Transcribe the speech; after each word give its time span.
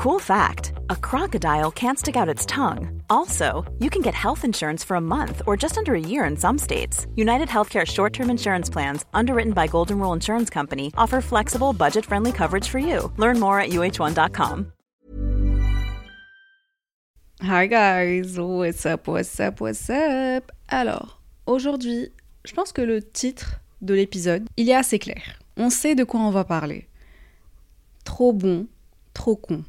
Cool 0.00 0.18
fact 0.18 0.72
a 0.88 0.96
crocodile 0.96 1.70
can't 1.70 1.98
stick 1.98 2.16
out 2.16 2.26
its 2.26 2.46
tongue. 2.46 3.02
Also, 3.10 3.70
you 3.80 3.90
can 3.90 4.00
get 4.00 4.14
health 4.14 4.46
insurance 4.46 4.82
for 4.82 4.94
a 4.94 5.00
month 5.00 5.42
or 5.46 5.58
just 5.58 5.76
under 5.76 5.94
a 5.94 6.00
year 6.00 6.24
in 6.24 6.38
some 6.38 6.56
states. 6.56 7.06
United 7.16 7.48
Healthcare 7.48 7.86
short 7.86 8.14
term 8.14 8.30
insurance 8.30 8.70
plans, 8.70 9.04
underwritten 9.12 9.52
by 9.52 9.66
Golden 9.66 9.98
Rule 9.98 10.14
Insurance 10.14 10.48
Company, 10.48 10.90
offer 10.96 11.20
flexible, 11.20 11.74
budget 11.74 12.06
friendly 12.06 12.32
coverage 12.32 12.66
for 12.66 12.78
you. 12.78 13.12
Learn 13.18 13.38
more 13.38 13.60
at 13.60 13.72
uh1.com. 13.72 14.72
Hi 17.42 17.66
guys, 17.66 18.38
what's 18.38 18.86
up, 18.86 19.06
what's 19.06 19.38
up, 19.38 19.60
what's 19.60 19.90
up? 19.90 20.50
Alors, 20.70 21.20
aujourd'hui, 21.44 22.08
je 22.46 22.54
pense 22.54 22.72
que 22.72 22.80
le 22.80 23.02
titre 23.02 23.60
de 23.82 23.92
l'épisode, 23.92 24.48
il 24.56 24.70
est 24.70 24.74
assez 24.74 24.98
clair. 24.98 25.38
On 25.58 25.68
sait 25.68 25.94
de 25.94 26.04
quoi 26.04 26.20
on 26.20 26.30
va 26.30 26.44
parler. 26.44 26.88
Trop 28.04 28.32
bon, 28.32 28.66
trop 29.12 29.36
con. 29.36 29.62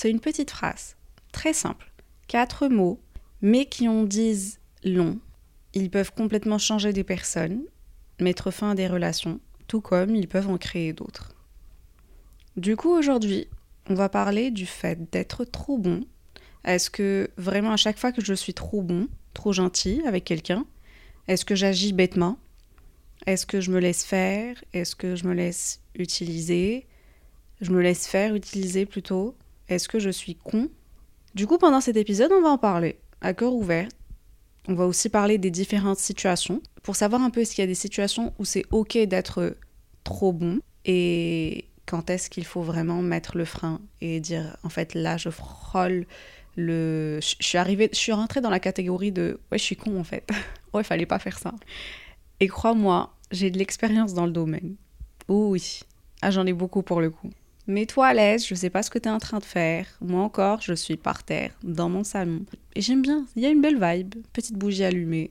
C'est 0.00 0.10
une 0.10 0.20
petite 0.20 0.50
phrase, 0.50 0.96
très 1.30 1.52
simple, 1.52 1.92
quatre 2.26 2.68
mots, 2.68 3.02
mais 3.42 3.66
qui 3.66 3.86
en 3.86 4.04
disent 4.04 4.58
long. 4.82 5.18
Ils 5.74 5.90
peuvent 5.90 6.14
complètement 6.14 6.56
changer 6.56 6.94
des 6.94 7.04
personnes, 7.04 7.64
mettre 8.18 8.50
fin 8.50 8.70
à 8.70 8.74
des 8.74 8.86
relations, 8.86 9.40
tout 9.66 9.82
comme 9.82 10.16
ils 10.16 10.26
peuvent 10.26 10.48
en 10.48 10.56
créer 10.56 10.94
d'autres. 10.94 11.34
Du 12.56 12.76
coup, 12.76 12.88
aujourd'hui, 12.88 13.46
on 13.90 13.94
va 13.94 14.08
parler 14.08 14.50
du 14.50 14.64
fait 14.64 15.10
d'être 15.10 15.44
trop 15.44 15.76
bon. 15.76 16.00
Est-ce 16.64 16.88
que 16.88 17.28
vraiment 17.36 17.72
à 17.72 17.76
chaque 17.76 17.98
fois 17.98 18.10
que 18.10 18.24
je 18.24 18.32
suis 18.32 18.54
trop 18.54 18.80
bon, 18.80 19.06
trop 19.34 19.52
gentil 19.52 20.00
avec 20.06 20.24
quelqu'un, 20.24 20.64
est-ce 21.28 21.44
que 21.44 21.54
j'agis 21.54 21.92
bêtement? 21.92 22.38
Est-ce 23.26 23.44
que 23.44 23.60
je 23.60 23.70
me 23.70 23.80
laisse 23.80 24.06
faire? 24.06 24.64
Est-ce 24.72 24.96
que 24.96 25.14
je 25.14 25.26
me 25.26 25.34
laisse 25.34 25.82
utiliser? 25.94 26.86
Je 27.60 27.70
me 27.70 27.82
laisse 27.82 28.06
faire 28.06 28.34
utiliser 28.34 28.86
plutôt? 28.86 29.36
Est-ce 29.70 29.88
que 29.88 29.98
je 29.98 30.10
suis 30.10 30.34
con? 30.34 30.68
Du 31.34 31.46
coup, 31.46 31.58
pendant 31.58 31.80
cet 31.80 31.96
épisode, 31.96 32.32
on 32.32 32.42
va 32.42 32.50
en 32.50 32.58
parler 32.58 32.98
à 33.20 33.34
cœur 33.34 33.54
ouvert. 33.54 33.88
On 34.68 34.74
va 34.74 34.86
aussi 34.86 35.08
parler 35.08 35.38
des 35.38 35.50
différentes 35.50 35.98
situations 35.98 36.60
pour 36.82 36.96
savoir 36.96 37.22
un 37.22 37.30
peu 37.30 37.42
qu'il 37.42 37.58
y 37.58 37.62
a 37.62 37.66
des 37.66 37.74
situations 37.74 38.32
où 38.38 38.44
c'est 38.44 38.64
ok 38.70 38.98
d'être 38.98 39.56
trop 40.04 40.32
bon 40.32 40.60
et 40.84 41.66
quand 41.86 42.10
est-ce 42.10 42.30
qu'il 42.30 42.44
faut 42.44 42.62
vraiment 42.62 43.02
mettre 43.02 43.36
le 43.36 43.44
frein 43.44 43.80
et 44.00 44.20
dire 44.20 44.56
en 44.62 44.68
fait 44.68 44.94
là 44.94 45.16
je 45.16 45.28
frôle 45.28 46.06
le 46.56 47.18
je 47.20 47.36
suis 47.40 47.58
arrivée 47.58 47.88
je 47.92 47.98
suis 47.98 48.12
rentrée 48.12 48.40
dans 48.40 48.50
la 48.50 48.60
catégorie 48.60 49.12
de 49.12 49.40
ouais 49.50 49.58
je 49.58 49.64
suis 49.64 49.76
con 49.76 49.98
en 49.98 50.04
fait. 50.04 50.28
Ouais 50.72 50.84
fallait 50.84 51.06
pas 51.06 51.18
faire 51.18 51.38
ça. 51.38 51.52
Et 52.38 52.46
crois-moi 52.46 53.12
j'ai 53.32 53.50
de 53.50 53.58
l'expérience 53.58 54.14
dans 54.14 54.26
le 54.26 54.32
domaine. 54.32 54.76
Oui. 55.28 55.80
Ah 56.22 56.30
j'en 56.30 56.46
ai 56.46 56.52
beaucoup 56.52 56.82
pour 56.82 57.00
le 57.00 57.10
coup 57.10 57.30
Mets-toi 57.70 58.04
à 58.04 58.14
l'aise, 58.14 58.44
je 58.44 58.56
sais 58.56 58.68
pas 58.68 58.82
ce 58.82 58.90
que 58.90 58.98
tu 58.98 59.08
es 59.08 59.12
en 59.12 59.20
train 59.20 59.38
de 59.38 59.44
faire. 59.44 59.86
Moi 60.00 60.22
encore, 60.22 60.60
je 60.60 60.74
suis 60.74 60.96
par 60.96 61.22
terre, 61.22 61.52
dans 61.62 61.88
mon 61.88 62.02
salon. 62.02 62.44
Et 62.74 62.80
j'aime 62.80 63.00
bien, 63.00 63.26
il 63.36 63.44
y 63.44 63.46
a 63.46 63.48
une 63.48 63.60
belle 63.60 63.80
vibe, 63.80 64.16
petite 64.32 64.56
bougie 64.56 64.82
allumée. 64.82 65.30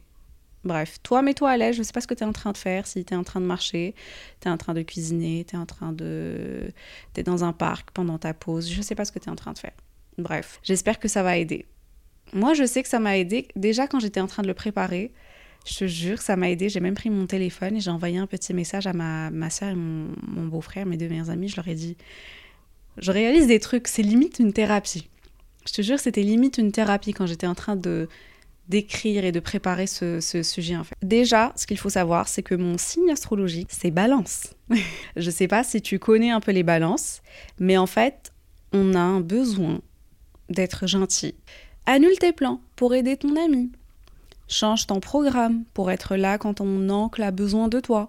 Bref, 0.64 1.00
toi, 1.04 1.22
mets-toi 1.22 1.50
à 1.50 1.58
l'aise, 1.58 1.76
je 1.76 1.84
sais 1.84 1.92
pas 1.92 2.00
ce 2.00 2.08
que 2.08 2.14
tu 2.14 2.23
es 2.23 2.26
en 2.26 2.32
train 2.32 2.54
de 2.54 2.58
faire, 2.58 2.88
si 2.88 3.04
tu 3.04 3.14
es 3.14 3.17
en 3.17 3.26
train 3.26 3.42
de 3.42 3.45
marcher, 3.45 3.94
tu 4.40 4.48
es 4.48 4.52
en 4.52 4.56
train 4.56 4.73
de 4.73 4.82
cuisiner, 4.84 5.45
tu 5.45 5.58
es 5.58 5.60
en 5.60 5.66
train 5.66 5.92
de. 5.92 6.72
Tu 7.14 7.20
es 7.20 7.23
dans 7.23 7.44
un 7.44 7.52
parc 7.52 7.92
pendant 7.92 8.17
ta 8.17 8.34
pause, 8.34 8.72
je 8.72 8.82
sais 8.82 8.95
pas 8.95 9.04
ce 9.04 9.12
que 9.12 9.20
tu 9.20 9.28
es 9.28 9.32
en 9.32 9.36
train 9.36 9.52
de 9.52 9.60
faire. 9.60 9.76
Bref, 10.17 10.62
j'espère 10.64 10.98
que 10.98 11.10
ça 11.10 11.23
va 11.23 11.36
aider. 11.36 11.66
Moi, 12.32 12.54
je 12.54 12.64
sais 12.64 12.84
que 12.84 12.90
ça 12.90 13.00
m'a 13.00 13.17
aidé 13.17 13.50
déjà 13.58 13.86
quand 13.86 14.00
j'étais 14.00 14.22
en 14.22 14.28
train 14.28 14.44
de 14.44 14.48
le 14.48 14.54
préparer. 14.54 15.12
Je 15.70 15.78
te 15.78 15.88
jure, 15.88 16.22
ça 16.22 16.36
m'a 16.36 16.50
aidé. 16.50 16.70
J'ai 16.70 16.80
même 16.80 16.95
pris 16.95 17.09
mon 17.09 17.28
téléphone 17.28 17.78
et 17.78 17.80
j'ai 17.80 17.92
envoyé 17.92 18.17
un 18.17 18.28
petit 18.28 18.53
message 18.53 18.88
à 18.88 18.94
ma, 18.94 19.30
ma 19.30 19.50
soeur 19.50 19.70
et 19.70 19.76
mon, 19.76 20.08
mon 20.28 20.48
beau-frère, 20.48 20.86
mes 20.86 20.98
deux 20.98 21.08
meilleurs 21.08 21.30
amis. 21.30 21.48
Je 21.48 21.56
leur 21.56 21.67
ai 21.67 21.76
dit 21.76 21.95
Je 22.98 23.11
réalise 23.11 23.48
des 23.48 23.59
trucs, 23.59 23.88
c'est 23.88 24.02
limite 24.02 24.39
une 24.39 24.53
thérapie. 24.53 25.09
Je 25.67 25.73
te 25.73 25.81
jure, 25.81 26.00
c'était 26.00 26.23
limite 26.23 26.58
une 26.58 26.72
thérapie 26.72 27.14
quand 27.14 27.28
j'étais 27.28 27.48
en 27.48 27.56
train 27.56 27.76
de 27.76 28.08
d'écrire 28.67 29.26
et 29.26 29.31
de 29.31 29.39
préparer 29.39 29.88
ce, 29.88 30.20
ce, 30.20 30.44
sujet 30.44 30.76
en 30.76 30.84
fait. 30.84 30.94
Déjà, 31.02 31.52
ce 31.56 31.66
qu'il 31.66 31.80
faut 31.80 31.89
savoir, 31.89 32.27
c'est 32.27 32.43
que 32.43 32.54
mon 32.54 32.77
signe 32.77 33.10
astrologique, 33.10 33.70
c'est 33.72 33.89
balance. 33.89 34.54
je 35.16 35.32
sais 35.32 35.48
pas 35.48 35.64
si 35.64 35.82
tu 35.82 35.98
connais 35.98 36.30
un 36.30 36.39
peu 36.39 36.52
les 36.52 36.61
balances, 36.61 37.23
mais 37.60 37.77
en 37.77 37.88
fait, 37.88 38.32
on 38.72 38.93
a 38.93 38.99
un 38.99 39.22
besoin 39.22 39.82
d'être 40.49 40.86
gentil. 40.86 41.33
Annule 41.88 42.17
tes 42.20 42.32
plans 42.32 42.61
pour 42.76 42.93
aider 42.93 43.17
ton 43.17 43.36
ami. 43.43 43.72
Change 44.52 44.87
ton 44.87 44.99
programme 44.99 45.64
pour 45.76 45.92
être 45.92 46.15
là 46.15 46.39
quand 46.39 46.55
ton 46.55 46.89
oncle 46.89 47.21
a 47.21 47.30
besoin 47.30 47.67
de 47.67 47.80
toi. 47.80 48.08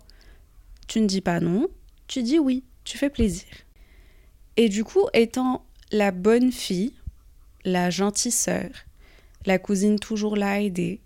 Tu 0.89 1.03
ne 1.03 1.07
dis 1.07 1.21
pas 1.21 1.39
non, 1.39 1.69
tu 2.09 2.23
dis 2.23 2.39
oui, 2.39 2.65
tu 2.83 2.97
fais 2.97 3.11
plaisir. 3.11 3.45
Et 4.57 4.71
du 4.71 4.83
coup, 4.83 5.07
étant 5.13 5.67
la 5.93 6.13
bonne 6.13 6.51
fille, 6.51 6.95
la 7.67 7.91
gentille 7.91 8.33
sœur, 8.33 8.71
la 9.45 9.59
cousine 9.59 9.99
toujours 9.99 10.35
là 10.35 10.53
à 10.53 10.59
aider, 10.61 11.01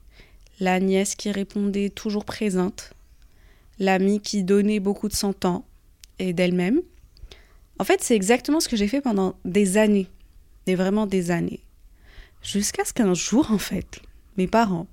la 0.60 0.78
nièce 0.78 1.16
qui 1.16 1.32
répondait 1.32 1.90
toujours 1.90 2.24
présente, 2.24 2.92
l'amie 3.80 4.20
qui 4.20 4.44
donnait 4.44 4.78
beaucoup 4.78 5.08
de 5.08 5.14
son 5.14 5.32
temps 5.32 5.64
et 6.20 6.32
d'elle-même. 6.32 6.80
En 7.80 7.84
fait, 7.84 8.04
c'est 8.04 8.14
exactement 8.14 8.60
ce 8.60 8.68
que 8.68 8.76
j'ai 8.76 8.86
fait 8.86 9.00
pendant 9.00 9.34
des 9.44 9.78
années, 9.78 10.08
et 10.68 10.76
vraiment 10.76 11.06
des 11.06 11.32
années. 11.32 11.60
Jusqu'à 12.40 12.84
ce 12.84 12.92
qu'un 12.92 13.14
jour, 13.14 13.50
en 13.50 13.58
fait, 13.58 14.00
mes 14.36 14.46
parents 14.46 14.86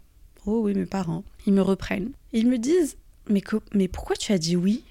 Oh 0.46 0.62
oui, 0.64 0.74
mes 0.74 0.86
parents. 0.86 1.24
Ils 1.46 1.54
me 1.54 1.62
reprennent. 1.62 2.12
Ils 2.34 2.48
me 2.48 2.58
disent 2.58 2.98
mais, 3.30 3.44
mais 3.74 3.88
pourquoi 3.88 4.16
tu 4.16 4.32
as 4.32 4.38
dit 4.38 4.56
oui? 4.56 4.84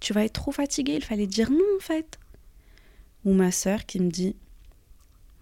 Tu 0.00 0.12
vas 0.12 0.24
être 0.24 0.34
trop 0.34 0.52
fatiguée, 0.52 0.96
il 0.96 1.04
fallait 1.04 1.26
dire 1.26 1.50
non 1.50 1.64
en 1.76 1.80
fait. 1.80 2.18
Ou 3.24 3.32
ma 3.32 3.50
sœur 3.50 3.86
qui 3.86 4.00
me 4.00 4.10
dit 4.10 4.36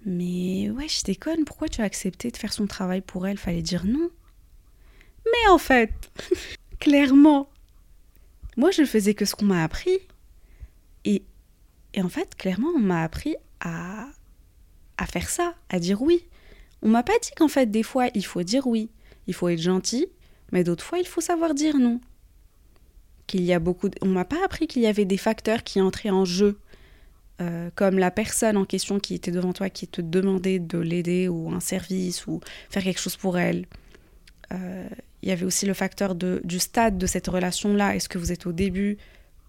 Mais 0.05 0.71
ouais, 0.71 0.89
je 0.89 1.03
déconne, 1.03 1.45
pourquoi 1.45 1.69
tu 1.69 1.83
as 1.83 1.85
accepté 1.85 2.31
de 2.31 2.37
faire 2.37 2.53
son 2.53 2.67
travail 2.67 3.01
pour 3.01 3.27
elle? 3.27 3.35
Il 3.35 3.39
fallait 3.39 3.63
dire 3.63 3.85
non. 3.85 4.11
Mais 5.27 5.51
en 5.51 5.59
fait, 5.59 5.93
clairement, 6.79 7.49
moi 8.57 8.71
je 8.71 8.85
faisais 8.85 9.15
que 9.15 9.25
ce 9.25 9.35
qu'on 9.35 9.47
m'a 9.47 9.65
appris. 9.65 9.99
Et, 11.05 11.23
et 11.95 12.03
en 12.03 12.09
fait, 12.09 12.35
clairement, 12.37 12.71
on 12.75 12.81
m'a 12.81 13.03
appris 13.03 13.37
à, 13.61 14.07
à 14.97 15.07
faire 15.07 15.29
ça, 15.29 15.55
à 15.69 15.81
dire 15.81 16.01
oui. 16.03 16.25
On 16.83 16.89
m'a 16.89 17.03
pas 17.03 17.19
dit 17.21 17.31
qu'en 17.37 17.49
fait, 17.49 17.67
des 17.67 17.83
fois, 17.83 18.09
il 18.15 18.25
faut 18.25 18.43
dire 18.43 18.67
oui 18.67 18.89
il 19.27 19.35
faut 19.35 19.49
être 19.49 19.61
gentil, 19.61 20.07
mais 20.53 20.65
d'autres 20.65 20.85
fois, 20.85 20.99
il 20.99 21.07
faut 21.07 21.21
savoir 21.21 21.55
dire 21.55 21.79
non. 21.79 22.01
Qu'il 23.27 23.43
y 23.43 23.53
a 23.53 23.59
beaucoup. 23.59 23.91
On 24.03 24.07
m'a 24.07 24.25
pas 24.25 24.45
appris 24.45 24.67
qu'il 24.67 24.83
y 24.83 24.87
avait 24.87 25.05
des 25.05 25.17
facteurs 25.17 25.65
qui 25.65 25.81
entraient 25.81 26.11
en 26.11 26.25
jeu, 26.25 26.61
euh, 27.41 27.71
comme 27.75 27.99
la 27.99 28.13
personne 28.13 28.57
en 28.57 28.65
question 28.65 29.01
qui 29.01 29.15
était 29.15 29.33
devant 29.33 29.53
toi, 29.53 29.69
qui 29.69 29.89
te 29.89 30.01
demandait 30.01 30.61
de 30.61 30.79
l'aider 30.79 31.29
ou 31.29 31.51
un 31.53 31.61
service 31.61 32.27
ou 32.27 32.41
faire 32.71 32.85
quelque 32.85 33.01
chose 33.01 33.17
pour 33.17 33.37
elle. 33.37 33.67
Euh, 34.53 34.89
il 35.23 35.29
y 35.29 35.33
avait 35.33 35.45
aussi 35.45 35.67
le 35.67 35.75
facteur 35.75 36.15
de, 36.15 36.41
du 36.45 36.61
stade 36.61 36.99
de 36.99 37.07
cette 37.07 37.27
relation-là. 37.27 37.97
Est-ce 37.97 38.09
que 38.09 38.19
vous 38.19 38.31
êtes 38.31 38.47
au 38.47 38.53
début, 38.53 38.97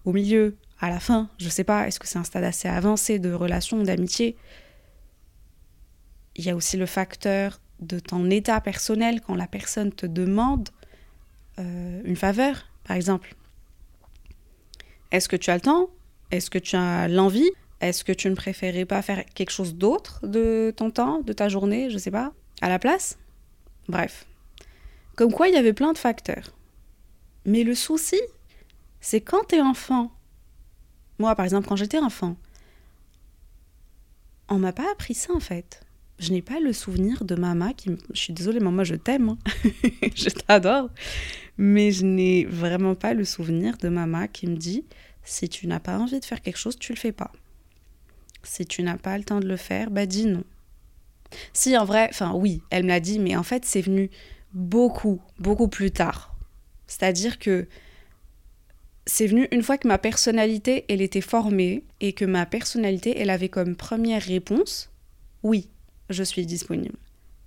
au 0.04 0.12
milieu, 0.12 0.56
à 0.80 0.90
la 0.90 0.98
fin? 0.98 1.30
Je 1.38 1.48
sais 1.48 1.62
pas. 1.62 1.86
Est-ce 1.86 2.00
que 2.00 2.08
c'est 2.08 2.18
un 2.18 2.24
stade 2.24 2.42
assez 2.42 2.66
avancé 2.66 3.20
de 3.20 3.32
relation, 3.32 3.80
d'amitié? 3.80 4.36
Il 6.34 6.44
y 6.44 6.50
a 6.50 6.56
aussi 6.56 6.76
le 6.76 6.86
facteur 6.86 7.60
de 7.80 7.98
ton 7.98 8.30
état 8.30 8.60
personnel 8.60 9.20
quand 9.20 9.34
la 9.34 9.46
personne 9.46 9.92
te 9.92 10.06
demande 10.06 10.68
euh, 11.58 12.00
une 12.04 12.16
faveur, 12.16 12.66
par 12.84 12.96
exemple. 12.96 13.34
Est-ce 15.10 15.28
que 15.28 15.36
tu 15.36 15.50
as 15.50 15.54
le 15.54 15.60
temps? 15.60 15.90
Est-ce 16.30 16.50
que 16.50 16.58
tu 16.58 16.76
as 16.76 17.08
l'envie? 17.08 17.50
Est-ce 17.80 18.04
que 18.04 18.12
tu 18.12 18.28
ne 18.28 18.34
préférais 18.34 18.84
pas 18.84 19.02
faire 19.02 19.24
quelque 19.34 19.50
chose 19.50 19.74
d'autre 19.74 20.26
de 20.26 20.72
ton 20.76 20.90
temps, 20.90 21.20
de 21.20 21.32
ta 21.32 21.48
journée, 21.48 21.90
je 21.90 21.98
sais 21.98 22.10
pas, 22.10 22.32
à 22.60 22.68
la 22.68 22.78
place? 22.78 23.18
Bref. 23.88 24.26
Comme 25.16 25.32
quoi, 25.32 25.48
il 25.48 25.54
y 25.54 25.58
avait 25.58 25.72
plein 25.72 25.92
de 25.92 25.98
facteurs. 25.98 26.54
Mais 27.44 27.64
le 27.64 27.74
souci, 27.74 28.20
c'est 29.00 29.20
quand 29.20 29.48
tu 29.48 29.56
es 29.56 29.60
enfant. 29.60 30.12
Moi, 31.18 31.34
par 31.34 31.44
exemple, 31.44 31.68
quand 31.68 31.76
j'étais 31.76 31.98
enfant, 31.98 32.36
on 34.48 34.58
m'a 34.58 34.72
pas 34.72 34.90
appris 34.92 35.14
ça 35.14 35.32
en 35.34 35.40
fait 35.40 35.80
je 36.18 36.32
n'ai 36.32 36.42
pas 36.42 36.60
le 36.60 36.72
souvenir 36.72 37.24
de 37.24 37.34
maman 37.34 37.72
qui... 37.72 37.90
Je 38.12 38.20
suis 38.20 38.32
désolée, 38.32 38.60
maman, 38.60 38.84
je 38.84 38.96
t'aime. 38.96 39.30
Hein. 39.30 39.38
je 40.14 40.28
t'adore. 40.30 40.90
Mais 41.56 41.92
je 41.92 42.04
n'ai 42.04 42.44
vraiment 42.44 42.94
pas 42.94 43.14
le 43.14 43.24
souvenir 43.24 43.76
de 43.78 43.88
maman 43.88 44.26
qui 44.26 44.46
me 44.46 44.56
dit, 44.56 44.84
si 45.22 45.48
tu 45.48 45.66
n'as 45.66 45.80
pas 45.80 45.98
envie 45.98 46.20
de 46.20 46.24
faire 46.24 46.40
quelque 46.40 46.58
chose, 46.58 46.78
tu 46.78 46.92
le 46.92 46.98
fais 46.98 47.12
pas. 47.12 47.32
Si 48.42 48.66
tu 48.66 48.82
n'as 48.82 48.96
pas 48.96 49.16
le 49.18 49.24
temps 49.24 49.40
de 49.40 49.48
le 49.48 49.56
faire, 49.56 49.90
bah 49.90 50.06
dis 50.06 50.26
non. 50.26 50.44
Si, 51.52 51.76
en 51.76 51.84
vrai, 51.84 52.08
enfin 52.10 52.32
oui, 52.34 52.62
elle 52.70 52.84
me 52.84 52.88
l'a 52.88 53.00
dit, 53.00 53.18
mais 53.18 53.36
en 53.36 53.42
fait, 53.42 53.64
c'est 53.64 53.82
venu 53.82 54.10
beaucoup, 54.52 55.20
beaucoup 55.38 55.68
plus 55.68 55.90
tard. 55.90 56.34
C'est-à-dire 56.86 57.38
que 57.38 57.66
c'est 59.06 59.26
venu 59.26 59.48
une 59.52 59.62
fois 59.62 59.78
que 59.78 59.88
ma 59.88 59.98
personnalité, 59.98 60.84
elle 60.88 61.02
était 61.02 61.20
formée 61.20 61.84
et 62.00 62.12
que 62.12 62.24
ma 62.24 62.46
personnalité, 62.46 63.18
elle 63.18 63.30
avait 63.30 63.48
comme 63.48 63.76
première 63.76 64.22
réponse, 64.22 64.90
oui, 65.42 65.68
je 66.10 66.22
suis 66.22 66.46
disponible. 66.46 66.98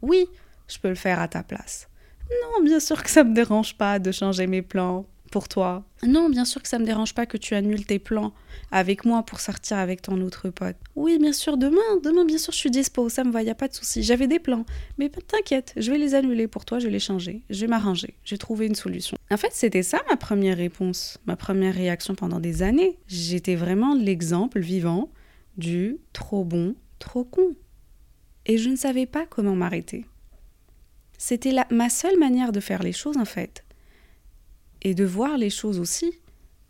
Oui, 0.02 0.26
je 0.68 0.80
peux 0.80 0.90
le 0.90 0.96
faire 0.96 1.20
à 1.20 1.28
ta 1.28 1.44
place. 1.44 1.88
Non, 2.30 2.64
bien 2.64 2.80
sûr 2.80 3.04
que 3.04 3.10
ça 3.10 3.24
me 3.24 3.34
dérange 3.34 3.78
pas 3.78 4.00
de 4.00 4.12
changer 4.12 4.48
mes 4.48 4.62
plans 4.62 5.06
pour 5.32 5.48
toi. 5.48 5.84
Non, 6.04 6.30
bien 6.30 6.46
sûr 6.46 6.62
que 6.62 6.68
ça 6.68 6.78
me 6.78 6.86
dérange 6.86 7.16
pas 7.16 7.26
que 7.26 7.38
tu 7.38 7.56
annules 7.56 7.86
tes 7.86 8.00
plans 8.00 8.34
avec 8.70 9.06
moi 9.06 9.24
pour 9.24 9.40
sortir 9.40 9.78
avec 9.78 10.02
ton 10.02 10.22
autre 10.22 10.50
pote. 10.50 10.76
Oui, 10.96 11.18
bien 11.18 11.34
sûr, 11.34 11.58
demain, 11.58 11.80
demain, 12.04 12.26
bien 12.26 12.38
sûr, 12.38 12.54
je 12.54 12.58
suis 12.58 12.70
dispo, 12.70 13.10
ça 13.10 13.24
me 13.24 13.32
va, 13.32 13.42
y 13.42 13.50
a 13.50 13.56
pas 13.56 13.68
de 13.68 13.74
souci. 13.74 14.04
J'avais 14.04 14.28
des 14.28 14.40
plans, 14.40 14.66
mais 14.98 15.10
t'inquiète, 15.10 15.74
je 15.78 15.92
vais 15.92 15.98
les 15.98 16.14
annuler 16.14 16.48
pour 16.48 16.66
toi, 16.66 16.80
je 16.80 16.86
vais 16.86 16.92
les 16.92 17.00
changer, 17.00 17.42
je 17.50 17.62
vais 17.62 17.68
m'arranger, 17.68 18.16
j'ai 18.26 18.38
trouvé 18.38 18.68
une 18.68 18.76
solution. 18.76 19.18
En 19.32 19.38
fait, 19.38 19.52
c'était 19.54 19.84
ça 19.84 20.02
ma 20.10 20.18
première 20.18 20.58
réponse, 20.58 21.18
ma 21.26 21.36
première 21.36 21.74
réaction 21.74 22.14
pendant 22.14 22.40
des 22.40 22.62
années. 22.62 22.98
J'étais 23.08 23.56
vraiment 23.56 23.96
l'exemple 23.96 24.60
vivant 24.60 25.10
du 25.58 25.98
trop 26.14 26.44
bon, 26.44 26.76
trop 27.00 27.24
con. 27.24 27.56
Et 28.46 28.58
je 28.58 28.70
ne 28.70 28.76
savais 28.76 29.06
pas 29.06 29.26
comment 29.26 29.56
m'arrêter. 29.56 30.06
C'était 31.18 31.54
ma 31.70 31.90
seule 31.90 32.18
manière 32.18 32.52
de 32.52 32.60
faire 32.60 32.82
les 32.82 32.94
choses 32.94 33.18
en 33.18 33.26
fait 33.26 33.64
et 34.82 34.96
de 34.96 35.06
voir 35.06 35.38
les 35.38 35.50
choses 35.50 35.80
aussi. 35.80 36.12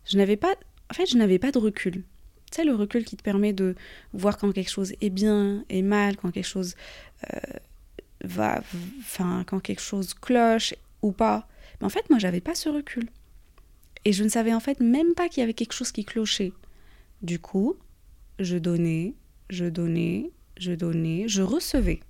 Je 0.04 0.18
n'avais 0.18 0.36
pas, 0.36 0.54
en 0.90 0.94
fait, 0.94 1.06
je 1.06 1.16
n'avais 1.16 1.38
pas 1.38 1.52
de 1.52 1.58
recul. 1.58 2.04
Tu 2.50 2.56
sais, 2.56 2.64
le 2.64 2.74
recul 2.74 3.04
qui 3.04 3.16
te 3.16 3.22
permet 3.22 3.52
de 3.52 3.74
voir 4.12 4.36
quand 4.36 4.52
quelque 4.52 4.70
chose 4.70 4.92
est 5.00 5.10
bien 5.10 5.64
et 5.70 5.80
mal, 5.80 6.16
quand 6.16 6.30
quelque 6.30 6.44
chose 6.46 6.74
euh, 7.32 7.38
va, 8.24 8.62
enfin, 9.00 9.44
quand 9.46 9.60
quelque 9.60 9.80
chose 9.80 10.12
cloche 10.12 10.74
ou 11.00 11.12
pas. 11.12 11.48
Mais 11.80 11.86
en 11.86 11.90
fait, 11.90 12.10
moi, 12.10 12.18
j'avais 12.18 12.40
pas 12.40 12.54
ce 12.54 12.68
recul. 12.68 13.08
Et 14.04 14.12
je 14.12 14.24
ne 14.24 14.28
savais 14.28 14.52
en 14.52 14.60
fait 14.60 14.80
même 14.80 15.14
pas 15.14 15.28
qu'il 15.28 15.40
y 15.40 15.44
avait 15.44 15.54
quelque 15.54 15.72
chose 15.72 15.92
qui 15.92 16.04
clochait. 16.04 16.52
Du 17.22 17.38
coup, 17.38 17.76
je 18.38 18.58
donnais, 18.58 19.14
je 19.48 19.64
donnais, 19.64 20.30
je 20.62 20.72
donnais, 20.72 21.28
je 21.28 21.42
recevais. 21.42 22.00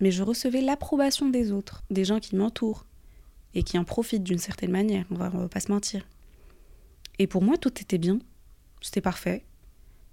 Mais 0.00 0.10
je 0.10 0.22
recevais 0.22 0.60
l'approbation 0.60 1.28
des 1.28 1.52
autres, 1.52 1.84
des 1.90 2.04
gens 2.04 2.18
qui 2.18 2.34
m'entourent, 2.34 2.86
et 3.54 3.62
qui 3.62 3.78
en 3.78 3.84
profitent 3.84 4.24
d'une 4.24 4.38
certaine 4.38 4.72
manière, 4.72 5.06
on 5.10 5.14
va, 5.14 5.28
va 5.28 5.48
pas 5.48 5.60
se 5.60 5.70
mentir. 5.70 6.06
Et 7.18 7.26
pour 7.26 7.42
moi, 7.42 7.56
tout 7.56 7.80
était 7.80 7.98
bien, 7.98 8.18
c'était 8.80 9.00
parfait. 9.00 9.44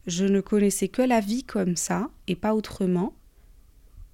Je 0.05 0.25
ne 0.25 0.41
connaissais 0.41 0.87
que 0.87 1.01
la 1.01 1.19
vie 1.19 1.43
comme 1.43 1.75
ça 1.75 2.09
et 2.27 2.35
pas 2.35 2.53
autrement. 2.53 3.13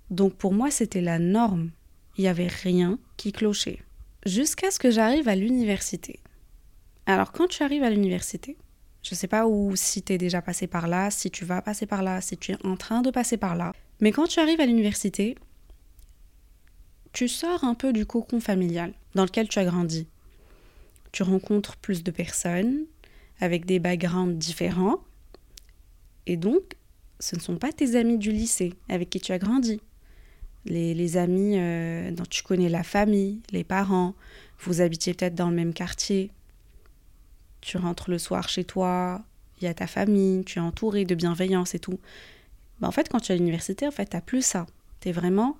Donc 0.10 0.36
pour 0.36 0.54
moi, 0.54 0.72
c'était 0.72 1.02
la 1.02 1.20
norme. 1.20 1.72
Il 2.18 2.22
n'y 2.22 2.28
avait 2.28 2.48
rien 2.48 3.00
qui 3.18 3.32
clochait. 3.32 3.82
Jusqu'à 4.26 4.72
ce 4.72 4.80
que 4.80 4.92
j'arrive 4.92 5.28
à 5.28 5.36
l'université. 5.36 6.20
Alors 7.06 7.32
quand 7.32 7.48
tu 7.48 7.64
arrives 7.64 7.84
à 7.84 7.90
l'université, 7.90 8.58
je 9.08 9.14
ne 9.14 9.18
sais 9.18 9.28
pas 9.28 9.48
où 9.48 9.74
si 9.78 10.04
tu 10.04 10.12
es 10.12 10.18
déjà 10.18 10.42
passé 10.42 10.68
par 10.68 10.90
là, 10.90 11.10
si 11.12 11.32
tu 11.32 11.46
vas 11.46 11.62
passer 11.62 11.86
par 11.86 12.04
là, 12.04 12.20
si 12.20 12.36
tu 12.36 12.52
es 12.52 12.58
en 12.66 12.76
train 12.76 13.02
de 13.02 13.10
passer 13.10 13.38
par 13.38 13.56
là. 13.56 13.72
Mais 14.02 14.12
quand 14.12 14.28
tu 14.28 14.42
arrives 14.42 14.60
à 14.60 14.66
l'université, 14.66 15.38
tu 17.14 17.30
sors 17.30 17.64
un 17.64 17.74
peu 17.74 17.94
du 17.94 18.06
cocon 18.06 18.42
familial 18.42 18.92
dans 19.16 19.24
lequel 19.24 19.48
tu 19.48 19.60
as 19.60 19.66
grandi. 19.66 20.08
Tu 21.14 21.24
rencontres 21.24 21.78
plus 21.78 22.04
de 22.04 22.12
personnes 22.12 22.84
avec 23.40 23.66
des 23.66 23.80
backgrounds 23.80 24.38
différents. 24.38 25.00
Et 26.26 26.36
donc, 26.36 26.74
ce 27.22 27.38
ne 27.38 27.42
sont 27.42 27.56
pas 27.56 27.72
tes 27.72 27.96
amis 27.96 28.18
du 28.18 28.34
lycée 28.34 28.74
avec 28.90 29.10
qui 29.10 29.22
tu 29.22 29.32
as 29.32 29.40
grandi. 29.40 29.80
Les, 30.66 31.16
amis 31.16 31.54
euh, 31.58 32.12
dont 32.12 32.26
tu 32.30 32.44
connais 32.44 32.68
la 32.68 32.84
famille, 32.84 33.40
les 33.52 33.64
parents, 33.64 34.16
vous 34.60 34.82
habitiez 34.82 35.14
peut-être 35.14 35.34
dans 35.34 35.50
le 35.50 35.56
même 35.56 35.74
quartier. 35.74 36.30
Tu 37.68 37.76
rentres 37.76 38.10
le 38.10 38.18
soir 38.18 38.48
chez 38.48 38.64
toi, 38.64 39.22
il 39.60 39.66
y 39.66 39.68
a 39.68 39.74
ta 39.74 39.88
famille, 39.88 40.46
tu 40.46 40.58
es 40.58 40.62
entouré 40.62 41.04
de 41.04 41.16
bienveillance 41.16 41.76
et 41.76 41.80
tout. 41.80 42.00
Ben, 42.80 42.88
en 42.88 42.92
fait, 42.94 43.10
quand 43.10 43.20
tu 43.20 43.34
es 43.34 43.36
à 43.36 43.38
l'université, 43.38 43.86
en 43.86 43.92
fait, 43.92 44.10
tu 44.10 44.22
plus 44.22 44.42
ça. 44.42 44.66
Tu 45.02 45.10
es 45.10 45.12
vraiment 45.12 45.58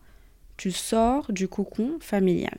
tu 0.56 0.72
sors 0.72 1.30
du 1.34 1.50
cocon 1.50 1.98
familial. 2.00 2.58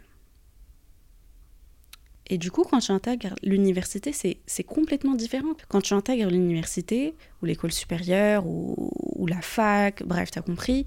Et 2.27 2.37
du 2.37 2.51
coup, 2.51 2.63
quand 2.63 2.81
tu 2.81 2.93
intègres 2.93 3.37
l'université, 3.43 4.13
c'est 4.13 4.65
complètement 4.65 5.15
différent. 5.15 5.55
Quand 5.69 5.81
tu 5.81 5.95
intègres 5.95 6.29
l'université, 6.29 7.15
ou 7.41 7.47
l'école 7.47 7.73
supérieure, 7.73 8.47
ou, 8.47 8.93
ou, 9.17 9.27
la 9.27 9.41
fac, 9.41 10.03
bref, 10.03 10.31
tu 10.31 10.39
as 10.39 10.43
compris, 10.43 10.85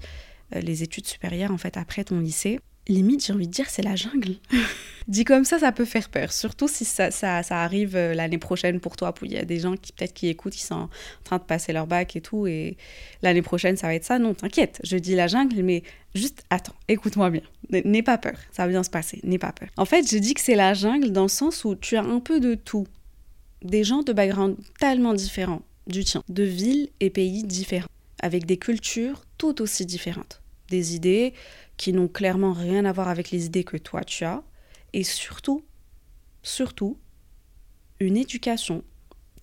euh, 0.54 0.60
les 0.60 0.84
études 0.84 1.08
supérieures, 1.08 1.50
en 1.50 1.58
fait, 1.58 1.76
après 1.76 2.04
ton 2.04 2.20
lycée, 2.20 2.60
limite, 2.88 3.24
j'ai 3.24 3.32
envie 3.32 3.46
de 3.46 3.52
dire, 3.52 3.68
c'est 3.68 3.82
la 3.82 3.96
jungle. 3.96 4.36
Dit 5.08 5.24
comme 5.24 5.44
ça, 5.44 5.58
ça 5.58 5.72
peut 5.72 5.84
faire 5.84 6.08
peur, 6.08 6.32
surtout 6.32 6.68
si 6.68 6.84
ça, 6.84 7.10
ça, 7.10 7.42
ça 7.42 7.62
arrive 7.62 7.96
euh, 7.96 8.14
l'année 8.14 8.38
prochaine 8.38 8.78
pour 8.78 8.96
toi. 8.96 9.12
Il 9.22 9.32
y 9.32 9.36
a 9.36 9.44
des 9.44 9.58
gens 9.58 9.76
qui 9.76 9.92
peut-être 9.92 10.14
qui 10.14 10.28
écoutent, 10.28 10.52
qui 10.52 10.62
sont 10.62 10.74
en 10.74 10.90
train 11.24 11.38
de 11.38 11.42
passer 11.42 11.72
leur 11.72 11.88
bac 11.88 12.14
et 12.14 12.20
tout, 12.20 12.46
et 12.46 12.76
l'année 13.22 13.42
prochaine, 13.42 13.76
ça 13.76 13.88
va 13.88 13.94
être 13.94 14.04
ça. 14.04 14.18
Non, 14.20 14.34
t'inquiète, 14.34 14.80
je 14.84 14.96
dis 14.96 15.16
la 15.16 15.26
jungle, 15.26 15.62
mais 15.62 15.82
juste 16.14 16.44
attends, 16.50 16.74
écoute-moi 16.88 17.30
bien. 17.30 17.42
N'aie 17.70 18.02
pas 18.02 18.18
peur, 18.18 18.36
ça 18.52 18.64
va 18.64 18.68
bien 18.68 18.84
se 18.84 18.90
passer, 18.90 19.20
n'aie 19.24 19.38
pas 19.38 19.52
peur. 19.52 19.68
En 19.76 19.84
fait, 19.84 20.08
je 20.08 20.18
dis 20.18 20.34
que 20.34 20.40
c'est 20.40 20.54
la 20.54 20.74
jungle 20.74 21.10
dans 21.10 21.22
le 21.22 21.28
sens 21.28 21.64
où 21.64 21.74
tu 21.74 21.96
as 21.96 22.02
un 22.02 22.20
peu 22.20 22.38
de 22.38 22.54
tout. 22.54 22.86
Des 23.62 23.82
gens 23.82 24.02
de 24.02 24.12
background 24.12 24.56
tellement 24.78 25.14
différents 25.14 25.62
du 25.86 26.04
tien, 26.04 26.22
de 26.28 26.42
villes 26.42 26.90
et 27.00 27.10
pays 27.10 27.42
différents, 27.42 27.88
avec 28.20 28.46
des 28.46 28.56
cultures 28.56 29.24
tout 29.38 29.62
aussi 29.62 29.84
différentes, 29.86 30.42
des 30.68 30.94
idées, 30.94 31.32
qui 31.82 31.92
n'ont 31.92 32.06
clairement 32.06 32.52
rien 32.52 32.84
à 32.84 32.92
voir 32.92 33.08
avec 33.08 33.32
les 33.32 33.46
idées 33.46 33.64
que 33.64 33.76
toi 33.76 34.04
tu 34.04 34.22
as, 34.22 34.44
et 34.92 35.02
surtout, 35.02 35.64
surtout, 36.44 36.96
une 37.98 38.16
éducation 38.16 38.84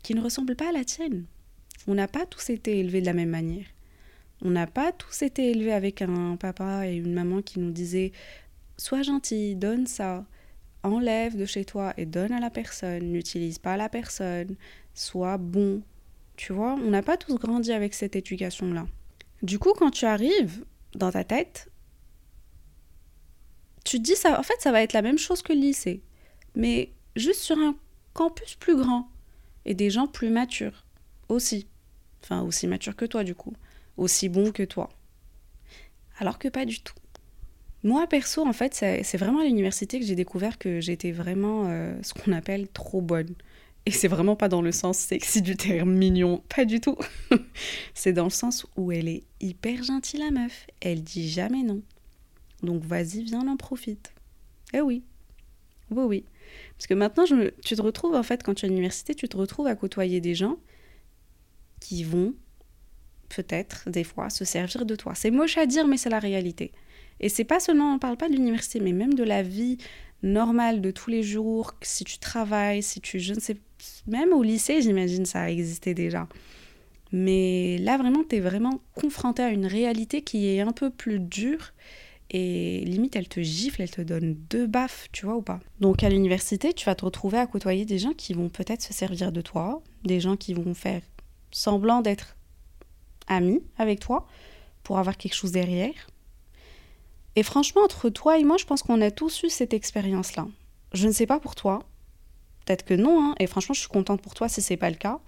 qui 0.03 0.15
ne 0.15 0.21
ressemble 0.21 0.56
pas 0.56 0.69
à 0.69 0.71
la 0.71 0.86
tienne. 0.86 1.25
On 1.86 1.95
n'a 1.95 2.07
pas 2.07 2.25
tous 2.25 2.50
été 2.50 2.80
élevés 2.80 3.01
de 3.01 3.07
la 3.07 3.12
même 3.12 3.31
manière. 3.31 3.65
On 4.41 4.51
n'a 4.51 4.68
pas 4.68 4.94
tous 4.94 5.21
été 5.21 5.51
élevés 5.51 5.74
avec 5.74 6.01
un 6.01 6.38
papa 6.38 6.88
et 6.88 6.95
une 6.95 7.13
maman 7.13 7.41
qui 7.41 7.59
nous 7.59 7.71
disaient 7.71 8.13
Sois 8.77 9.01
gentil, 9.01 9.57
donne 9.57 9.85
ça, 9.85 10.25
enlève 10.83 11.35
de 11.35 11.44
chez 11.44 11.65
toi 11.65 11.94
et 11.97 12.06
donne 12.06 12.31
à 12.31 12.39
la 12.39 12.50
personne, 12.50 13.12
n'utilise 13.12 13.59
pas 13.59 13.75
la 13.75 13.89
personne, 13.89 14.56
sois 14.94 15.38
bon. 15.38 15.81
Tu 16.38 16.53
vois, 16.53 16.75
on 16.75 16.89
n'a 16.89 17.03
pas 17.03 17.18
tous 17.18 17.35
grandi 17.35 17.74
avec 17.74 17.94
cette 17.94 18.15
éducation-là. 18.15 18.88
Du 19.42 19.59
coup, 19.59 19.74
quand 19.74 19.92
tu 19.92 20.06
arrives 20.06 20.63
dans 20.95 21.12
ta 21.12 21.25
tête, 21.25 21.69
tu 23.84 23.98
te 23.98 24.04
dis, 24.04 24.16
ça, 24.16 24.40
en 24.40 24.44
fait, 24.44 24.60
ça 24.60 24.72
va 24.72 24.81
être 24.81 24.94
la 24.94 25.02
même 25.02 25.18
chose 25.18 25.42
que 25.42 25.54
le 25.54 25.60
lycée, 25.60 26.02
mais 26.56 26.92
juste 27.16 27.42
sur 27.42 27.58
un 27.58 27.76
campus 28.14 28.56
plus 28.56 28.76
grand 28.76 29.10
et 29.66 29.74
des 29.74 29.90
gens 29.90 30.08
plus 30.08 30.30
matures 30.30 30.86
aussi. 31.30 31.68
Enfin, 32.24 32.42
aussi 32.42 32.68
matures 32.68 32.96
que 32.96 33.06
toi, 33.06 33.24
du 33.24 33.36
coup. 33.36 33.54
Aussi 33.98 34.30
bons 34.30 34.52
que 34.52 34.64
toi. 34.64 34.90
Alors 36.20 36.38
que 36.38 36.48
pas 36.48 36.66
du 36.66 36.81
tout. 36.81 36.96
Moi, 37.84 38.06
perso, 38.08 38.46
en 38.46 38.52
fait, 38.52 38.74
c'est 38.74 39.18
vraiment 39.18 39.40
à 39.40 39.46
l'université 39.46 40.00
que 40.00 40.06
j'ai 40.06 40.16
découvert 40.16 40.58
que 40.58 40.81
j'étais 40.81 41.12
vraiment 41.12 41.68
euh, 41.68 41.98
ce 42.02 42.14
qu'on 42.14 42.34
appelle 42.34 42.68
trop 42.68 43.02
bonne. 43.02 43.34
Et 43.86 43.92
c'est 43.92 44.10
vraiment 44.10 44.36
pas 44.36 44.50
dans 44.50 44.62
le 44.62 44.74
sens 44.74 44.98
sexy 44.98 45.42
du 45.42 45.56
terme 45.56 45.94
mignon, 45.94 46.44
pas 46.54 46.66
du 46.66 46.81
tout. 46.81 46.98
c'est 47.94 48.12
dans 48.12 48.26
le 48.26 48.30
sens 48.30 48.66
où 48.76 48.92
elle 48.92 49.08
est 49.08 49.24
hyper 49.40 49.81
gentille, 49.84 50.20
la 50.20 50.31
meuf. 50.31 50.68
Elle 50.81 51.04
dit 51.04 51.30
jamais 51.30 51.64
non. 51.64 51.81
Donc 52.63 52.83
vas-y, 52.83 53.23
viens, 53.23 53.47
en 53.47 53.57
profite. 53.57 54.13
Eh 54.73 54.81
oui. 54.81 55.04
Oui, 55.92 56.04
oui. 56.04 56.25
Parce 56.78 56.87
que 56.87 56.94
maintenant, 56.94 57.25
je 57.25 57.49
tu 57.63 57.75
te 57.75 57.81
retrouves, 57.81 58.16
en 58.16 58.23
fait, 58.23 58.44
quand 58.44 58.54
tu 58.54 58.66
es 58.66 58.69
à 58.69 58.69
l'université, 58.69 59.16
tu 59.16 59.28
te 59.28 59.37
retrouves 59.37 59.68
à 59.68 59.75
côtoyer 59.75 60.21
des 60.21 60.35
gens 60.35 60.57
qui 61.80 62.04
vont, 62.04 62.33
peut-être, 63.30 63.89
des 63.89 64.04
fois, 64.04 64.30
se 64.30 64.45
servir 64.45 64.85
de 64.85 64.95
toi. 64.95 65.16
C'est 65.16 65.31
moche 65.31 65.57
à 65.57 65.66
dire, 65.66 65.87
mais 65.87 65.97
c'est 65.97 66.09
la 66.09 66.19
réalité. 66.19 66.71
Et 67.19 67.30
c'est 67.30 67.44
pas 67.44 67.59
seulement, 67.59 67.94
on 67.94 67.99
parle 67.99 68.18
pas 68.18 68.30
de 68.30 68.33
l'université, 68.33 68.80
mais 68.80 68.94
même 68.94 69.13
de 69.13 69.23
la 69.23 69.44
vie 69.44 69.78
normale 70.23 70.81
de 70.81 70.92
tous 70.92 71.09
les 71.09 71.23
jours, 71.23 71.73
si 71.81 72.04
tu 72.04 72.19
travailles, 72.19 72.83
si 72.83 73.01
tu, 73.01 73.19
je 73.19 73.33
ne 73.33 73.39
sais, 73.39 73.57
même 74.07 74.33
au 74.33 74.44
lycée, 74.44 74.81
j'imagine, 74.81 75.25
ça 75.25 75.42
a 75.42 75.49
existé 75.49 75.94
déjà. 75.94 76.28
Mais 77.11 77.78
là, 77.80 77.97
vraiment, 77.97 78.23
tu 78.23 78.35
es 78.35 78.39
vraiment 78.39 78.81
confronté 78.95 79.42
à 79.42 79.49
une 79.49 79.66
réalité 79.66 80.21
qui 80.21 80.47
est 80.47 80.61
un 80.61 80.71
peu 80.71 80.89
plus 80.89 81.19
dure 81.19 81.73
et 82.31 82.81
limite 82.86 83.16
elle 83.16 83.28
te 83.28 83.42
gifle, 83.42 83.81
elle 83.81 83.90
te 83.90 84.02
donne 84.02 84.36
deux 84.50 84.68
baffes, 84.68 85.07
tu 85.12 85.26
vois 85.26 85.36
ou 85.36 85.42
pas. 85.42 85.59
Donc 85.80 86.04
à 86.04 86.09
l'université, 86.09 86.74
tu 86.74 86.86
vas 86.86 86.95
te 86.95 87.06
retrouver 87.06 87.38
à 87.40 87.48
côtoyer 87.48 87.86
des 87.86 88.00
gens 88.00 88.14
qui 88.14 88.33
vont 88.33 88.50
peut-être 88.50 88.81
se 88.81 88.94
servir 88.94 89.31
de 89.31 89.42
toi, 89.42 89.81
des 90.04 90.19
gens 90.19 90.36
qui 90.36 90.54
vont 90.54 90.74
faire 90.74 91.02
semblant 91.52 92.02
d'être 92.02 92.36
amis 93.28 93.62
avec 93.78 94.00
toi 94.00 94.28
pour 94.83 95.00
avoir 95.00 95.18
quelque 95.18 95.36
chose 95.36 95.52
derrière. 95.52 96.07
Et 97.36 97.44
franchement, 97.44 97.81
entre 97.83 98.09
toi 98.09 98.38
et 98.38 98.44
moi, 98.44 98.57
je 98.57 98.66
pense 98.66 98.83
qu'on 98.83 99.02
a 99.02 99.12
tous 99.12 99.44
eu 99.44 99.50
cette 99.50 99.74
expérience-là. 99.74 100.48
Je 100.94 101.07
ne 101.07 101.12
sais 101.12 101.28
pas 101.28 101.40
pour 101.40 101.56
toi, 101.56 101.80
peut-être 102.66 102.83
que 102.83 102.94
non, 102.94 103.24
hein, 103.24 103.36
et 103.40 103.48
franchement, 103.48 103.74
je 103.74 103.81
suis 103.81 103.90
contente 103.90 104.21
pour 104.21 104.33
toi 104.33 104.50
si 104.50 104.62
c'est 104.62 104.78
pas 104.78 104.90
le 104.90 104.95
cas. 104.95 105.19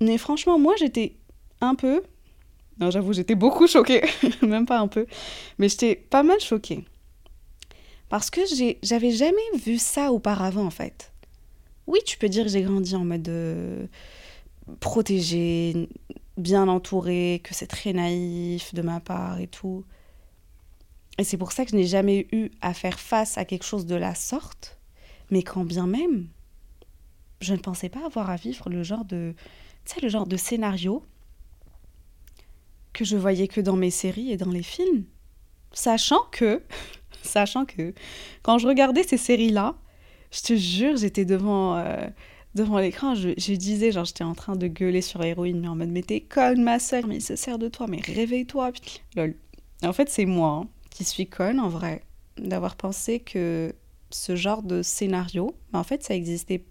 Mais 0.00 0.18
franchement, 0.18 0.58
moi, 0.58 0.74
j'étais 0.78 1.16
un 1.60 1.74
peu 1.74 2.02
non, 2.78 2.90
j'avoue, 2.90 3.12
j'étais 3.12 3.34
beaucoup 3.34 3.66
choquée, 3.66 4.02
même 4.42 4.66
pas 4.66 4.78
un 4.78 4.88
peu, 4.88 5.06
mais 5.58 5.68
j'étais 5.68 5.94
pas 5.94 6.22
mal 6.22 6.40
choquée. 6.40 6.84
Parce 8.08 8.30
que 8.30 8.42
j'avais 8.82 9.10
jamais 9.10 9.42
vu 9.64 9.78
ça 9.78 10.12
auparavant, 10.12 10.64
en 10.64 10.70
fait. 10.70 11.12
Oui, 11.86 12.00
tu 12.04 12.18
peux 12.18 12.28
dire 12.28 12.44
que 12.44 12.50
j'ai 12.50 12.62
grandi 12.62 12.94
en 12.94 13.04
mode 13.04 13.28
euh, 13.28 13.86
protégé, 14.80 15.88
bien 16.36 16.68
entouré, 16.68 17.40
que 17.42 17.54
c'est 17.54 17.66
très 17.66 17.92
naïf 17.92 18.74
de 18.74 18.82
ma 18.82 19.00
part 19.00 19.40
et 19.40 19.46
tout. 19.46 19.84
Et 21.18 21.24
c'est 21.24 21.36
pour 21.36 21.52
ça 21.52 21.64
que 21.64 21.70
je 21.70 21.76
n'ai 21.76 21.86
jamais 21.86 22.28
eu 22.32 22.50
à 22.60 22.74
faire 22.74 23.00
face 23.00 23.38
à 23.38 23.44
quelque 23.44 23.64
chose 23.64 23.86
de 23.86 23.94
la 23.94 24.14
sorte. 24.14 24.78
Mais 25.30 25.42
quand 25.42 25.64
bien 25.64 25.86
même, 25.86 26.28
je 27.40 27.54
ne 27.54 27.58
pensais 27.58 27.88
pas 27.88 28.04
avoir 28.04 28.30
à 28.30 28.36
vivre 28.36 28.68
le 28.68 28.82
genre 28.82 29.04
de, 29.04 29.34
le 30.02 30.08
genre 30.08 30.26
de 30.26 30.36
scénario 30.36 31.02
que 32.96 33.04
je 33.04 33.16
voyais 33.16 33.46
que 33.46 33.60
dans 33.60 33.76
mes 33.76 33.90
séries 33.90 34.32
et 34.32 34.38
dans 34.38 34.50
les 34.50 34.62
films. 34.62 35.04
Sachant 35.72 36.22
que, 36.32 36.62
sachant 37.22 37.66
que, 37.66 37.92
quand 38.42 38.58
je 38.58 38.66
regardais 38.66 39.02
ces 39.02 39.18
séries-là, 39.18 39.76
je 40.32 40.40
te 40.40 40.56
jure, 40.56 40.96
j'étais 40.96 41.26
devant, 41.26 41.76
euh, 41.76 42.06
devant 42.54 42.78
l'écran, 42.78 43.14
je, 43.14 43.52
disais, 43.52 43.92
genre, 43.92 44.06
j'étais 44.06 44.24
en 44.24 44.34
train 44.34 44.56
de 44.56 44.66
gueuler 44.66 45.02
sur 45.02 45.20
l'héroïne, 45.20 45.60
mais 45.60 45.68
en 45.68 45.76
mode, 45.76 45.90
mais 45.90 46.02
t'es 46.02 46.20
conne, 46.20 46.62
ma 46.62 46.78
soeur, 46.78 47.06
mais 47.06 47.16
il 47.16 47.22
se 47.22 47.36
sert 47.36 47.58
de 47.58 47.68
toi, 47.68 47.86
mais 47.86 48.00
réveille-toi. 48.00 48.72
Lol. 49.14 49.34
En 49.84 49.92
fait, 49.92 50.08
c'est 50.08 50.24
moi 50.24 50.62
hein, 50.62 50.68
qui 50.88 51.04
suis 51.04 51.26
conne, 51.26 51.60
en 51.60 51.68
vrai, 51.68 52.02
d'avoir 52.38 52.76
pensé 52.76 53.20
que 53.20 53.74
ce 54.08 54.36
genre 54.36 54.62
de 54.62 54.80
scénario, 54.80 55.54
en 55.74 55.84
fait, 55.84 56.02
ça 56.02 56.14
existait 56.14 56.64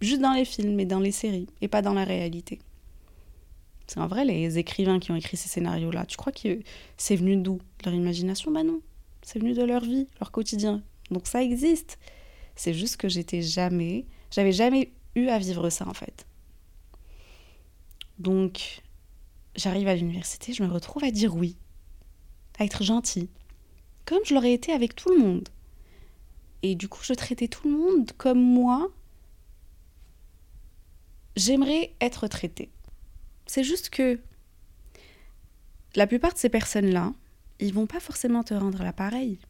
juste 0.00 0.20
dans 0.20 0.32
les 0.32 0.44
films 0.44 0.80
et 0.80 0.84
dans 0.84 0.98
les 0.98 1.12
séries, 1.12 1.46
et 1.60 1.68
pas 1.68 1.80
dans 1.80 1.94
la 1.94 2.04
réalité. 2.04 2.58
C'est 3.90 3.98
en 3.98 4.06
vrai, 4.06 4.24
les 4.24 4.56
écrivains 4.56 5.00
qui 5.00 5.10
ont 5.10 5.16
écrit 5.16 5.36
ces 5.36 5.48
scénarios-là, 5.48 6.06
tu 6.06 6.16
crois 6.16 6.30
que 6.30 6.60
c'est 6.96 7.16
venu 7.16 7.36
d'où? 7.36 7.58
Leur 7.84 7.92
imagination? 7.92 8.52
Bah 8.52 8.62
non, 8.62 8.80
c'est 9.20 9.40
venu 9.40 9.52
de 9.52 9.64
leur 9.64 9.82
vie, 9.82 10.06
leur 10.20 10.30
quotidien. 10.30 10.80
Donc 11.10 11.26
ça 11.26 11.42
existe. 11.42 11.98
C'est 12.54 12.72
juste 12.72 12.98
que 12.98 13.08
j'étais 13.08 13.42
jamais, 13.42 14.06
j'avais 14.30 14.52
jamais 14.52 14.92
eu 15.16 15.26
à 15.26 15.40
vivre 15.40 15.70
ça 15.70 15.88
en 15.88 15.92
fait. 15.92 16.24
Donc, 18.20 18.84
j'arrive 19.56 19.88
à 19.88 19.96
l'université, 19.96 20.52
je 20.52 20.62
me 20.62 20.72
retrouve 20.72 21.02
à 21.02 21.10
dire 21.10 21.34
oui, 21.34 21.56
à 22.60 22.64
être 22.64 22.84
gentille, 22.84 23.28
comme 24.04 24.20
je 24.24 24.34
l'aurais 24.34 24.52
été 24.52 24.70
avec 24.70 24.94
tout 24.94 25.10
le 25.10 25.18
monde. 25.18 25.48
Et 26.62 26.76
du 26.76 26.86
coup, 26.88 27.02
je 27.02 27.14
traitais 27.14 27.48
tout 27.48 27.68
le 27.68 27.76
monde 27.76 28.12
comme 28.16 28.40
moi, 28.40 28.88
j'aimerais 31.34 31.92
être 32.00 32.28
traitée. 32.28 32.70
C'est 33.52 33.64
juste 33.64 33.90
que 33.90 34.20
la 35.96 36.06
plupart 36.06 36.32
de 36.32 36.38
ces 36.38 36.50
personnes-là, 36.50 37.12
ils 37.58 37.74
vont 37.74 37.88
pas 37.88 37.98
forcément 37.98 38.44
te 38.44 38.54
rendre 38.54 38.84
l'appareil. 38.84 39.40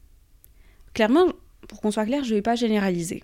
Clairement, 0.95 1.27
pour 1.69 1.83
qu'on 1.83 1.91
soit 1.91 2.07
clair, 2.07 2.25
je 2.25 2.31
ne 2.31 2.37
vais 2.37 2.43
pas 2.43 2.55
généraliser. 2.55 3.23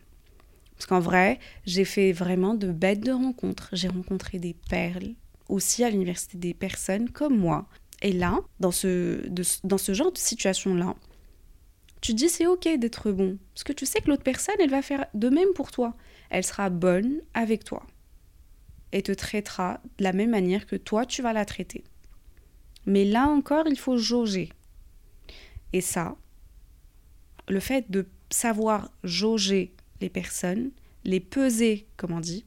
Parce 0.76 0.85
qu'en 0.85 1.00
vrai, 1.00 1.38
j'ai 1.64 1.87
fait 1.87 2.12
vraiment 2.12 2.52
de 2.52 2.71
bêtes 2.73 3.00
de 3.00 3.12
rencontres. 3.12 3.71
J'ai 3.73 3.88
rencontré 3.88 4.38
des 4.38 4.54
perles, 4.68 5.14
aussi 5.49 5.83
à 5.83 5.88
l'université 5.88 6.37
des 6.37 6.52
personnes 6.52 7.09
comme 7.09 7.38
moi. 7.38 7.64
Et 8.02 8.12
là, 8.12 8.40
dans 8.61 8.71
ce, 8.71 9.26
dans 9.64 9.78
ce 9.78 9.95
genre 9.95 10.12
de 10.12 10.18
situation-là, 10.18 10.95
tu 12.02 12.12
te 12.12 12.18
dis 12.18 12.28
c'est 12.28 12.47
ok 12.47 12.68
d'être 12.76 13.12
bon. 13.12 13.38
Parce 13.54 13.64
que 13.64 13.73
tu 13.73 13.87
sais 13.87 14.02
que 14.02 14.11
l'autre 14.11 14.25
personne, 14.25 14.56
elle 14.59 14.68
va 14.68 14.83
faire 14.83 15.06
de 15.14 15.30
même 15.30 15.54
pour 15.54 15.71
toi. 15.71 15.97
Elle 16.28 16.45
sera 16.45 16.68
bonne 16.68 17.23
avec 17.33 17.64
toi 17.64 17.83
et 18.96 19.02
te 19.02 19.12
traitera 19.12 19.78
de 19.98 20.04
la 20.04 20.14
même 20.14 20.30
manière 20.30 20.66
que 20.66 20.74
toi, 20.74 21.04
tu 21.04 21.20
vas 21.20 21.34
la 21.34 21.44
traiter. 21.44 21.84
Mais 22.86 23.04
là 23.04 23.28
encore, 23.28 23.68
il 23.68 23.78
faut 23.78 23.98
jauger. 23.98 24.48
Et 25.74 25.82
ça, 25.82 26.16
le 27.46 27.60
fait 27.60 27.90
de 27.90 28.06
savoir 28.30 28.90
jauger 29.04 29.74
les 30.00 30.08
personnes, 30.08 30.70
les 31.04 31.20
peser, 31.20 31.86
comme 31.98 32.12
on 32.12 32.20
dit, 32.20 32.46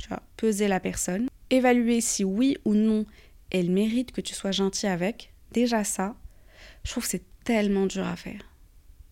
tu 0.00 0.08
vois, 0.08 0.22
peser 0.38 0.66
la 0.66 0.80
personne, 0.80 1.28
évaluer 1.50 2.00
si 2.00 2.24
oui 2.24 2.56
ou 2.64 2.72
non 2.72 3.04
elle 3.50 3.70
mérite 3.70 4.12
que 4.12 4.22
tu 4.22 4.32
sois 4.32 4.50
gentil 4.50 4.86
avec, 4.86 5.34
déjà 5.50 5.84
ça, 5.84 6.16
je 6.84 6.90
trouve 6.90 7.02
que 7.02 7.10
c'est 7.10 7.26
tellement 7.44 7.84
dur 7.84 8.06
à 8.06 8.16
faire. 8.16 8.40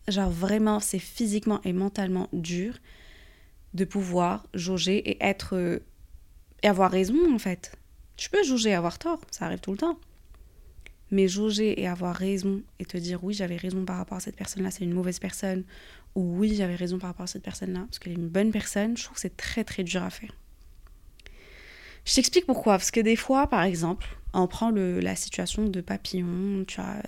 Genre 0.08 0.30
vraiment, 0.30 0.80
c'est 0.80 0.98
physiquement 0.98 1.60
et 1.62 1.74
mentalement 1.74 2.30
dur 2.32 2.78
de 3.74 3.84
pouvoir 3.84 4.46
jauger 4.54 4.96
et 5.10 5.18
être 5.20 5.82
et 6.62 6.68
avoir 6.68 6.90
raison 6.90 7.34
en 7.34 7.38
fait. 7.38 7.72
Tu 8.16 8.30
peux 8.30 8.42
juger 8.42 8.70
et 8.70 8.74
avoir 8.74 8.98
tort, 8.98 9.20
ça 9.30 9.46
arrive 9.46 9.60
tout 9.60 9.72
le 9.72 9.78
temps. 9.78 9.98
Mais 11.10 11.26
juger 11.26 11.80
et 11.80 11.88
avoir 11.88 12.14
raison 12.14 12.62
et 12.78 12.84
te 12.84 12.96
dire 12.96 13.24
oui, 13.24 13.34
j'avais 13.34 13.56
raison 13.56 13.84
par 13.84 13.96
rapport 13.96 14.18
à 14.18 14.20
cette 14.20 14.36
personne-là, 14.36 14.70
c'est 14.70 14.84
une 14.84 14.92
mauvaise 14.92 15.18
personne, 15.18 15.64
ou 16.14 16.38
oui, 16.38 16.54
j'avais 16.54 16.76
raison 16.76 16.98
par 16.98 17.10
rapport 17.10 17.24
à 17.24 17.28
cette 17.28 17.42
personne-là, 17.42 17.80
parce 17.80 17.98
qu'elle 17.98 18.12
est 18.12 18.16
une 18.16 18.28
bonne 18.28 18.52
personne, 18.52 18.96
je 18.96 19.04
trouve 19.04 19.16
que 19.16 19.20
c'est 19.20 19.36
très 19.36 19.64
très 19.64 19.82
dur 19.82 20.02
à 20.02 20.10
faire. 20.10 20.32
Je 22.04 22.14
t'explique 22.14 22.46
pourquoi, 22.46 22.74
parce 22.74 22.90
que 22.90 23.00
des 23.00 23.16
fois, 23.16 23.46
par 23.46 23.62
exemple, 23.62 24.06
on 24.32 24.46
prend 24.46 24.70
le, 24.70 25.00
la 25.00 25.16
situation 25.16 25.64
de 25.66 25.80
papillon, 25.80 26.64
tu 26.66 26.80
as 26.80 27.02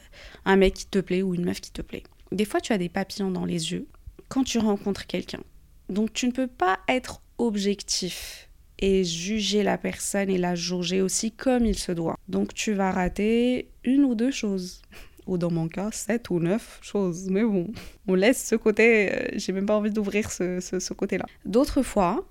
un 0.44 0.56
mec 0.56 0.74
qui 0.74 0.86
te 0.86 0.98
plaît 0.98 1.22
ou 1.22 1.34
une 1.34 1.44
meuf 1.44 1.60
qui 1.60 1.70
te 1.70 1.82
plaît. 1.82 2.02
Des 2.30 2.44
fois, 2.44 2.60
tu 2.60 2.72
as 2.72 2.78
des 2.78 2.88
papillons 2.88 3.30
dans 3.30 3.44
les 3.44 3.72
yeux 3.72 3.86
quand 4.28 4.44
tu 4.44 4.58
rencontres 4.58 5.06
quelqu'un. 5.06 5.42
Donc, 5.88 6.12
tu 6.12 6.26
ne 6.26 6.32
peux 6.32 6.46
pas 6.46 6.80
être 6.88 7.20
objectif 7.38 8.48
et 8.82 9.04
juger 9.04 9.62
la 9.62 9.78
personne 9.78 10.28
et 10.28 10.38
la 10.38 10.56
jauger 10.56 11.00
aussi 11.00 11.30
comme 11.30 11.64
il 11.64 11.78
se 11.78 11.92
doit. 11.92 12.18
Donc 12.28 12.52
tu 12.52 12.74
vas 12.74 12.90
rater 12.90 13.70
une 13.84 14.04
ou 14.04 14.14
deux 14.14 14.32
choses. 14.32 14.82
Ou 15.28 15.38
dans 15.38 15.52
mon 15.52 15.68
cas, 15.68 15.92
sept 15.92 16.30
ou 16.30 16.40
neuf 16.40 16.80
choses. 16.82 17.28
Mais 17.30 17.44
bon, 17.44 17.70
on 18.08 18.16
laisse 18.16 18.44
ce 18.44 18.56
côté, 18.56 19.12
euh, 19.12 19.28
j'ai 19.34 19.52
même 19.52 19.66
pas 19.66 19.76
envie 19.76 19.92
d'ouvrir 19.92 20.32
ce, 20.32 20.58
ce, 20.58 20.92
côté-là. 20.92 21.26
D'autres 21.44 21.82
fois, 21.82 22.26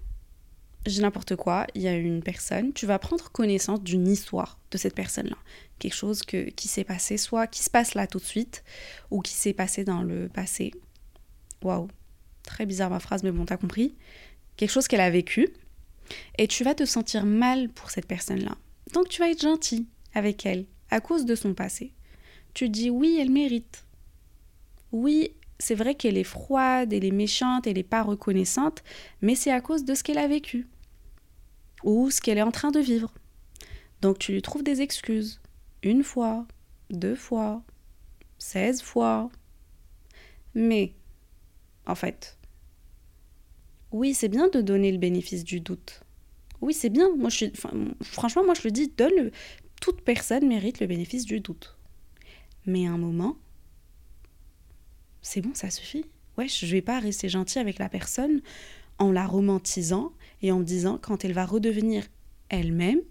j'ai 0.85 1.01
n'importe 1.01 1.37
quoi, 1.37 1.65
il 1.73 1.83
y 1.83 1.87
a 1.87 1.93
une 1.93 2.21
personne, 2.21 2.73
tu 2.73 2.85
vas 2.85 2.99
prendre 2.99 3.31
connaissance 3.31 3.81
d'une 3.81 4.09
histoire 4.09 4.59
de 4.71 4.77
cette 4.77 4.93
personne-là. 4.93 5.37
Quelque 5.79 5.95
chose 5.95 6.21
que, 6.21 6.49
qui 6.49 6.67
s'est 6.67 6.83
passé, 6.83 7.15
soit 7.15 7.47
qui 7.47 7.63
se 7.63 7.69
passe 7.69 7.93
là 7.93 8.07
tout 8.07 8.19
de 8.19 8.25
suite, 8.25 8.65
ou 9.09 9.21
qui 9.21 9.35
s'est 9.35 9.53
passé 9.53 9.85
dans 9.85 10.03
le 10.03 10.27
passé. 10.27 10.73
Waouh, 11.63 11.87
très 12.43 12.65
bizarre 12.65 12.89
ma 12.89 12.99
phrase, 12.99 13.23
mais 13.23 13.31
bon, 13.31 13.45
t'as 13.45 13.55
compris. 13.55 13.95
Quelque 14.57 14.71
chose 14.71 14.89
qu'elle 14.89 14.99
a 14.99 15.09
vécu, 15.09 15.47
et 16.37 16.47
tu 16.47 16.63
vas 16.63 16.75
te 16.75 16.85
sentir 16.85 17.25
mal 17.25 17.69
pour 17.69 17.89
cette 17.89 18.07
personne-là. 18.07 18.55
Donc 18.93 19.09
tu 19.09 19.19
vas 19.19 19.29
être 19.29 19.41
gentil 19.41 19.87
avec 20.13 20.45
elle 20.45 20.65
à 20.89 20.99
cause 20.99 21.25
de 21.25 21.35
son 21.35 21.53
passé. 21.53 21.93
Tu 22.53 22.69
dis 22.69 22.89
oui, 22.89 23.17
elle 23.19 23.31
mérite. 23.31 23.85
Oui, 24.91 25.31
c'est 25.59 25.75
vrai 25.75 25.95
qu'elle 25.95 26.17
est 26.17 26.23
froide, 26.23 26.91
elle 26.91 27.05
est 27.05 27.11
méchante, 27.11 27.67
elle 27.67 27.75
n'est 27.75 27.83
pas 27.83 28.03
reconnaissante, 28.03 28.83
mais 29.21 29.35
c'est 29.35 29.51
à 29.51 29.61
cause 29.61 29.85
de 29.85 29.95
ce 29.95 30.03
qu'elle 30.03 30.17
a 30.17 30.27
vécu 30.27 30.67
ou 31.83 32.09
ce 32.09 32.21
qu'elle 32.21 32.37
est 32.37 32.43
en 32.43 32.51
train 32.51 32.71
de 32.71 32.79
vivre. 32.79 33.13
Donc 34.01 34.19
tu 34.19 34.33
lui 34.33 34.41
trouves 34.41 34.63
des 34.63 34.81
excuses. 34.81 35.39
Une 35.83 36.03
fois, 36.03 36.45
deux 36.89 37.15
fois, 37.15 37.63
seize 38.37 38.81
fois. 38.81 39.29
Mais, 40.53 40.93
en 41.85 41.95
fait, 41.95 42.37
oui, 43.91 44.13
c'est 44.13 44.29
bien 44.29 44.47
de 44.47 44.61
donner 44.61 44.91
le 44.91 44.97
bénéfice 44.97 45.43
du 45.43 45.59
doute. 45.59 46.01
Oui, 46.61 46.73
c'est 46.73 46.89
bien. 46.89 47.09
Moi, 47.15 47.29
je 47.29 47.45
franchement, 48.01 48.43
moi, 48.43 48.53
je 48.53 48.63
le 48.63 48.71
dis, 48.71 48.87
donne 48.89 49.31
toute 49.81 50.01
personne 50.01 50.47
mérite 50.47 50.79
le 50.79 50.87
bénéfice 50.87 51.25
du 51.25 51.39
doute. 51.39 51.75
Mais 52.65 52.87
à 52.87 52.91
un 52.91 52.97
moment, 52.97 53.35
c'est 55.21 55.41
bon, 55.41 55.53
ça 55.53 55.69
suffit. 55.69 56.05
Ouais, 56.37 56.47
je 56.47 56.65
vais 56.67 56.81
pas 56.81 56.99
rester 56.99 57.27
gentil 57.27 57.59
avec 57.59 57.79
la 57.79 57.89
personne 57.89 58.41
en 58.99 59.11
la 59.11 59.25
romantisant 59.25 60.13
et 60.41 60.51
en 60.51 60.59
me 60.59 60.63
disant 60.63 60.97
quand 61.01 61.25
elle 61.25 61.33
va 61.33 61.45
redevenir 61.45 62.05
elle-même, 62.49 63.01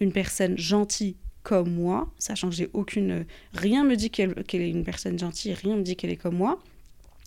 une 0.00 0.12
personne 0.12 0.56
gentille 0.56 1.16
comme 1.42 1.72
moi, 1.72 2.12
sachant 2.18 2.48
que 2.48 2.54
j'ai 2.54 2.70
aucune. 2.72 3.26
Rien 3.52 3.84
me 3.84 3.96
dit 3.96 4.10
qu'elle 4.10 4.34
est 4.36 4.70
une 4.70 4.84
personne 4.84 5.18
gentille, 5.18 5.52
rien 5.52 5.76
me 5.76 5.82
dit 5.82 5.96
qu'elle 5.96 6.10
est 6.10 6.16
comme 6.16 6.36
moi. 6.36 6.58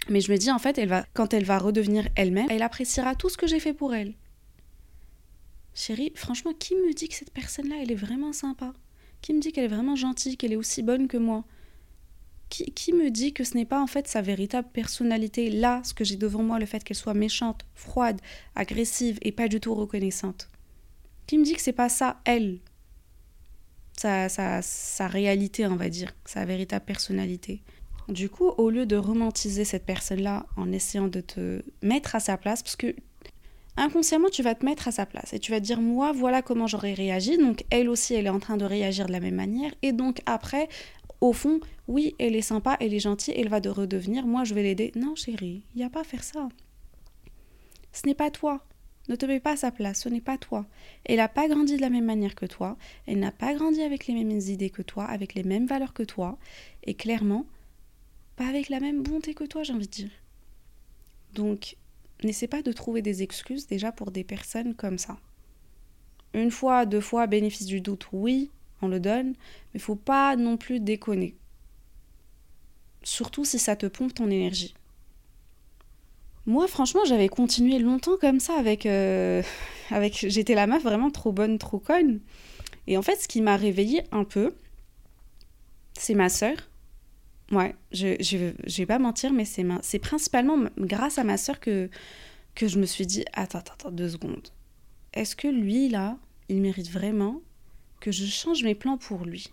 Mais 0.10 0.22
je 0.22 0.32
me 0.32 0.38
dis, 0.38 0.52
en 0.52 0.60
fait, 0.60 0.78
elle 0.78 0.90
va, 0.90 1.06
quand 1.14 1.34
elle 1.34 1.44
va 1.44 1.58
redevenir 1.58 2.08
elle-même, 2.16 2.48
elle 2.50 2.64
appréciera 2.64 3.16
tout 3.16 3.30
ce 3.30 3.38
que 3.38 3.48
j'ai 3.48 3.60
fait 3.60 3.74
pour 3.74 3.94
elle. 3.94 4.14
Chérie, 5.74 6.12
franchement, 6.16 6.54
qui 6.54 6.76
me 6.76 6.94
dit 6.94 7.08
que 7.08 7.16
cette 7.16 7.32
personne-là, 7.32 7.76
elle 7.82 7.92
est 7.92 7.96
vraiment 7.96 8.34
sympa? 8.34 8.74
Qui 9.22 9.34
me 9.34 9.40
dit 9.40 9.52
qu'elle 9.52 9.66
est 9.66 9.76
vraiment 9.76 9.96
gentille, 9.96 10.38
qu'elle 10.38 10.52
est 10.52 10.58
aussi 10.58 10.84
bonne 10.84 11.08
que 11.08 11.18
moi? 11.18 11.46
Qui, 12.50 12.66
qui, 12.74 12.92
me 12.92 13.10
dit 13.10 13.32
que 13.32 13.46
ce 13.46 13.56
n'est 13.56 13.66
pas 13.66 13.82
en 13.82 13.88
fait 13.88 14.08
sa 14.08 14.22
véritable 14.22 14.68
personnalité, 14.74 15.50
là, 15.50 15.82
ce 15.86 15.94
que 15.94 16.04
j'ai 16.04 16.18
devant 16.18 16.44
moi, 16.44 16.60
le 16.60 16.66
fait 16.66 16.84
qu'elle 16.84 16.98
soit 16.98 17.14
méchante, 17.14 17.66
froide, 17.76 18.20
agressive 18.56 19.20
et 19.22 19.32
pas 19.32 19.48
du 19.48 19.62
tout 19.62 19.74
reconnaissante. 19.74 20.50
Qui 21.28 21.38
me 21.38 21.46
dit 21.46 21.54
que 21.54 21.62
c'est 21.62 21.72
pas 21.72 21.88
ça, 21.88 22.20
elle? 22.26 22.60
Sa, 23.98 24.28
sa, 24.28 24.62
sa 24.62 25.08
réalité, 25.08 25.66
on 25.68 25.76
va 25.78 25.88
dire, 25.88 26.12
sa 26.26 26.44
véritable 26.44 26.84
personnalité 26.84 27.62
du 28.12 28.30
coup, 28.30 28.50
au 28.58 28.70
lieu 28.70 28.86
de 28.86 28.96
romantiser 28.96 29.66
cette 29.66 29.86
personne-là 29.86 30.46
en 30.58 30.72
essayant 30.72 31.08
de 31.08 31.22
te 31.22 31.62
mettre 31.82 32.16
à 32.16 32.20
sa 32.20 32.38
place, 32.38 32.62
parce 32.62 32.76
que 32.76 32.96
inconsciemment, 33.78 34.30
tu 34.30 34.44
vas 34.44 34.56
te 34.56 34.66
mettre 34.66 34.88
à 34.88 34.92
sa 34.92 35.06
place 35.06 35.34
et 35.34 35.40
tu 35.40 35.52
vas 35.52 35.60
te 35.60 35.66
dire, 35.66 35.82
moi, 35.82 36.12
voilà 36.12 36.42
comment 36.42 36.68
j'aurais 36.68 36.94
réagi. 36.94 37.38
Donc, 37.38 37.66
elle 37.70 37.90
aussi, 37.90 38.14
elle 38.14 38.26
est 38.26 38.30
en 38.30 38.40
train 38.40 38.58
de 38.58 38.66
réagir 38.66 39.08
de 39.08 39.12
la 39.12 39.20
même 39.20 39.36
manière. 39.36 39.74
Et 39.82 39.92
donc, 39.92 40.22
après, 40.26 40.68
au 41.22 41.34
fond, 41.34 41.60
oui, 41.88 42.16
elle 42.20 42.36
est 42.36 42.42
sympa, 42.42 42.78
elle 42.80 42.94
est 42.94 43.00
gentille, 43.00 43.34
elle 43.38 43.50
va 43.50 43.60
de 43.60 43.70
redevenir, 43.70 44.26
moi, 44.26 44.44
je 44.44 44.54
vais 44.54 44.64
l'aider. 44.64 44.92
Non, 44.96 45.16
chérie, 45.16 45.64
il 45.74 45.78
n'y 45.78 45.84
a 45.84 45.90
pas 45.90 46.02
à 46.02 46.06
faire 46.06 46.24
ça. 46.24 46.50
Ce 47.94 48.06
n'est 48.08 48.16
pas 48.16 48.32
toi. 48.32 48.66
Ne 49.10 49.16
te 49.16 49.26
mets 49.26 49.40
pas 49.40 49.54
à 49.54 49.58
sa 49.58 49.72
place, 49.72 50.02
ce 50.02 50.10
n'est 50.10 50.22
pas 50.22 50.38
toi. 50.38 50.66
Elle 51.06 51.18
n'a 51.18 51.28
pas 51.28 51.48
grandi 51.48 51.76
de 51.76 51.82
la 51.82 51.90
même 51.90 52.06
manière 52.06 52.36
que 52.36 52.46
toi, 52.46 52.78
elle 53.08 53.20
n'a 53.20 53.32
pas 53.32 53.54
grandi 53.54 53.82
avec 53.82 54.08
les 54.08 54.14
mêmes 54.14 54.32
idées 54.32 54.70
que 54.70 54.84
toi, 54.84 55.06
avec 55.06 55.34
les 55.34 55.44
mêmes 55.44 55.66
valeurs 55.66 55.94
que 55.94 56.04
toi, 56.04 56.38
et 56.84 56.94
clairement, 56.94 57.46
pas 58.42 58.50
avec 58.50 58.70
la 58.70 58.80
même 58.80 59.04
bonté 59.04 59.34
que 59.36 59.44
toi, 59.44 59.62
j'ai 59.62 59.74
envie 59.74 59.88
de 59.88 59.92
dire. 59.92 60.10
Donc, 61.34 61.78
n'essaie 62.24 62.48
pas 62.48 62.64
de 62.64 62.72
trouver 62.72 63.02
des 63.02 63.22
excuses 63.22 63.68
déjà 63.68 63.92
pour 63.92 64.10
des 64.10 64.24
personnes 64.24 64.74
comme 64.74 64.98
ça. 64.98 65.18
Une 66.34 66.50
fois, 66.50 66.88
deux 66.88 67.02
fois, 67.02 67.28
bénéfice 67.28 67.68
du 67.68 67.82
doute, 67.82 68.08
oui, 68.12 68.50
on 68.82 68.88
le 68.88 69.00
donne, 69.00 69.36
mais 69.74 69.80
faut 69.80 69.96
pas 69.96 70.36
non 70.36 70.58
plus 70.58 70.80
déconner. 70.80 71.36
Surtout 73.04 73.46
si 73.46 73.60
ça 73.60 73.76
te 73.76 73.86
pompe 73.86 74.16
ton 74.16 74.30
énergie. 74.30 74.74
Moi, 76.48 76.68
franchement, 76.68 77.02
j'avais 77.06 77.30
continué 77.30 77.78
longtemps 77.78 78.18
comme 78.20 78.40
ça 78.40 78.56
avec. 78.58 78.88
Euh, 78.88 79.44
avec 79.92 80.26
J'étais 80.28 80.56
la 80.56 80.66
meuf 80.66 80.82
vraiment 80.82 81.12
trop 81.12 81.32
bonne, 81.32 81.60
trop 81.60 81.80
conne. 81.80 82.22
Et 82.88 82.98
en 82.98 83.04
fait, 83.04 83.18
ce 83.18 83.28
qui 83.28 83.42
m'a 83.42 83.56
réveillée 83.56 84.04
un 84.12 84.24
peu, 84.24 84.56
c'est 85.94 86.16
ma 86.16 86.30
sœur. 86.30 86.71
Ouais, 87.52 87.76
je, 87.92 88.16
je, 88.22 88.78
vais 88.78 88.86
pas 88.86 89.00
mentir, 89.00 89.34
mais 89.34 89.44
c'est, 89.44 89.66
c'est 89.82 90.00
principalement 90.00 90.58
grâce 90.78 91.18
à 91.18 91.26
ma 91.26 91.38
sœur 91.38 91.60
que, 91.60 91.90
que 92.56 92.68
je 92.68 92.80
me 92.80 92.86
suis 92.86 93.06
dit 93.06 93.26
attends, 93.34 93.60
attends, 93.60 93.74
attends, 93.74 93.92
deux 93.92 94.10
secondes. 94.10 94.48
Est-ce 95.14 95.36
que 95.36 95.50
lui, 95.50 95.90
là, 95.90 96.18
il 96.48 96.62
mérite 96.62 96.90
vraiment 96.90 97.42
que 98.00 98.12
je 98.12 98.26
change 98.26 98.64
mes 98.64 98.76
plans 98.76 98.98
pour 98.98 99.26
lui? 99.26 99.48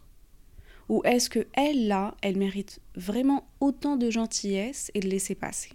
Ou 0.88 1.02
est-ce 1.04 1.28
que 1.28 1.46
elle, 1.54 1.88
là, 1.88 2.14
elle 2.22 2.38
mérite 2.38 2.80
vraiment 2.94 3.48
autant 3.60 3.96
de 3.96 4.10
gentillesse 4.10 4.90
et 4.94 5.00
de 5.00 5.08
laisser 5.08 5.34
passer? 5.34 5.70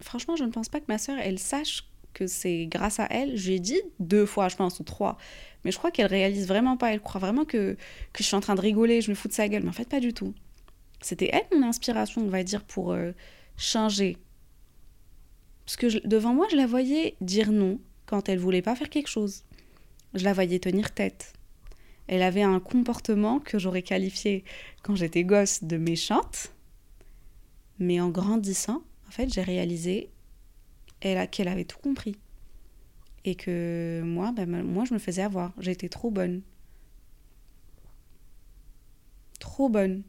Franchement, 0.00 0.34
je 0.36 0.44
ne 0.44 0.50
pense 0.50 0.68
pas 0.68 0.80
que 0.80 0.86
ma 0.88 0.98
sœur, 0.98 1.16
elle 1.18 1.38
sache 1.38 1.88
que 2.12 2.26
c'est 2.26 2.66
grâce 2.66 3.00
à 3.00 3.06
elle. 3.10 3.36
Je 3.36 3.48
lui 3.48 3.56
ai 3.56 3.60
dit 3.60 3.80
deux 4.00 4.26
fois, 4.26 4.48
je 4.48 4.56
pense, 4.56 4.80
ou 4.80 4.84
trois. 4.84 5.16
Mais 5.64 5.70
je 5.70 5.78
crois 5.78 5.90
qu'elle 5.90 6.06
réalise 6.06 6.46
vraiment 6.46 6.76
pas. 6.76 6.92
Elle 6.92 7.00
croit 7.00 7.20
vraiment 7.20 7.44
que, 7.44 7.76
que 8.12 8.18
je 8.18 8.24
suis 8.24 8.36
en 8.36 8.40
train 8.40 8.54
de 8.56 8.60
rigoler, 8.60 9.00
je 9.00 9.10
me 9.10 9.14
fous 9.14 9.28
de 9.28 9.32
sa 9.32 9.48
gueule. 9.48 9.62
Mais 9.62 9.70
en 9.70 9.72
fait, 9.72 9.88
pas 9.88 10.00
du 10.00 10.12
tout. 10.12 10.34
C'était 11.04 11.28
elle 11.34 11.58
mon 11.58 11.66
inspiration, 11.66 12.22
on 12.22 12.28
va 12.28 12.42
dire, 12.44 12.64
pour 12.64 12.92
euh, 12.92 13.12
changer. 13.58 14.16
Parce 15.66 15.76
que 15.76 16.06
devant 16.08 16.32
moi, 16.32 16.46
je 16.50 16.56
la 16.56 16.66
voyais 16.66 17.14
dire 17.20 17.52
non 17.52 17.78
quand 18.06 18.30
elle 18.30 18.38
voulait 18.38 18.62
pas 18.62 18.74
faire 18.74 18.88
quelque 18.88 19.08
chose. 19.08 19.44
Je 20.14 20.24
la 20.24 20.32
voyais 20.32 20.58
tenir 20.60 20.94
tête. 20.94 21.34
Elle 22.06 22.22
avait 22.22 22.42
un 22.42 22.58
comportement 22.58 23.38
que 23.38 23.58
j'aurais 23.58 23.82
qualifié 23.82 24.44
quand 24.82 24.94
j'étais 24.94 25.24
gosse 25.24 25.62
de 25.62 25.76
méchante. 25.76 26.54
Mais 27.78 28.00
en 28.00 28.08
grandissant, 28.08 28.82
en 29.06 29.10
fait, 29.10 29.30
j'ai 29.30 29.42
réalisé 29.42 30.08
qu'elle 31.00 31.48
avait 31.48 31.66
tout 31.66 31.78
compris. 31.80 32.16
Et 33.26 33.34
que 33.34 34.00
moi, 34.02 34.32
ben, 34.32 34.62
moi, 34.62 34.86
je 34.86 34.94
me 34.94 34.98
faisais 34.98 35.22
avoir. 35.22 35.52
J'étais 35.58 35.90
trop 35.90 36.10
bonne. 36.10 36.40
Trop 39.38 39.68
bonne. 39.68 40.02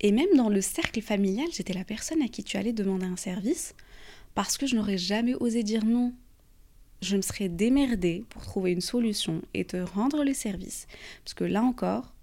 Et 0.00 0.12
même 0.12 0.34
dans 0.36 0.48
le 0.48 0.60
cercle 0.60 1.00
familial, 1.00 1.48
j'étais 1.52 1.72
la 1.72 1.84
personne 1.84 2.22
à 2.22 2.28
qui 2.28 2.44
tu 2.44 2.56
allais 2.56 2.72
demander 2.72 3.06
un 3.06 3.16
service 3.16 3.74
parce 4.34 4.58
que 4.58 4.66
je 4.66 4.76
n'aurais 4.76 4.98
jamais 4.98 5.34
osé 5.34 5.62
dire 5.62 5.84
non. 5.84 6.12
Je 7.02 7.16
me 7.16 7.22
serais 7.22 7.48
démerdée 7.48 8.24
pour 8.28 8.42
trouver 8.42 8.72
une 8.72 8.80
solution 8.80 9.42
et 9.54 9.64
te 9.64 9.76
rendre 9.76 10.24
le 10.24 10.34
service. 10.34 10.86
Parce 11.24 11.34
que 11.34 11.44
là 11.44 11.62
encore, 11.62 12.14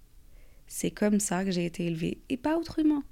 c'est 0.66 0.90
comme 0.90 1.20
ça 1.20 1.44
que 1.44 1.50
j'ai 1.50 1.64
été 1.64 1.86
élevée 1.86 2.18
et 2.28 2.36
pas 2.36 2.56
autrement. 2.56 3.02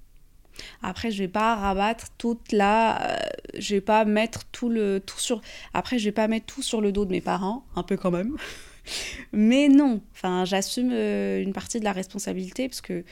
Après, 0.82 1.10
je 1.10 1.18
vais 1.18 1.28
pas 1.28 1.56
rabattre 1.56 2.08
toute 2.18 2.52
la. 2.52 3.10
Euh, 3.10 3.16
je 3.58 3.76
vais 3.76 3.80
pas 3.80 4.04
mettre 4.04 4.44
tout 4.50 4.68
le. 4.68 5.00
Tout 5.00 5.18
sur... 5.18 5.40
Après, 5.72 5.98
je 5.98 6.04
vais 6.04 6.12
pas 6.12 6.28
mettre 6.28 6.46
tout 6.46 6.62
sur 6.62 6.80
le 6.80 6.92
dos 6.92 7.04
de 7.04 7.10
mes 7.10 7.20
parents, 7.20 7.64
un 7.74 7.82
peu 7.82 7.96
quand 7.96 8.10
même. 8.10 8.36
Mais 9.32 9.68
non, 9.68 10.02
enfin, 10.12 10.44
j'assume 10.44 10.90
euh, 10.92 11.40
une 11.40 11.52
partie 11.52 11.78
de 11.78 11.84
la 11.84 11.92
responsabilité 11.92 12.68
parce 12.68 12.80
que 12.80 13.04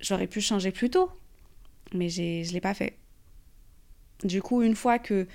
j'aurais 0.00 0.26
pu 0.26 0.40
changer 0.40 0.70
plus 0.70 0.90
tôt. 0.90 1.10
Mais 1.94 2.08
je 2.08 2.22
ne 2.22 2.52
l'ai 2.52 2.60
pas 2.60 2.74
fait. 2.74 2.96
Du 4.22 4.42
coup, 4.42 4.62
une 4.62 4.76
fois 4.76 4.98
que, 4.98 5.26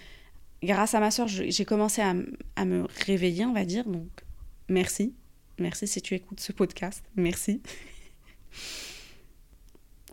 grâce 0.64 0.94
à 0.94 1.00
ma 1.00 1.12
soeur, 1.12 1.28
j'ai 1.28 1.66
commencé 1.66 2.02
à, 2.02 2.14
à 2.56 2.66
me 2.66 2.88
réveiller, 3.06 3.46
on 3.46 3.54
va 3.54 3.66
dire, 3.66 3.86
donc 3.86 4.08
merci. 4.70 5.14
Merci 5.60 5.88
si 5.88 6.02
tu 6.02 6.14
écoutes 6.14 6.40
ce 6.40 6.52
podcast. 6.52 7.04
Merci. 7.16 7.62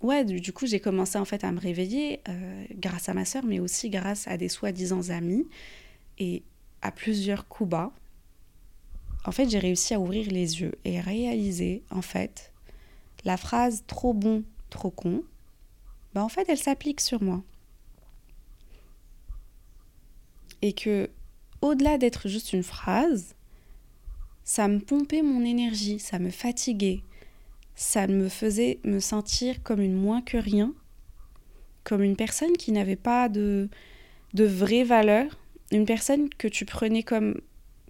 ouais, 0.03 0.25
du, 0.25 0.53
coup, 0.53 0.67
j'ai 0.67 0.81
commencé 0.81 1.19
en 1.19 1.25
fait 1.25 1.45
à 1.45 1.53
me 1.53 1.61
réveiller 1.61 2.21
euh, 2.29 2.65
grâce 2.75 3.09
à 3.09 3.15
ma 3.15 3.25
sœur, 3.25 3.45
mais 3.45 3.59
aussi 3.59 3.91
grâce 3.91 4.29
à 4.29 4.37
des 4.37 4.49
soi-disant 4.49 5.11
amis 5.11 5.47
et 6.19 6.43
à 6.81 6.93
plusieurs 6.93 7.49
coups 7.49 7.71
bas. 7.71 7.93
En 9.25 9.33
fait, 9.33 9.49
j'ai 9.49 9.59
réussi 9.59 9.95
à 9.95 10.01
ouvrir 10.01 10.31
les 10.31 10.61
yeux 10.61 10.75
et 10.85 11.01
réaliser, 11.01 11.83
en 11.91 12.03
fait, 12.03 12.53
la 13.25 13.37
phrase 13.37 13.85
trop 13.87 14.15
bon, 14.15 14.45
trop 14.73 14.91
con, 14.91 15.23
bah 16.15 16.25
en 16.25 16.29
fait, 16.29 16.49
elle 16.49 16.59
s'applique 16.59 17.01
sur 17.01 17.23
moi. 17.23 17.43
Et 20.61 20.73
que, 20.73 21.09
au-delà 21.61 21.99
d'être 21.99 22.29
juste 22.29 22.53
une 22.53 22.63
phrase, 22.63 23.35
ça 24.45 24.67
me 24.69 24.81
pompait 24.81 25.23
mon 25.23 25.45
énergie, 25.45 25.99
ça 25.99 26.19
me 26.19 26.31
fatiguait, 26.31 27.03
ça 27.75 28.07
me 28.07 28.29
faisait 28.29 28.81
me 28.85 28.99
sentir 28.99 29.63
comme 29.63 29.81
une 29.81 29.95
moins 29.95 30.23
que 30.23 30.37
rien, 30.37 30.75
comme 31.85 32.03
une 32.03 32.17
personne 32.17 32.57
qui 32.57 32.73
n'avait 32.73 32.97
pas 32.97 33.29
de, 33.29 33.69
de 34.35 34.45
vraie 34.45 34.85
valeur, 34.85 35.39
une 35.71 35.87
personne 35.87 36.29
que 36.31 36.49
tu 36.49 36.65
prenais 36.65 37.03
comme 37.03 37.41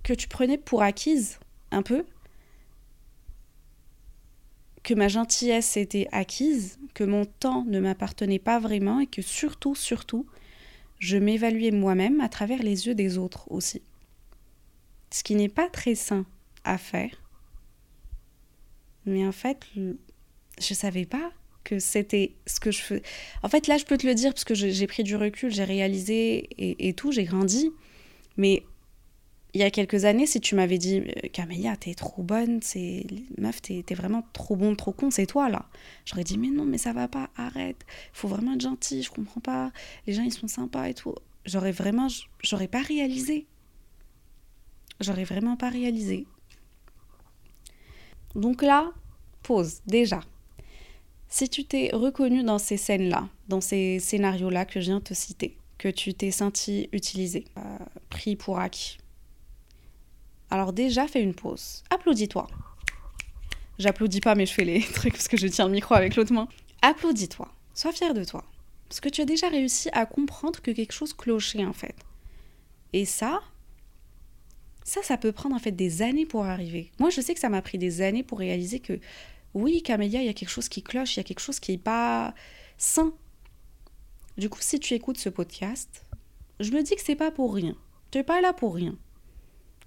que 0.02 0.12
tu 0.12 0.26
prenais 0.26 0.58
pour 0.58 0.82
acquise 0.82 1.38
un 1.70 1.82
peu, 1.82 2.04
que 4.82 4.94
ma 4.94 5.08
gentillesse 5.08 5.76
était 5.76 6.08
acquise, 6.12 6.78
que 6.94 7.04
mon 7.04 7.24
temps 7.24 7.64
ne 7.64 7.80
m'appartenait 7.80 8.38
pas 8.38 8.58
vraiment 8.58 9.00
et 9.00 9.06
que 9.06 9.22
surtout, 9.22 9.74
surtout, 9.74 10.26
je 10.98 11.16
m'évaluais 11.16 11.70
moi-même 11.70 12.20
à 12.20 12.28
travers 12.28 12.62
les 12.62 12.86
yeux 12.86 12.94
des 12.94 13.18
autres 13.18 13.50
aussi. 13.50 13.82
Ce 15.10 15.22
qui 15.22 15.34
n'est 15.34 15.48
pas 15.48 15.68
très 15.68 15.94
sain 15.94 16.26
à 16.64 16.78
faire 16.78 17.22
mais 19.06 19.26
en 19.26 19.32
fait, 19.32 19.66
je 19.76 20.74
savais 20.74 21.06
pas 21.06 21.32
que 21.64 21.78
c'était 21.78 22.32
ce 22.46 22.60
que 22.60 22.70
je 22.70 22.80
faisais. 22.80 23.02
En 23.42 23.48
fait, 23.48 23.66
là, 23.66 23.78
je 23.78 23.84
peux 23.84 23.96
te 23.96 24.06
le 24.06 24.14
dire 24.14 24.32
parce 24.32 24.44
que 24.44 24.54
j'ai 24.54 24.86
pris 24.86 25.02
du 25.02 25.16
recul, 25.16 25.52
j'ai 25.52 25.64
réalisé 25.64 26.48
et, 26.58 26.92
tout, 26.94 27.12
j'ai 27.12 27.24
grandi. 27.24 27.70
Mais 28.36 28.62
il 29.54 29.60
y 29.60 29.64
a 29.64 29.70
quelques 29.70 30.06
années, 30.06 30.26
si 30.26 30.40
tu 30.40 30.54
m'avais 30.54 30.78
dit 30.78 31.00
euh, 31.00 31.28
Camélia, 31.32 31.76
t'es 31.76 31.94
trop 31.94 32.22
bonne, 32.22 32.62
c'est 32.62 33.04
meuf, 33.36 33.60
t'es 33.60 33.84
es 33.86 33.94
vraiment 33.94 34.24
trop 34.32 34.56
bon, 34.56 34.74
trop 34.74 34.92
con, 34.92 35.10
c'est 35.10 35.26
toi 35.26 35.50
là. 35.50 35.66
J'aurais 36.06 36.24
dit 36.24 36.38
mais 36.38 36.48
non, 36.48 36.64
mais 36.64 36.78
ça 36.78 36.92
va 36.92 37.06
pas, 37.08 37.28
arrête. 37.36 37.84
Faut 38.12 38.28
vraiment 38.28 38.54
être 38.54 38.62
gentil, 38.62 39.02
je 39.02 39.10
comprends 39.10 39.40
pas. 39.40 39.70
Les 40.06 40.14
gens 40.14 40.22
ils 40.22 40.32
sont 40.32 40.48
sympas 40.48 40.88
et 40.88 40.94
tout. 40.94 41.14
J'aurais 41.44 41.72
vraiment, 41.72 42.08
j'aurais 42.42 42.68
pas 42.68 42.80
réalisé. 42.80 43.46
J'aurais 45.00 45.24
vraiment 45.24 45.56
pas 45.56 45.68
réalisé. 45.68 46.26
Donc 48.34 48.62
là, 48.62 48.92
pause, 49.42 49.80
déjà. 49.86 50.20
Si 51.28 51.48
tu 51.48 51.64
t'es 51.64 51.90
reconnu 51.92 52.42
dans 52.42 52.58
ces 52.58 52.76
scènes-là, 52.76 53.28
dans 53.48 53.60
ces 53.60 53.98
scénarios-là 53.98 54.64
que 54.64 54.80
je 54.80 54.86
viens 54.86 54.98
de 54.98 55.04
te 55.04 55.14
citer, 55.14 55.56
que 55.78 55.88
tu 55.88 56.14
t'es 56.14 56.30
senti 56.30 56.88
utilisé, 56.92 57.46
euh, 57.58 57.60
pris 58.08 58.36
pour 58.36 58.58
acquis, 58.58 58.98
alors 60.52 60.74
déjà 60.74 61.08
fais 61.08 61.22
une 61.22 61.32
pause. 61.32 61.82
Applaudis-toi. 61.88 62.46
J'applaudis 63.78 64.20
pas, 64.20 64.34
mais 64.34 64.44
je 64.44 64.52
fais 64.52 64.66
les 64.66 64.82
trucs 64.94 65.14
parce 65.14 65.26
que 65.26 65.38
je 65.38 65.46
tiens 65.46 65.64
le 65.64 65.72
micro 65.72 65.94
avec 65.94 66.14
l'autre 66.14 66.34
main. 66.34 66.46
Applaudis-toi. 66.82 67.48
Sois 67.72 67.92
fier 67.92 68.12
de 68.12 68.22
toi. 68.22 68.44
Parce 68.86 69.00
que 69.00 69.08
tu 69.08 69.22
as 69.22 69.24
déjà 69.24 69.48
réussi 69.48 69.88
à 69.94 70.04
comprendre 70.04 70.60
que 70.60 70.70
quelque 70.70 70.92
chose 70.92 71.14
clochait 71.14 71.64
en 71.64 71.72
fait. 71.72 71.94
Et 72.92 73.06
ça, 73.06 73.40
ça, 74.84 75.02
ça 75.02 75.16
peut 75.16 75.32
prendre 75.32 75.56
en 75.56 75.58
fait 75.58 75.72
des 75.72 76.02
années 76.02 76.26
pour 76.26 76.44
arriver. 76.44 76.92
Moi, 76.98 77.08
je 77.08 77.22
sais 77.22 77.32
que 77.32 77.40
ça 77.40 77.48
m'a 77.48 77.62
pris 77.62 77.78
des 77.78 78.02
années 78.02 78.22
pour 78.22 78.38
réaliser 78.38 78.78
que 78.78 79.00
oui, 79.54 79.82
Camélia, 79.82 80.20
il 80.20 80.26
y 80.26 80.28
a 80.28 80.34
quelque 80.34 80.50
chose 80.50 80.68
qui 80.68 80.82
cloche, 80.82 81.16
il 81.16 81.20
y 81.20 81.20
a 81.20 81.24
quelque 81.24 81.40
chose 81.40 81.60
qui 81.60 81.72
n'est 81.72 81.78
pas 81.78 82.34
sain. 82.76 83.14
Du 84.36 84.50
coup, 84.50 84.60
si 84.60 84.78
tu 84.78 84.92
écoutes 84.92 85.18
ce 85.18 85.30
podcast, 85.30 86.04
je 86.60 86.72
me 86.72 86.82
dis 86.82 86.94
que 86.94 87.02
c'est 87.02 87.16
pas 87.16 87.30
pour 87.30 87.54
rien. 87.54 87.74
Tu 88.10 88.18
n'es 88.18 88.24
pas 88.24 88.42
là 88.42 88.52
pour 88.52 88.74
rien. 88.74 88.98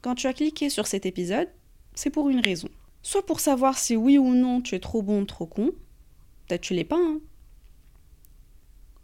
Quand 0.02 0.16
tu 0.16 0.28
as 0.28 0.34
cliqué 0.34 0.70
sur 0.70 0.88
cet 0.88 1.06
épisode, 1.06 1.50
c'est 1.94 2.10
pour 2.10 2.30
une 2.30 2.40
raison. 2.40 2.70
Soit 3.02 3.26
pour 3.26 3.40
savoir 3.40 3.78
si 3.78 3.96
oui 3.96 4.18
ou 4.18 4.34
non 4.34 4.62
tu 4.62 4.76
es 4.76 4.80
trop 4.80 5.02
bon, 5.02 5.26
trop 5.26 5.46
con. 5.46 5.72
Peut-être 6.48 6.62
tu 6.62 6.74
l'es 6.74 6.84
pas, 6.84 7.00
hein. 7.00 7.20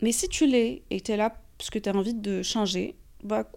Mais 0.02 0.12
si 0.12 0.28
tu 0.28 0.48
l'es 0.48 0.84
et 0.90 1.02
tu 1.02 1.12
es 1.12 1.18
là 1.18 1.42
parce 1.58 1.70
que 1.70 1.80
tu 1.80 1.90
as 1.90 1.96
envie 1.96 2.16
de 2.16 2.42
changer, 2.42 2.96
bah 3.24 3.52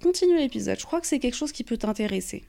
continue 0.00 0.36
l'épisode. 0.36 0.78
Je 0.78 0.86
crois 0.86 1.00
que 1.00 1.06
c'est 1.06 1.18
quelque 1.18 1.34
chose 1.36 1.52
qui 1.52 1.64
peut 1.64 1.76
t'intéresser. 1.76 2.44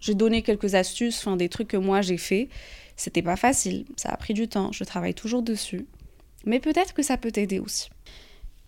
J'ai 0.00 0.14
donné 0.14 0.42
quelques 0.42 0.74
astuces, 0.74 1.18
enfin 1.18 1.36
des 1.36 1.48
trucs 1.48 1.68
que 1.68 1.76
moi 1.76 2.00
j'ai 2.00 2.16
fait. 2.16 2.48
C'était 2.96 3.22
pas 3.22 3.36
facile, 3.36 3.84
ça 3.96 4.08
a 4.08 4.16
pris 4.16 4.34
du 4.34 4.48
temps, 4.48 4.72
je 4.72 4.84
travaille 4.84 5.14
toujours 5.14 5.42
dessus. 5.42 5.86
Mais 6.44 6.60
peut-être 6.60 6.94
que 6.94 7.02
ça 7.02 7.16
peut 7.16 7.30
t'aider 7.30 7.58
aussi. 7.58 7.90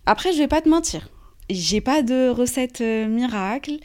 Après, 0.07 0.33
je 0.33 0.39
vais 0.39 0.49
pas 0.49 0.61
te 0.61 0.69
mentir. 0.69 1.09
J'ai 1.49 1.81
pas 1.81 2.03
de 2.03 2.29
recette 2.29 2.81
euh, 2.81 3.07
miracle. 3.07 3.79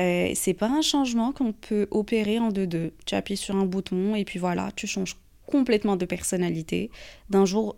Euh, 0.00 0.32
c'est 0.34 0.54
pas 0.54 0.68
un 0.68 0.80
changement 0.80 1.32
qu'on 1.32 1.52
peut 1.52 1.86
opérer 1.90 2.38
en 2.38 2.50
deux-deux. 2.50 2.92
Tu 3.04 3.14
appuies 3.14 3.36
sur 3.36 3.56
un 3.56 3.66
bouton 3.66 4.14
et 4.14 4.24
puis 4.24 4.38
voilà, 4.38 4.70
tu 4.74 4.86
changes 4.86 5.16
complètement 5.46 5.96
de 5.96 6.06
personnalité 6.06 6.90
d'un 7.28 7.44
jour 7.44 7.76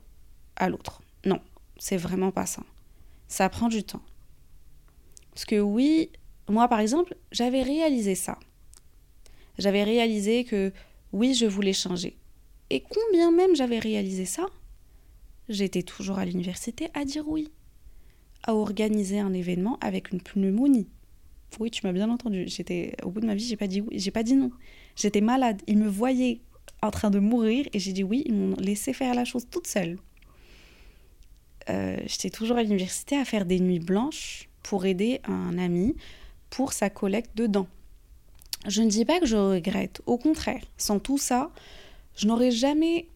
à 0.56 0.68
l'autre. 0.68 1.02
Non, 1.24 1.40
c'est 1.78 1.96
vraiment 1.96 2.30
pas 2.30 2.46
ça. 2.46 2.62
Ça 3.26 3.48
prend 3.48 3.68
du 3.68 3.82
temps. 3.82 4.02
Parce 5.32 5.46
que 5.46 5.58
oui, 5.58 6.10
moi 6.48 6.68
par 6.68 6.80
exemple, 6.80 7.16
j'avais 7.32 7.62
réalisé 7.62 8.14
ça. 8.14 8.38
J'avais 9.58 9.82
réalisé 9.82 10.44
que 10.44 10.72
oui, 11.12 11.34
je 11.34 11.46
voulais 11.46 11.72
changer. 11.72 12.16
Et 12.70 12.80
combien 12.80 13.32
même 13.32 13.56
j'avais 13.56 13.78
réalisé 13.78 14.26
ça, 14.26 14.46
j'étais 15.48 15.82
toujours 15.82 16.18
à 16.18 16.24
l'université 16.24 16.88
à 16.94 17.04
dire 17.04 17.26
oui, 17.26 17.50
à 18.44 18.54
organiser 18.54 19.18
un 19.18 19.32
événement 19.32 19.78
avec 19.80 20.12
une 20.12 20.20
pneumonie. 20.20 20.88
Oui, 21.60 21.70
tu 21.70 21.86
m'as 21.86 21.92
bien 21.92 22.10
entendu. 22.10 22.44
J'étais 22.46 22.94
au 23.02 23.10
bout 23.10 23.20
de 23.20 23.26
ma 23.26 23.34
vie, 23.34 23.44
j'ai 23.44 23.56
pas 23.56 23.66
dit 23.66 23.80
oui, 23.80 23.98
j'ai 23.98 24.10
pas 24.10 24.22
dit 24.22 24.34
non. 24.34 24.50
J'étais 24.96 25.20
malade. 25.20 25.62
Ils 25.66 25.78
me 25.78 25.88
voyaient 25.88 26.40
en 26.82 26.90
train 26.90 27.10
de 27.10 27.18
mourir 27.18 27.66
et 27.72 27.78
j'ai 27.78 27.92
dit 27.92 28.04
oui. 28.04 28.22
Ils 28.26 28.34
m'ont 28.34 28.56
laissé 28.56 28.92
faire 28.92 29.14
la 29.14 29.24
chose 29.24 29.46
toute 29.50 29.66
seule. 29.66 29.98
Euh, 31.70 31.96
j'étais 32.06 32.30
toujours 32.30 32.56
à 32.56 32.62
l'université 32.62 33.16
à 33.16 33.24
faire 33.24 33.44
des 33.44 33.60
nuits 33.60 33.78
blanches 33.78 34.48
pour 34.62 34.84
aider 34.84 35.20
un 35.24 35.58
ami 35.58 35.94
pour 36.50 36.72
sa 36.72 36.90
collecte 36.90 37.36
de 37.36 37.46
dents. 37.46 37.68
Je 38.66 38.82
ne 38.82 38.88
dis 38.88 39.04
pas 39.04 39.18
que 39.18 39.26
je 39.26 39.36
regrette, 39.36 40.02
au 40.06 40.18
contraire, 40.18 40.62
sans 40.76 40.98
tout 41.00 41.18
ça, 41.18 41.50
je 42.16 42.26
n'aurais 42.26 42.50
jamais 42.50 43.08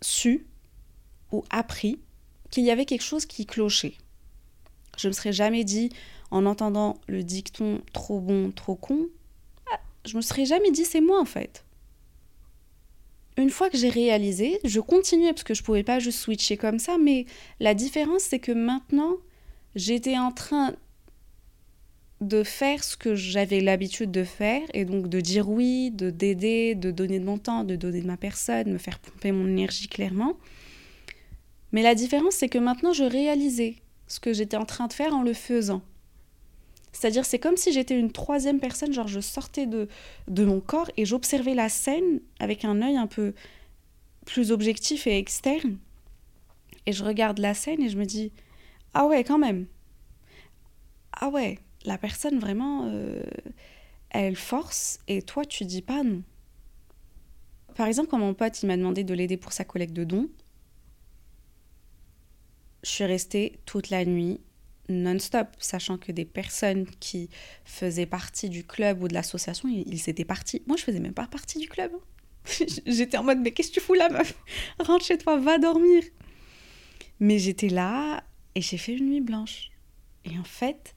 su 0.00 0.46
ou 1.32 1.44
appris 1.50 1.98
qu'il 2.50 2.64
y 2.64 2.70
avait 2.70 2.86
quelque 2.86 3.04
chose 3.04 3.26
qui 3.26 3.44
clochait. 3.44 3.94
Je 4.96 5.08
ne 5.08 5.10
me 5.10 5.14
serais 5.14 5.32
jamais 5.32 5.64
dit, 5.64 5.90
en 6.30 6.46
entendant 6.46 6.98
le 7.08 7.22
dicton 7.22 7.80
trop 7.92 8.20
bon, 8.20 8.50
trop 8.50 8.76
con, 8.76 9.08
ah, 9.72 9.80
je 10.06 10.16
me 10.16 10.22
serais 10.22 10.44
jamais 10.44 10.70
dit 10.70 10.84
c'est 10.84 11.00
moi 11.00 11.20
en 11.20 11.24
fait. 11.24 11.64
Une 13.36 13.50
fois 13.50 13.70
que 13.70 13.78
j'ai 13.78 13.88
réalisé, 13.88 14.60
je 14.64 14.80
continuais 14.80 15.32
parce 15.32 15.44
que 15.44 15.54
je 15.54 15.62
pouvais 15.62 15.82
pas 15.82 15.98
juste 15.98 16.18
switcher 16.18 16.56
comme 16.56 16.78
ça, 16.78 16.98
mais 16.98 17.26
la 17.58 17.74
différence 17.74 18.22
c'est 18.22 18.38
que 18.38 18.52
maintenant, 18.52 19.14
j'étais 19.74 20.18
en 20.18 20.32
train 20.32 20.74
de 22.20 22.42
faire 22.42 22.84
ce 22.84 22.96
que 22.96 23.14
j'avais 23.14 23.60
l'habitude 23.60 24.10
de 24.10 24.24
faire 24.24 24.62
et 24.74 24.84
donc 24.84 25.08
de 25.08 25.20
dire 25.20 25.48
oui, 25.48 25.90
de 25.90 26.10
d'aider, 26.10 26.74
de 26.74 26.90
donner 26.90 27.18
de 27.18 27.24
mon 27.24 27.38
temps, 27.38 27.64
de 27.64 27.76
donner 27.76 28.02
de 28.02 28.06
ma 28.06 28.18
personne, 28.18 28.72
me 28.72 28.78
faire 28.78 28.98
pomper 28.98 29.32
mon 29.32 29.46
énergie 29.46 29.88
clairement. 29.88 30.36
Mais 31.72 31.82
la 31.82 31.94
différence 31.94 32.34
c'est 32.34 32.48
que 32.48 32.58
maintenant 32.58 32.92
je 32.92 33.04
réalisais 33.04 33.76
ce 34.06 34.20
que 34.20 34.32
j'étais 34.32 34.56
en 34.58 34.66
train 34.66 34.86
de 34.86 34.92
faire 34.92 35.14
en 35.14 35.22
le 35.22 35.32
faisant. 35.32 35.82
C'est-à-dire 36.92 37.24
c'est 37.24 37.38
comme 37.38 37.56
si 37.56 37.72
j'étais 37.72 37.98
une 37.98 38.10
troisième 38.10 38.60
personne, 38.60 38.92
genre 38.92 39.08
je 39.08 39.20
sortais 39.20 39.66
de, 39.66 39.88
de 40.28 40.44
mon 40.44 40.60
corps 40.60 40.90
et 40.96 41.04
j'observais 41.04 41.54
la 41.54 41.68
scène 41.68 42.20
avec 42.40 42.64
un 42.64 42.82
œil 42.82 42.96
un 42.96 43.06
peu 43.06 43.34
plus 44.26 44.50
objectif 44.50 45.06
et 45.06 45.16
externe. 45.16 45.78
Et 46.86 46.92
je 46.92 47.04
regarde 47.04 47.38
la 47.38 47.54
scène 47.54 47.82
et 47.82 47.88
je 47.88 47.96
me 47.96 48.04
dis, 48.04 48.32
ah 48.94 49.06
ouais 49.06 49.24
quand 49.24 49.38
même. 49.38 49.66
Ah 51.12 51.28
ouais, 51.28 51.58
la 51.84 51.98
personne 51.98 52.38
vraiment, 52.38 52.86
euh, 52.86 53.22
elle 54.10 54.36
force 54.36 55.00
et 55.06 55.22
toi 55.22 55.44
tu 55.44 55.64
dis 55.64 55.82
pas 55.82 56.02
non. 56.02 56.22
Par 57.76 57.86
exemple, 57.86 58.10
quand 58.10 58.18
mon 58.18 58.34
pote 58.34 58.62
il 58.62 58.66
m'a 58.66 58.76
demandé 58.76 59.04
de 59.04 59.14
l'aider 59.14 59.36
pour 59.36 59.52
sa 59.52 59.64
collecte 59.64 59.94
de 59.94 60.04
dons, 60.04 60.28
je 62.82 62.90
suis 62.90 63.04
restée 63.04 63.60
toute 63.64 63.90
la 63.90 64.04
nuit 64.04 64.40
non-stop, 64.90 65.48
sachant 65.58 65.98
que 65.98 66.12
des 66.12 66.24
personnes 66.24 66.86
qui 67.00 67.28
faisaient 67.64 68.06
partie 68.06 68.48
du 68.48 68.64
club 68.64 69.02
ou 69.02 69.08
de 69.08 69.14
l'association, 69.14 69.68
ils, 69.68 70.08
étaient 70.08 70.24
partis. 70.24 70.62
Moi, 70.66 70.76
je 70.76 70.84
faisais 70.84 71.00
même 71.00 71.14
pas 71.14 71.26
partie 71.26 71.58
du 71.58 71.68
club. 71.68 71.92
j'étais 72.86 73.16
en 73.16 73.24
mode, 73.24 73.38
mais 73.38 73.52
qu'est-ce 73.52 73.68
que 73.68 73.74
tu 73.74 73.80
fous 73.80 73.94
là, 73.94 74.08
meuf? 74.08 74.34
Rentre 74.78 75.04
chez 75.04 75.18
toi, 75.18 75.38
va 75.38 75.58
dormir. 75.58 76.02
Mais 77.20 77.38
j'étais 77.38 77.68
là 77.68 78.24
et 78.54 78.60
j'ai 78.60 78.78
fait 78.78 78.94
une 78.94 79.10
nuit 79.10 79.20
blanche. 79.20 79.70
Et 80.24 80.38
en 80.38 80.44
fait, 80.44 80.94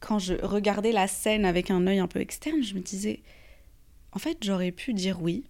quand 0.00 0.18
je 0.18 0.34
regardais 0.34 0.92
la 0.92 1.08
scène 1.08 1.44
avec 1.44 1.70
un 1.70 1.86
œil 1.86 1.98
un 1.98 2.08
peu 2.08 2.20
externe, 2.20 2.62
je 2.62 2.74
me 2.74 2.80
disais, 2.80 3.22
en 4.12 4.18
fait, 4.18 4.38
j'aurais 4.42 4.72
pu 4.72 4.94
dire 4.94 5.22
oui. 5.22 5.44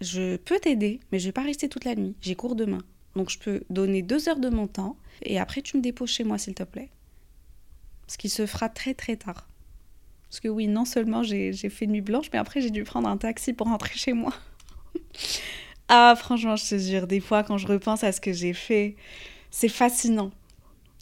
Je 0.00 0.36
peux 0.36 0.58
t'aider, 0.58 1.00
mais 1.10 1.18
je 1.18 1.26
vais 1.26 1.32
pas 1.32 1.42
rester 1.42 1.68
toute 1.68 1.84
la 1.84 1.94
nuit. 1.94 2.14
J'ai 2.20 2.36
cours 2.36 2.54
demain. 2.54 2.82
Donc 3.18 3.30
je 3.30 3.38
peux 3.38 3.62
donner 3.68 4.02
deux 4.02 4.28
heures 4.28 4.38
de 4.38 4.48
mon 4.48 4.68
temps 4.68 4.96
et 5.22 5.40
après 5.40 5.60
tu 5.60 5.76
me 5.76 5.82
déposes 5.82 6.10
chez 6.10 6.22
moi, 6.22 6.38
s'il 6.38 6.54
te 6.54 6.62
plaît. 6.62 6.88
Ce 8.06 8.16
qui 8.16 8.28
se 8.28 8.46
fera 8.46 8.68
très 8.68 8.94
très 8.94 9.16
tard. 9.16 9.48
Parce 10.30 10.38
que 10.38 10.46
oui, 10.46 10.68
non 10.68 10.84
seulement 10.84 11.24
j'ai 11.24 11.52
fait 11.52 11.88
nuit 11.88 12.00
blanche, 12.00 12.26
mais 12.32 12.38
après 12.38 12.60
j'ai 12.60 12.70
dû 12.70 12.84
prendre 12.84 13.08
un 13.08 13.16
taxi 13.16 13.52
pour 13.52 13.66
rentrer 13.66 13.94
chez 13.96 14.12
moi. 14.12 14.32
ah, 15.88 16.14
franchement, 16.16 16.54
je 16.54 16.68
te 16.70 16.78
jure, 16.78 17.08
des 17.08 17.18
fois 17.18 17.42
quand 17.42 17.58
je 17.58 17.66
repense 17.66 18.04
à 18.04 18.12
ce 18.12 18.20
que 18.20 18.32
j'ai 18.32 18.52
fait, 18.52 18.94
c'est 19.50 19.68
fascinant. 19.68 20.30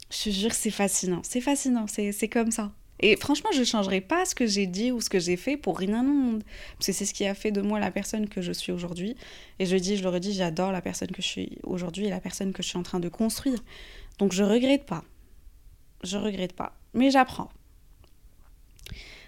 Je 0.09 0.23
te 0.23 0.29
jure, 0.31 0.53
c'est 0.53 0.71
fascinant. 0.71 1.21
C'est 1.23 1.41
fascinant, 1.41 1.85
c'est 1.85 2.29
comme 2.29 2.49
ça. 2.49 2.71
Et 2.99 3.15
franchement, 3.15 3.49
je 3.53 3.59
ne 3.59 3.65
changerai 3.65 4.01
pas 4.01 4.25
ce 4.25 4.33
que 4.33 4.47
j'ai 4.47 4.65
dit 4.65 4.91
ou 4.91 5.01
ce 5.01 5.09
que 5.09 5.19
j'ai 5.19 5.37
fait 5.37 5.55
pour 5.55 5.77
rien 5.77 6.01
au 6.01 6.13
monde. 6.13 6.43
Parce 6.73 6.87
que 6.87 6.91
c'est 6.93 7.05
ce 7.05 7.13
qui 7.13 7.25
a 7.25 7.35
fait 7.35 7.51
de 7.51 7.61
moi 7.61 7.79
la 7.79 7.91
personne 7.91 8.27
que 8.27 8.41
je 8.41 8.51
suis 8.51 8.71
aujourd'hui. 8.71 9.15
Et 9.59 9.65
je 9.65 9.75
dis, 9.77 9.97
je 9.97 10.03
le 10.03 10.09
redis, 10.09 10.33
j'adore 10.33 10.71
la 10.71 10.81
personne 10.81 11.11
que 11.11 11.21
je 11.21 11.27
suis 11.27 11.57
aujourd'hui 11.63 12.05
et 12.05 12.09
la 12.09 12.19
personne 12.19 12.53
que 12.53 12.63
je 12.63 12.69
suis 12.69 12.77
en 12.77 12.83
train 12.83 12.99
de 12.99 13.09
construire. 13.09 13.59
Donc 14.17 14.31
je 14.31 14.43
regrette 14.43 14.85
pas. 14.85 15.03
Je 16.03 16.17
regrette 16.17 16.53
pas. 16.53 16.75
Mais 16.93 17.11
j'apprends. 17.11 17.49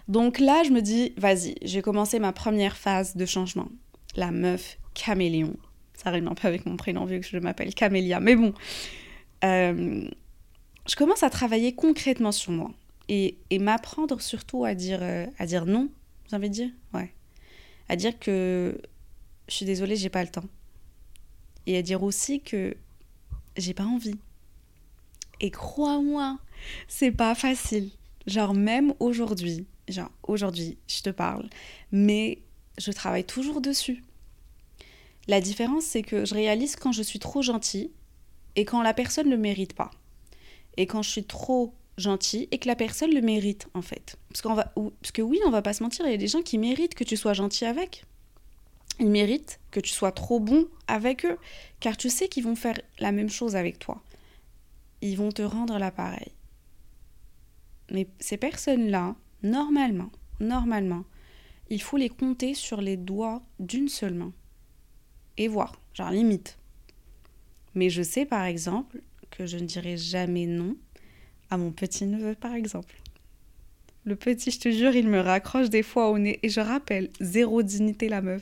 Donc 0.08 0.40
là, 0.40 0.64
je 0.64 0.72
me 0.72 0.82
dis, 0.82 1.14
vas-y, 1.18 1.56
j'ai 1.62 1.84
commencé 1.84 2.18
ma 2.18 2.34
première 2.34 2.76
phase 2.76 3.16
de 3.16 3.26
changement. 3.26 3.70
La 4.16 4.32
meuf 4.32 4.80
caméléon. 4.96 5.56
Ça 5.94 6.10
rime 6.10 6.28
un 6.28 6.34
peu 6.34 6.48
avec 6.48 6.66
mon 6.66 6.78
prénom 6.78 7.06
vu 7.06 7.20
que 7.20 7.28
je 7.28 7.38
m'appelle 7.38 7.76
Camélia. 7.76 8.20
Mais 8.20 8.36
bon. 8.36 8.54
Euh, 9.44 10.10
je 10.88 10.96
commence 10.96 11.22
à 11.22 11.30
travailler 11.30 11.76
concrètement 11.76 12.32
sur 12.32 12.52
moi 12.52 12.72
et, 13.10 13.60
m'apprendre 13.60 14.22
surtout 14.22 14.63
à 14.63 14.76
dire, 14.76 15.00
euh, 15.02 15.26
à 15.39 15.45
dire 15.45 15.65
non, 15.65 15.89
vous 16.28 16.36
avez 16.36 16.50
dire 16.50 16.69
Ouais. 16.93 17.12
À 17.89 17.95
dire 17.95 18.17
que 18.19 18.80
je 19.48 19.54
suis 19.56 19.65
désolée, 19.65 19.95
j'ai 19.95 20.10
pas 20.10 20.24
le 20.24 20.30
temps. 20.30 20.45
Et 21.65 21.76
à 21.76 21.82
dire 21.82 22.04
aussi 22.04 22.39
que 22.39 22.78
j'ai 23.58 23.74
pas 23.74 23.86
envie. 23.86 24.19
Et 25.41 25.50
crois-moi, 25.50 26.38
c'est 26.88 27.12
pas 27.12 27.34
facile. 27.34 27.89
Genre, 28.28 28.54
même 28.54 28.93
aujourd'hui, 29.00 29.65
genre, 29.88 30.12
aujourd'hui, 30.24 30.78
je 30.88 31.02
te 31.02 31.10
parle, 31.10 31.50
mais 31.91 32.43
je 32.78 32.91
travaille 32.91 33.24
toujours 33.24 33.60
dessus. 33.60 34.04
La 35.28 35.41
différence, 35.41 35.84
c'est 35.84 36.04
que 36.04 36.26
je 36.26 36.36
réalise 36.36 36.76
quand 36.76 36.91
je 36.91 37.02
suis 37.02 37.19
trop 37.19 37.41
gentille 37.41 37.91
et 38.56 38.65
quand 38.65 38.84
la 38.84 38.93
personne 38.93 39.28
ne 39.28 39.36
le 39.36 39.41
mérite 39.41 39.74
pas 39.74 39.91
et 40.78 40.86
quand 40.86 41.02
je 41.02 41.10
suis 41.10 41.24
trop 41.24 41.74
gentil 42.00 42.48
et 42.52 42.58
que 42.58 42.68
la 42.68 42.76
personne 42.76 43.14
le 43.14 43.22
mérite 43.22 43.68
en 43.74 43.82
fait. 43.82 44.18
Parce, 44.30 44.42
qu'on 44.42 44.54
va, 44.54 44.74
parce 45.02 45.12
que 45.12 45.22
oui, 45.22 45.40
on 45.46 45.52
va 45.52 45.62
pas 45.62 45.74
se 45.74 45.84
mentir, 45.84 46.06
il 46.06 46.12
y 46.12 46.16
a 46.16 46.18
des 46.18 46.28
gens 46.28 46.42
qui 46.42 46.58
méritent 46.58 46.96
que 46.96 47.04
tu 47.04 47.18
sois 47.18 47.34
gentil 47.34 47.66
avec. 47.66 48.06
Ils 49.00 49.10
méritent 49.10 49.60
que 49.72 49.80
tu 49.80 49.92
sois 49.92 50.12
trop 50.12 50.40
bon 50.40 50.68
avec 50.88 51.26
eux, 51.26 51.38
car 51.80 51.96
tu 51.96 52.10
sais 52.10 52.28
qu'ils 52.28 52.44
vont 52.44 52.56
faire 52.56 52.80
la 53.00 53.12
même 53.12 53.30
chose 53.30 53.56
avec 53.56 53.80
toi. 53.80 54.02
Ils 55.02 55.16
vont 55.16 55.32
te 55.32 55.42
rendre 55.42 55.78
l'appareil. 55.78 56.34
Mais 57.92 58.08
ces 58.20 58.38
personnes-là, 58.38 59.16
normalement, 59.42 60.12
normalement, 60.40 61.06
il 61.70 61.82
faut 61.82 61.98
les 61.98 62.10
compter 62.10 62.54
sur 62.54 62.82
les 62.82 62.98
doigts 62.98 63.42
d'une 63.60 63.88
seule 63.88 64.16
main. 64.16 64.34
Et 65.38 65.48
voir, 65.48 65.80
genre 65.94 66.12
limite. 66.12 66.58
Mais 67.76 67.90
je 67.90 68.02
sais 68.02 68.26
par 68.26 68.44
exemple 68.44 69.02
que 69.32 69.46
je 69.46 69.58
ne 69.58 69.66
dirai 69.66 69.96
jamais 69.96 70.46
non 70.46 70.76
à 71.50 71.58
mon 71.58 71.72
petit-neveu, 71.72 72.36
par 72.36 72.54
exemple. 72.54 72.96
Le 74.06 74.16
petit, 74.16 74.52
je 74.52 74.60
te 74.60 74.72
jure, 74.72 74.96
il 74.96 75.08
me 75.08 75.20
raccroche 75.20 75.70
des 75.70 75.84
fois 75.84 76.10
au 76.10 76.18
nez 76.18 76.40
et 76.42 76.50
je 76.50 76.62
rappelle, 76.62 77.10
zéro 77.20 77.62
dignité 77.64 78.10
la 78.10 78.22
meuf. 78.22 78.42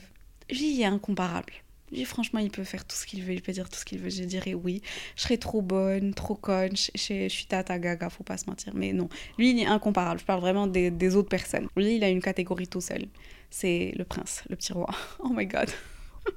Lui, 0.50 0.74
il 0.74 0.80
est 0.80 0.86
incomparable. 0.86 1.52
Lui, 1.90 2.04
franchement, 2.04 2.40
il 2.40 2.50
peut 2.50 2.64
faire 2.64 2.84
tout 2.84 2.96
ce 2.96 3.06
qu'il 3.06 3.22
veut, 3.22 3.32
il 3.32 3.42
peut 3.42 3.52
dire 3.52 3.68
tout 3.68 3.78
ce 3.78 3.84
qu'il 3.84 3.98
veut. 3.98 4.10
Je 4.10 4.24
dirais 4.24 4.54
oui, 4.54 4.82
je 5.16 5.22
serais 5.22 5.38
trop 5.38 5.62
bonne, 5.62 6.12
trop 6.12 6.34
conne, 6.34 6.76
je, 6.76 6.90
je, 6.94 7.28
suis 7.28 7.46
tata 7.46 7.78
gaga, 7.78 8.10
faut 8.10 8.24
pas 8.24 8.36
se 8.36 8.46
mentir. 8.46 8.74
Mais 8.74 8.92
non, 8.92 9.08
lui, 9.38 9.50
il 9.50 9.60
est 9.60 9.66
incomparable. 9.66 10.20
Je 10.20 10.24
parle 10.24 10.40
vraiment 10.40 10.66
des, 10.66 10.90
des 10.90 11.16
autres 11.16 11.30
personnes. 11.30 11.68
Lui, 11.76 11.96
il 11.96 12.04
a 12.04 12.08
une 12.08 12.20
catégorie 12.20 12.68
tout 12.68 12.82
seul. 12.82 13.06
C'est 13.50 13.94
le 13.96 14.04
prince, 14.04 14.44
le 14.48 14.56
petit 14.56 14.72
roi. 14.72 14.90
Oh 15.20 15.30
my 15.30 15.46
god. 15.46 15.70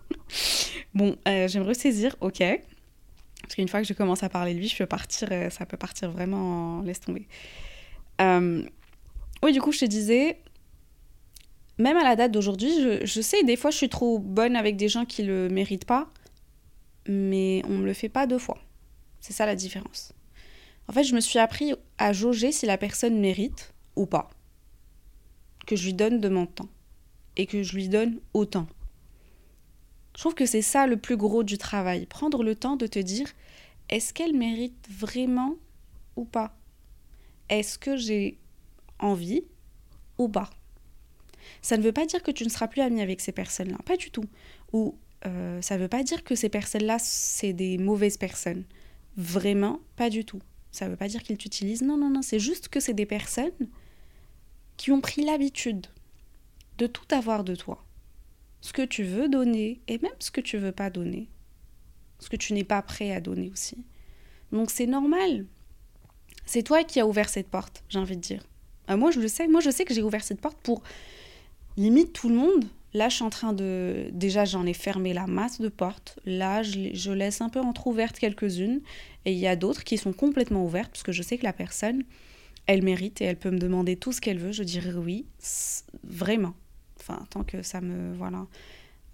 bon, 0.94 1.18
euh, 1.28 1.48
j'aimerais 1.48 1.74
saisir, 1.74 2.16
ok. 2.22 2.42
Parce 3.52 3.58
qu'une 3.58 3.68
fois 3.68 3.82
que 3.82 3.88
je 3.88 3.92
commence 3.92 4.24
à 4.24 4.30
parler 4.30 4.54
de 4.54 4.60
lui, 4.60 4.70
je 4.70 4.78
peux 4.78 4.86
partir, 4.86 5.28
euh, 5.30 5.50
ça 5.50 5.66
peut 5.66 5.76
partir 5.76 6.10
vraiment 6.10 6.78
en 6.78 6.82
laisse 6.84 7.02
tomber. 7.02 7.28
Euh, 8.22 8.64
oui, 9.44 9.52
du 9.52 9.60
coup, 9.60 9.74
je 9.74 9.80
te 9.80 9.86
disais, 9.86 10.40
même 11.78 11.98
à 11.98 12.04
la 12.06 12.16
date 12.16 12.32
d'aujourd'hui, 12.32 12.72
je, 12.82 13.06
je, 13.06 13.20
sais, 13.20 13.44
des 13.44 13.58
fois, 13.58 13.70
je 13.70 13.76
suis 13.76 13.90
trop 13.90 14.20
bonne 14.20 14.56
avec 14.56 14.78
des 14.78 14.88
gens 14.88 15.04
qui 15.04 15.24
le 15.24 15.50
méritent 15.50 15.84
pas, 15.84 16.08
mais 17.10 17.62
on 17.68 17.80
me 17.80 17.86
le 17.86 17.92
fait 17.92 18.08
pas 18.08 18.26
deux 18.26 18.40
fois. 18.40 18.58
C'est 19.20 19.34
ça 19.34 19.46
la 19.46 19.58
différence. 19.58 20.14
En 20.88 20.94
fait, 20.94 21.04
je 21.04 21.14
me 21.14 21.20
suis 21.20 21.38
appris 21.38 21.74
à 21.98 22.14
jauger 22.14 22.54
si 22.54 22.66
la 22.66 22.78
personne 22.78 23.20
mérite 23.20 23.74
ou 23.98 24.06
pas. 24.06 24.30
Que 25.68 25.76
je 25.76 25.84
lui 25.84 25.94
donne 25.94 26.22
de 26.22 26.30
mon 26.30 26.46
temps. 26.46 26.70
Et 27.36 27.48
que 27.48 27.64
je 27.64 27.76
lui 27.76 27.90
donne 27.90 28.22
autant. 28.34 28.68
Je 30.15 30.19
trouve 30.19 30.36
que 30.36 30.45
c'est 30.45 30.62
ça 30.62 30.88
le 30.88 30.97
plus 30.97 31.17
gros 31.17 31.43
du 31.43 31.58
travail, 31.58 32.06
prendre 32.06 32.43
le 32.43 32.56
temps 32.56 32.76
de 32.76 32.88
te 32.88 33.00
dire 33.00 33.28
est-ce 33.89 34.13
qu'elle 34.13 34.36
mérite 34.36 34.88
vraiment 34.89 35.56
ou 36.15 36.26
pas? 36.26 36.56
Est-ce 37.50 37.78
que 37.78 37.97
j'ai 37.97 38.38
envie 39.00 39.43
ou 40.17 40.30
pas? 40.30 40.50
Ça 41.62 41.78
ne 41.78 41.84
veut 41.84 41.91
pas 41.91 42.06
dire 42.06 42.24
que 42.24 42.32
tu 42.32 42.43
ne 42.43 42.50
seras 42.50 42.67
plus 42.67 42.82
ami 42.82 43.02
avec 43.02 43.21
ces 43.21 43.32
personnes-là, 43.32 43.78
pas 43.86 43.97
du 43.97 44.12
tout. 44.12 44.26
Ou 44.74 44.95
euh, 45.26 45.62
ça 45.62 45.76
ne 45.78 45.82
veut 45.82 45.88
pas 45.88 46.04
dire 46.04 46.24
que 46.24 46.36
ces 46.36 46.50
personnes-là, 46.50 46.97
c'est 47.00 47.54
des 47.54 47.78
mauvaises 47.78 48.17
personnes. 48.17 48.63
Vraiment, 49.17 49.80
pas 49.95 50.10
du 50.10 50.26
tout. 50.26 50.41
Ça 50.71 50.86
ne 50.86 50.91
veut 50.91 50.97
pas 50.97 51.08
dire 51.08 51.21
qu'ils 51.21 51.38
t'utilisent. 51.38 51.82
Non, 51.82 51.97
non, 51.97 52.10
non. 52.10 52.21
C'est 52.21 52.39
juste 52.39 52.69
que 52.69 52.80
c'est 52.80 52.93
des 52.93 53.06
personnes 53.06 53.52
qui 54.78 54.91
ont 54.91 55.02
pris 55.02 55.24
l'habitude 55.24 55.88
de 56.78 56.88
tout 56.88 57.06
avoir 57.13 57.43
de 57.43 57.56
toi. 57.56 57.84
Ce 58.62 58.74
que 58.74 58.84
tu 58.84 59.04
veux 59.04 59.28
donner 59.28 59.82
et 59.88 59.97
même 59.97 60.12
ce 60.19 60.32
que 60.32 60.41
tu 60.41 60.58
veux 60.58 60.71
pas 60.71 60.89
donner. 60.89 61.28
Ce 62.19 62.30
que 62.30 62.36
tu 62.36 62.54
n'es 62.54 62.63
pas 62.63 62.82
prêt 62.82 63.12
à 63.12 63.19
donner 63.19 63.50
aussi. 63.52 63.84
Donc 64.52 64.71
c'est 64.71 64.86
normal. 64.86 65.45
C'est 66.45 66.63
toi 66.63 66.84
qui 66.84 67.00
as 67.00 67.08
ouvert 67.08 67.30
cette 67.30 67.47
porte, 67.47 67.84
j'ai 67.89 68.00
envie 68.00 68.17
de 68.17 68.21
dire. 68.21 68.45
Ah, 68.88 68.97
moi, 68.97 69.12
je 69.12 69.19
le 69.19 69.28
sais. 69.28 69.47
Moi, 69.47 69.62
je 69.62 69.69
sais 69.69 69.86
que 69.86 69.93
j'ai 69.93 70.04
ouvert 70.04 70.24
cette 70.24 70.41
porte 70.41 70.58
pour 70.62 70.84
limite 71.78 72.13
tout 72.13 72.30
le 72.30 72.36
monde. 72.36 72.65
Là, 72.93 73.08
je 73.08 73.15
suis 73.15 73.24
en 73.24 73.30
train 73.30 73.54
de. 73.54 74.10
Déjà, 74.12 74.43
j'en 74.43 74.65
ai 74.65 74.74
fermé 74.74 75.13
la 75.13 75.28
masse 75.28 75.62
de 75.62 75.69
portes. 75.69 76.19
Là, 76.26 76.62
je, 76.62 77.12
laisse 77.12 77.39
un 77.39 77.47
peu 77.47 77.62
entre-ouvertes 77.62 78.19
quelques-unes. 78.19 78.82
Et 79.24 79.32
il 79.32 79.38
y 79.38 79.47
a 79.47 79.56
d'autres 79.56 79.84
qui 79.84 79.97
sont 79.97 80.12
complètement 80.12 80.65
ouvertes, 80.65 80.91
parce 80.91 81.04
que 81.04 81.13
je 81.13 81.21
sais 81.21 81.38
que 81.38 81.43
la 81.43 81.54
personne, 81.54 82.04
elle 82.65 82.84
mérite 82.84 83.21
et 83.21 83.26
elle 83.26 83.38
peut 83.38 83.52
me 83.52 83.60
demander 83.60 83.95
tout 83.95 84.12
ce 84.12 84.19
qu'elle 84.19 84.39
veut. 84.39 84.52
Je 84.52 84.63
dirais 84.63 84.91
oui, 84.93 85.26
vraiment. 86.04 86.54
Enfin, 87.02 87.26
tant 87.30 87.44
que 87.44 87.62
ça 87.62 87.82
me. 87.82 88.14
Voilà. 88.16 88.46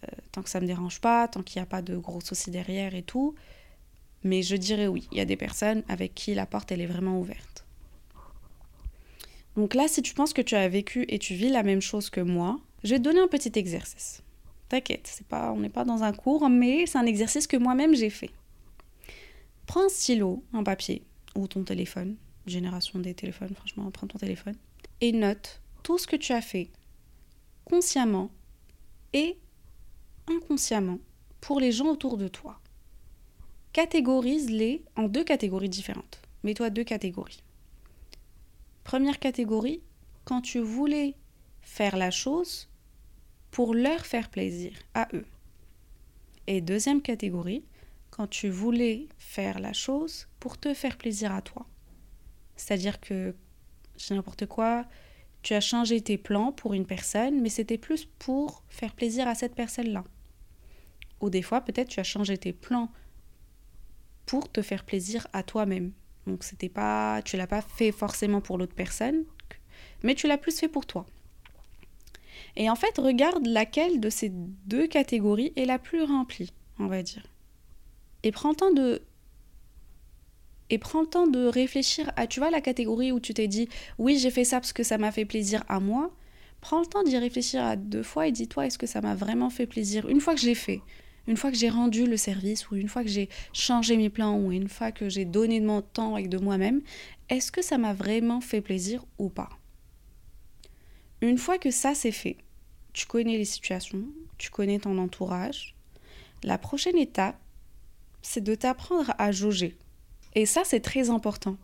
Euh, 0.04 0.08
tant 0.32 0.44
que 0.44 0.50
ça 0.50 0.60
me 0.60 0.68
dérange 0.68 1.02
pas, 1.02 1.28
tant 1.28 1.42
qu'il 1.42 1.60
n'y 1.60 1.64
a 1.64 1.68
pas 1.68 1.82
de 1.82 1.98
gros 1.98 2.22
soucis 2.22 2.52
derrière 2.52 2.94
et 2.94 3.02
tout. 3.02 3.36
Mais 4.24 4.44
je 4.44 4.56
dirais 4.56 4.88
oui. 4.88 5.08
Il 5.12 5.18
y 5.18 5.22
a 5.22 5.26
des 5.26 5.38
personnes 5.38 5.84
avec 5.88 6.14
qui 6.14 6.34
la 6.34 6.46
porte, 6.46 6.72
elle 6.72 6.82
est 6.82 6.88
vraiment 6.88 7.20
ouverte. 7.20 7.66
Donc 9.56 9.74
là, 9.74 9.88
si 9.88 10.04
tu 10.04 10.14
penses 10.14 10.34
que 10.34 10.42
tu 10.42 10.56
as 10.56 10.70
vécu 10.70 11.06
et 11.08 11.18
tu 11.18 11.34
vis 11.34 11.50
la 11.50 11.64
même 11.64 11.82
chose 11.82 12.12
que 12.12 12.22
moi, 12.22 12.60
je 12.84 12.92
vais 12.92 13.00
te 13.00 13.04
donner 13.04 13.20
un 13.20 13.28
petit 13.28 13.52
exercice. 13.56 14.22
T'inquiète, 14.70 15.08
c'est 15.12 15.26
pas, 15.26 15.52
on 15.52 15.60
n'est 15.60 15.70
pas 15.70 15.86
dans 15.86 16.04
un 16.04 16.14
cours, 16.14 16.48
mais 16.50 16.86
c'est 16.86 16.98
un 16.98 17.06
exercice 17.06 17.48
que 17.48 17.58
moi-même 17.58 17.96
j'ai 17.96 18.12
fait. 18.12 18.30
Prends 19.66 19.86
un 19.86 19.90
stylo, 19.90 20.44
un 20.54 20.64
papier 20.64 21.02
ou 21.36 21.48
ton 21.48 21.64
téléphone, 21.64 22.18
génération 22.46 23.00
des 23.00 23.14
téléphones, 23.14 23.54
franchement, 23.56 23.90
prends 23.92 24.08
ton 24.08 24.18
téléphone, 24.18 24.56
et 25.02 25.12
note 25.12 25.62
tout 25.84 25.98
ce 25.98 26.08
que 26.08 26.16
tu 26.16 26.34
as 26.34 26.42
fait 26.42 26.70
consciemment 27.68 28.32
et 29.14 29.38
inconsciemment 30.28 31.00
pour 31.42 31.60
les 31.60 31.72
gens 31.72 31.88
autour 31.88 32.18
de 32.18 32.30
toi. 32.30 32.60
Catégorise-les 33.74 34.84
en 34.96 35.04
deux 35.04 35.24
catégories 35.24 35.70
différentes. 35.70 36.22
Mets-toi 36.44 36.70
deux 36.70 36.86
catégories. 36.86 37.44
Première 38.84 39.20
catégorie, 39.20 39.82
quand 40.24 40.42
tu 40.42 40.60
voulais 40.60 41.16
faire 41.62 41.98
la 41.98 42.10
chose 42.10 42.70
pour 43.52 43.74
leur 43.74 44.06
faire 44.06 44.30
plaisir 44.30 44.72
à 44.94 45.08
eux. 45.14 45.26
Et 46.48 46.62
deuxième 46.62 47.02
catégorie, 47.02 47.66
quand 48.12 48.28
tu 48.28 48.50
voulais 48.50 49.08
faire 49.18 49.60
la 49.60 49.74
chose 49.74 50.28
pour 50.40 50.58
te 50.58 50.74
faire 50.74 50.98
plaisir 50.98 51.34
à 51.34 51.42
toi. 51.42 51.66
C'est-à-dire 52.56 53.02
que, 53.02 53.36
c'est 53.98 54.16
n'importe 54.16 54.46
quoi, 54.46 54.86
tu 55.42 55.54
as 55.54 55.62
changé 55.62 56.02
tes 56.02 56.18
plans 56.18 56.52
pour 56.52 56.74
une 56.74 56.86
personne, 56.86 57.42
mais 57.42 57.50
c'était 57.50 57.78
plus 57.78 58.06
pour 58.06 58.64
faire 58.70 58.94
plaisir 58.94 59.28
à 59.28 59.36
cette 59.36 59.56
personne-là. 59.56 60.04
Ou 61.22 61.30
des 61.30 61.42
fois, 61.42 61.62
peut-être 61.62 61.90
tu 61.90 62.00
as 62.00 62.04
changé 62.04 62.38
tes 62.38 62.54
plans 62.54 62.92
pour 64.26 64.52
te 64.52 64.62
faire 64.62 64.84
plaisir 64.84 65.28
à 65.34 65.44
toi-même. 65.44 65.92
Donc 66.28 66.44
c'était 66.44 66.70
pas, 66.70 67.22
tu 67.24 67.38
l'as 67.38 67.48
pas 67.48 67.62
fait 67.62 67.92
forcément 67.92 68.42
pour 68.42 68.58
l'autre 68.58 68.76
personne, 68.76 69.24
mais 70.04 70.16
tu 70.16 70.28
l'as 70.28 70.38
plus 70.38 70.60
fait 70.60 70.68
pour 70.68 70.86
toi. 70.86 71.06
Et 72.56 72.70
en 72.70 72.76
fait, 72.76 72.98
regarde 72.98 73.46
laquelle 73.46 74.00
de 74.00 74.10
ces 74.10 74.30
deux 74.30 74.88
catégories 74.88 75.54
est 75.56 75.66
la 75.66 75.80
plus 75.80 76.04
remplie, 76.04 76.54
on 76.80 76.88
va 76.88 77.02
dire. 77.04 77.24
Et 78.24 78.32
prends 78.32 78.50
le 78.50 78.56
temps 78.56 78.74
de 78.74 79.02
et 80.70 80.78
prends 80.78 81.02
le 81.02 81.08
temps 81.08 81.28
de 81.28 81.46
réfléchir 81.46 82.12
à 82.16 82.28
tu 82.28 82.40
vois 82.40 82.50
la 82.50 82.62
catégorie 82.62 83.12
où 83.12 83.20
tu 83.20 83.34
t'es 83.34 83.48
dit 83.48 83.70
oui, 83.98 84.18
j'ai 84.18 84.32
fait 84.32 84.44
ça 84.44 84.60
parce 84.60 84.74
que 84.74 84.84
ça 84.84 84.98
m'a 84.98 85.12
fait 85.12 85.26
plaisir 85.26 85.64
à 85.68 85.80
moi. 85.80 86.12
Prends 86.62 86.80
le 86.80 86.86
temps 86.86 87.04
d'y 87.04 87.18
réfléchir 87.18 87.64
à 87.64 87.76
deux 87.76 88.04
fois 88.04 88.28
et 88.28 88.32
dis-toi 88.32 88.68
est-ce 88.68 88.78
que 88.78 88.88
ça 88.88 89.02
m'a 89.02 89.16
vraiment 89.16 89.50
fait 89.50 89.68
plaisir 89.68 90.10
une 90.10 90.22
fois 90.22 90.34
que 90.34 90.42
j'ai 90.42 90.56
fait? 90.56 90.82
Une 91.28 91.38
fois 91.38 91.52
que 91.52 91.58
j'ai 91.58 91.70
rendu 91.70 92.06
le 92.06 92.18
service 92.18 92.70
ou 92.70 92.76
une 92.76 92.88
fois 92.88 93.04
que 93.04 93.10
j'ai 93.10 93.30
changé 93.52 93.98
mes 93.98 94.10
plans 94.10 94.38
ou 94.38 94.52
une 94.52 94.70
fois 94.70 94.92
que 94.92 95.10
j'ai 95.10 95.26
donné 95.26 95.60
de 95.60 95.66
mon 95.66 95.82
temps 95.82 96.16
et 96.16 96.28
de 96.28 96.38
moi-même, 96.38 96.82
est-ce 97.30 97.52
que 97.52 97.62
ça 97.62 97.78
m'a 97.78 97.94
vraiment 97.94 98.40
fait 98.40 98.62
plaisir 98.62 99.06
ou 99.18 99.30
pas? 99.30 99.50
Une 101.22 101.38
fois 101.38 101.58
que 101.58 101.72
ça 101.72 101.94
c'est 101.96 102.12
fait, 102.12 102.38
tu 102.94 103.06
connais 103.06 103.38
les 103.38 103.46
situations, 103.46 104.04
tu 104.38 104.50
connais 104.50 104.80
ton 104.80 104.98
entourage, 104.98 105.76
la 106.44 106.58
prochaine 106.58 106.98
étape, 106.98 107.40
c'est 108.22 108.44
de 108.44 108.56
t'apprendre 108.56 109.14
à 109.18 109.32
jauger. 109.32 109.76
Et 110.38 110.46
ça, 110.46 110.62
c'est 110.64 110.82
très 110.82 111.10
important. 111.10 111.58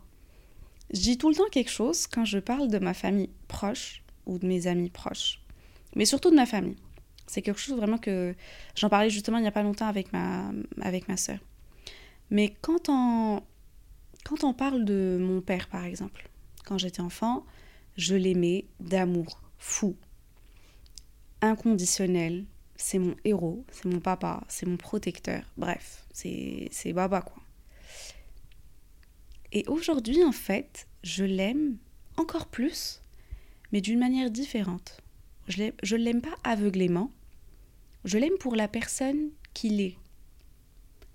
Je 0.92 1.00
dis 1.00 1.16
tout 1.16 1.28
le 1.28 1.36
temps 1.36 1.48
quelque 1.48 1.70
chose 1.70 2.08
quand 2.08 2.24
je 2.24 2.40
parle 2.40 2.66
de 2.66 2.80
ma 2.80 2.92
famille 2.92 3.30
proche 3.46 4.02
ou 4.26 4.36
de 4.36 4.48
mes 4.48 4.66
amis 4.66 4.90
proches, 4.90 5.40
mais 5.94 6.04
surtout 6.04 6.28
de 6.30 6.34
ma 6.34 6.44
famille. 6.44 6.74
C'est 7.28 7.40
quelque 7.40 7.60
chose 7.60 7.76
vraiment 7.76 7.98
que 7.98 8.34
j'en 8.74 8.88
parlais 8.88 9.10
justement 9.10 9.38
il 9.38 9.42
n'y 9.42 9.46
a 9.46 9.52
pas 9.52 9.62
longtemps 9.62 9.86
avec 9.86 10.12
ma, 10.12 10.50
avec 10.80 11.06
ma 11.06 11.16
soeur. 11.16 11.38
Mais 12.30 12.52
quand 12.62 12.88
on, 12.88 13.44
quand 14.24 14.42
on 14.42 14.52
parle 14.52 14.84
de 14.84 15.18
mon 15.20 15.40
père, 15.40 15.68
par 15.68 15.84
exemple, 15.84 16.28
quand 16.64 16.76
j'étais 16.76 17.00
enfant, 17.00 17.46
je 17.96 18.16
l'aimais 18.16 18.64
d'amour 18.80 19.40
fou, 19.56 19.94
inconditionnel. 21.42 22.44
C'est 22.74 22.98
mon 22.98 23.14
héros, 23.24 23.64
c'est 23.70 23.84
mon 23.84 24.00
papa, 24.00 24.42
c'est 24.48 24.66
mon 24.66 24.76
protecteur. 24.76 25.44
Bref, 25.56 26.04
c'est 26.10 26.92
Baba 26.92 27.22
quoi. 27.22 27.43
Et 29.54 29.64
aujourd'hui, 29.68 30.24
en 30.24 30.32
fait, 30.32 30.88
je 31.04 31.24
l'aime 31.24 31.78
encore 32.16 32.46
plus, 32.46 33.02
mais 33.72 33.80
d'une 33.80 34.00
manière 34.00 34.30
différente. 34.30 35.00
Je 35.46 35.62
ne 35.62 35.96
l'aime 35.96 36.20
pas 36.20 36.34
aveuglément, 36.42 37.12
je 38.04 38.18
l'aime 38.18 38.36
pour 38.40 38.56
la 38.56 38.66
personne 38.66 39.30
qu'il 39.52 39.80
est. 39.80 39.96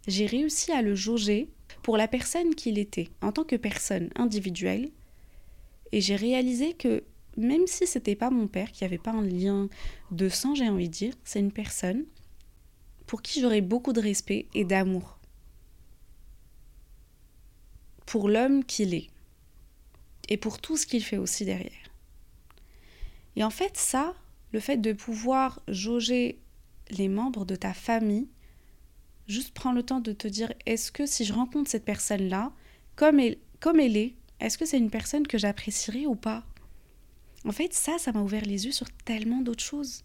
J'ai 0.07 0.25
réussi 0.25 0.71
à 0.71 0.81
le 0.81 0.95
jauger 0.95 1.49
pour 1.83 1.97
la 1.97 2.07
personne 2.07 2.55
qu'il 2.55 2.77
était, 2.77 3.09
en 3.21 3.33
tant 3.33 3.43
que 3.43 3.57
personne 3.57 4.09
individuelle, 4.15 4.89
et 5.91 5.99
j'ai 5.99 6.15
réalisé 6.15 6.73
que 6.73 7.03
même 7.35 7.67
si 7.67 7.87
c'était 7.87 8.15
pas 8.15 8.29
mon 8.29 8.47
père, 8.47 8.71
qui 8.71 8.85
avait 8.85 8.97
pas 8.97 9.11
un 9.11 9.21
lien 9.21 9.67
de 10.11 10.29
sang, 10.29 10.55
j'ai 10.55 10.69
envie 10.69 10.87
de 10.87 10.93
dire, 10.93 11.13
c'est 11.25 11.39
une 11.39 11.51
personne 11.51 12.05
pour 13.05 13.21
qui 13.21 13.41
j'aurais 13.41 13.61
beaucoup 13.61 13.91
de 13.91 14.01
respect 14.01 14.47
et 14.53 14.63
d'amour. 14.63 15.18
Pour 18.09 18.27
l'homme 18.27 18.65
qu'il 18.65 18.95
est. 18.95 19.11
Et 20.29 20.37
pour 20.37 20.59
tout 20.59 20.77
ce 20.77 20.87
qu'il 20.87 21.03
fait 21.03 21.19
aussi 21.19 21.45
derrière. 21.45 21.91
Et 23.35 23.43
en 23.43 23.51
fait, 23.51 23.77
ça, 23.77 24.15
le 24.51 24.59
fait 24.59 24.77
de 24.77 24.93
pouvoir 24.93 25.61
jauger 25.67 26.39
les 26.89 27.07
membres 27.07 27.45
de 27.45 27.55
ta 27.55 27.71
famille, 27.71 28.27
juste 29.27 29.53
prends 29.53 29.73
le 29.73 29.83
temps 29.83 29.99
de 29.99 30.11
te 30.11 30.27
dire 30.27 30.51
est-ce 30.65 30.91
que 30.91 31.05
si 31.05 31.23
je 31.23 31.33
rencontre 31.33 31.69
cette 31.69 31.85
personne-là, 31.85 32.51
comme 32.95 33.19
elle, 33.19 33.37
comme 33.59 33.79
elle 33.79 33.95
est, 33.95 34.15
est-ce 34.39 34.57
que 34.57 34.65
c'est 34.65 34.79
une 34.79 34.89
personne 34.89 35.27
que 35.27 35.37
j'apprécierais 35.37 36.07
ou 36.07 36.15
pas? 36.15 36.43
En 37.45 37.51
fait, 37.51 37.75
ça, 37.75 37.99
ça 37.99 38.11
m'a 38.11 38.23
ouvert 38.23 38.43
les 38.43 38.65
yeux 38.65 38.71
sur 38.71 38.89
tellement 39.05 39.41
d'autres 39.41 39.63
choses. 39.63 40.03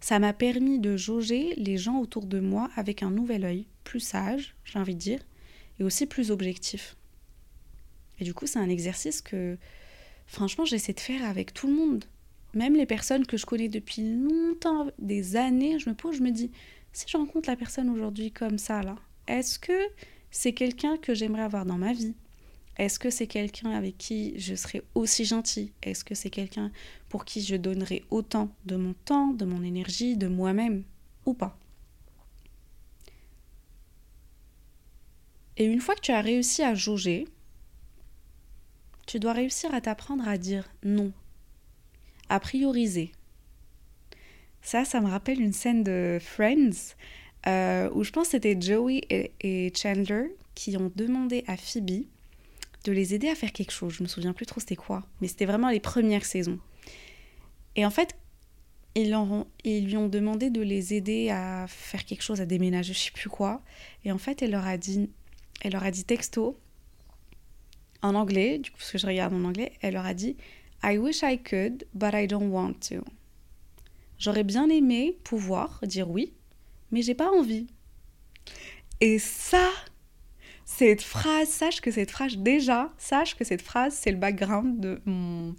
Ça 0.00 0.20
m'a 0.20 0.34
permis 0.34 0.78
de 0.78 0.96
jauger 0.96 1.56
les 1.56 1.78
gens 1.78 1.98
autour 1.98 2.26
de 2.26 2.38
moi 2.38 2.70
avec 2.76 3.02
un 3.02 3.10
nouvel 3.10 3.44
œil, 3.44 3.66
plus 3.82 3.98
sage, 3.98 4.54
j'ai 4.64 4.78
envie 4.78 4.94
de 4.94 5.00
dire, 5.00 5.20
et 5.80 5.82
aussi 5.82 6.06
plus 6.06 6.30
objectif. 6.30 6.94
Et 8.20 8.24
du 8.24 8.34
coup, 8.34 8.46
c'est 8.46 8.58
un 8.58 8.68
exercice 8.68 9.22
que, 9.22 9.56
franchement, 10.26 10.64
j'essaie 10.64 10.92
de 10.92 11.00
faire 11.00 11.24
avec 11.24 11.54
tout 11.54 11.66
le 11.66 11.74
monde. 11.74 12.04
Même 12.54 12.74
les 12.74 12.86
personnes 12.86 13.26
que 13.26 13.36
je 13.36 13.46
connais 13.46 13.68
depuis 13.68 14.02
longtemps, 14.02 14.88
des 14.98 15.36
années, 15.36 15.78
je 15.78 15.88
me 15.88 15.94
pose, 15.94 16.16
je 16.16 16.22
me 16.22 16.30
dis, 16.30 16.50
si 16.92 17.06
je 17.08 17.16
rencontre 17.16 17.48
la 17.48 17.56
personne 17.56 17.88
aujourd'hui 17.88 18.30
comme 18.30 18.58
ça, 18.58 18.82
là, 18.82 18.96
est-ce 19.26 19.58
que 19.58 19.88
c'est 20.30 20.52
quelqu'un 20.52 20.96
que 20.96 21.14
j'aimerais 21.14 21.42
avoir 21.42 21.64
dans 21.64 21.78
ma 21.78 21.92
vie? 21.92 22.14
Est-ce 22.76 22.98
que 22.98 23.10
c'est 23.10 23.26
quelqu'un 23.26 23.70
avec 23.70 23.98
qui 23.98 24.38
je 24.38 24.54
serais 24.54 24.82
aussi 24.94 25.24
gentil 25.24 25.72
Est-ce 25.82 26.04
que 26.04 26.14
c'est 26.14 26.30
quelqu'un 26.30 26.72
pour 27.08 27.24
qui 27.24 27.42
je 27.42 27.56
donnerais 27.56 28.02
autant 28.10 28.50
de 28.64 28.76
mon 28.76 28.94
temps, 29.04 29.32
de 29.32 29.44
mon 29.44 29.62
énergie, 29.62 30.16
de 30.16 30.28
moi-même 30.28 30.84
ou 31.26 31.34
pas? 31.34 31.58
Et 35.56 35.64
une 35.64 35.80
fois 35.80 35.94
que 35.94 36.00
tu 36.00 36.12
as 36.12 36.22
réussi 36.22 36.62
à 36.62 36.74
jauger, 36.74 37.26
tu 39.10 39.18
dois 39.18 39.32
réussir 39.32 39.74
à 39.74 39.80
t'apprendre 39.80 40.28
à 40.28 40.38
dire 40.38 40.70
non 40.84 41.12
à 42.28 42.38
prioriser. 42.38 43.10
Ça, 44.62 44.84
ça 44.84 45.00
me 45.00 45.08
rappelle 45.08 45.40
une 45.40 45.52
scène 45.52 45.82
de 45.82 46.18
Friends 46.20 46.94
euh, 47.48 47.90
où 47.92 48.04
je 48.04 48.12
pense 48.12 48.28
que 48.28 48.30
c'était 48.32 48.56
Joey 48.60 49.00
et, 49.08 49.72
Chandler 49.76 50.36
qui 50.54 50.76
ont 50.76 50.92
demandé 50.94 51.42
à 51.48 51.56
Phoebe 51.56 52.04
de 52.84 52.92
les 52.92 53.12
aider 53.12 53.28
à 53.28 53.34
faire 53.34 53.50
quelque 53.50 53.72
chose. 53.72 53.94
Je 53.94 54.04
me 54.04 54.06
souviens 54.06 54.32
plus 54.32 54.46
trop 54.46 54.60
c'était 54.60 54.76
quoi, 54.76 55.04
mais 55.20 55.26
c'était 55.26 55.46
vraiment 55.46 55.70
les 55.70 55.80
premières 55.80 56.24
saisons. 56.24 56.60
Et 57.74 57.84
en 57.84 57.90
fait, 57.90 58.14
ils, 58.94 59.12
ils, 59.64 59.86
lui 59.86 59.96
ont 59.96 60.08
demandé 60.08 60.50
de 60.50 60.62
les 60.62 60.94
aider 60.94 61.30
à 61.30 61.66
faire 61.66 62.04
quelque 62.04 62.22
chose, 62.22 62.40
à 62.40 62.46
déménager, 62.46 62.92
je 62.92 62.98
sais 63.00 63.10
plus 63.10 63.28
quoi. 63.28 63.60
Et 64.04 64.12
en 64.12 64.18
fait, 64.18 64.40
elle 64.40 64.52
leur 64.52 64.68
a 64.68 64.76
dit, 64.76 65.10
elle 65.62 65.72
leur 65.72 65.82
a 65.82 65.90
dit 65.90 66.04
texto 66.04 66.56
en 68.02 68.14
anglais, 68.14 68.58
du 68.58 68.70
coup 68.70 68.78
parce 68.78 68.92
que 68.92 68.98
je 68.98 69.06
regarde 69.06 69.34
en 69.34 69.44
anglais, 69.44 69.72
elle 69.80 69.94
leur 69.94 70.06
a 70.06 70.14
dit 70.14 70.36
I 70.82 70.98
wish 70.98 71.22
I 71.22 71.38
could, 71.38 71.86
but 71.94 72.14
I 72.14 72.26
don't 72.26 72.50
want 72.50 72.74
to. 72.88 73.04
J'aurais 74.18 74.44
bien 74.44 74.68
aimé 74.68 75.18
pouvoir 75.24 75.80
dire 75.84 76.10
oui, 76.10 76.32
mais 76.90 77.02
j'ai 77.02 77.14
pas 77.14 77.30
envie. 77.30 77.66
Et 79.00 79.18
ça, 79.18 79.70
cette 80.64 81.02
phrase, 81.02 81.48
sache 81.48 81.80
que 81.80 81.90
cette 81.90 82.10
phrase, 82.10 82.36
déjà, 82.36 82.92
sache 82.98 83.34
que 83.34 83.44
cette 83.44 83.62
phrase, 83.62 83.94
c'est 83.94 84.10
le 84.10 84.18
background 84.18 84.78
de 84.78 85.00
mon, 85.04 85.54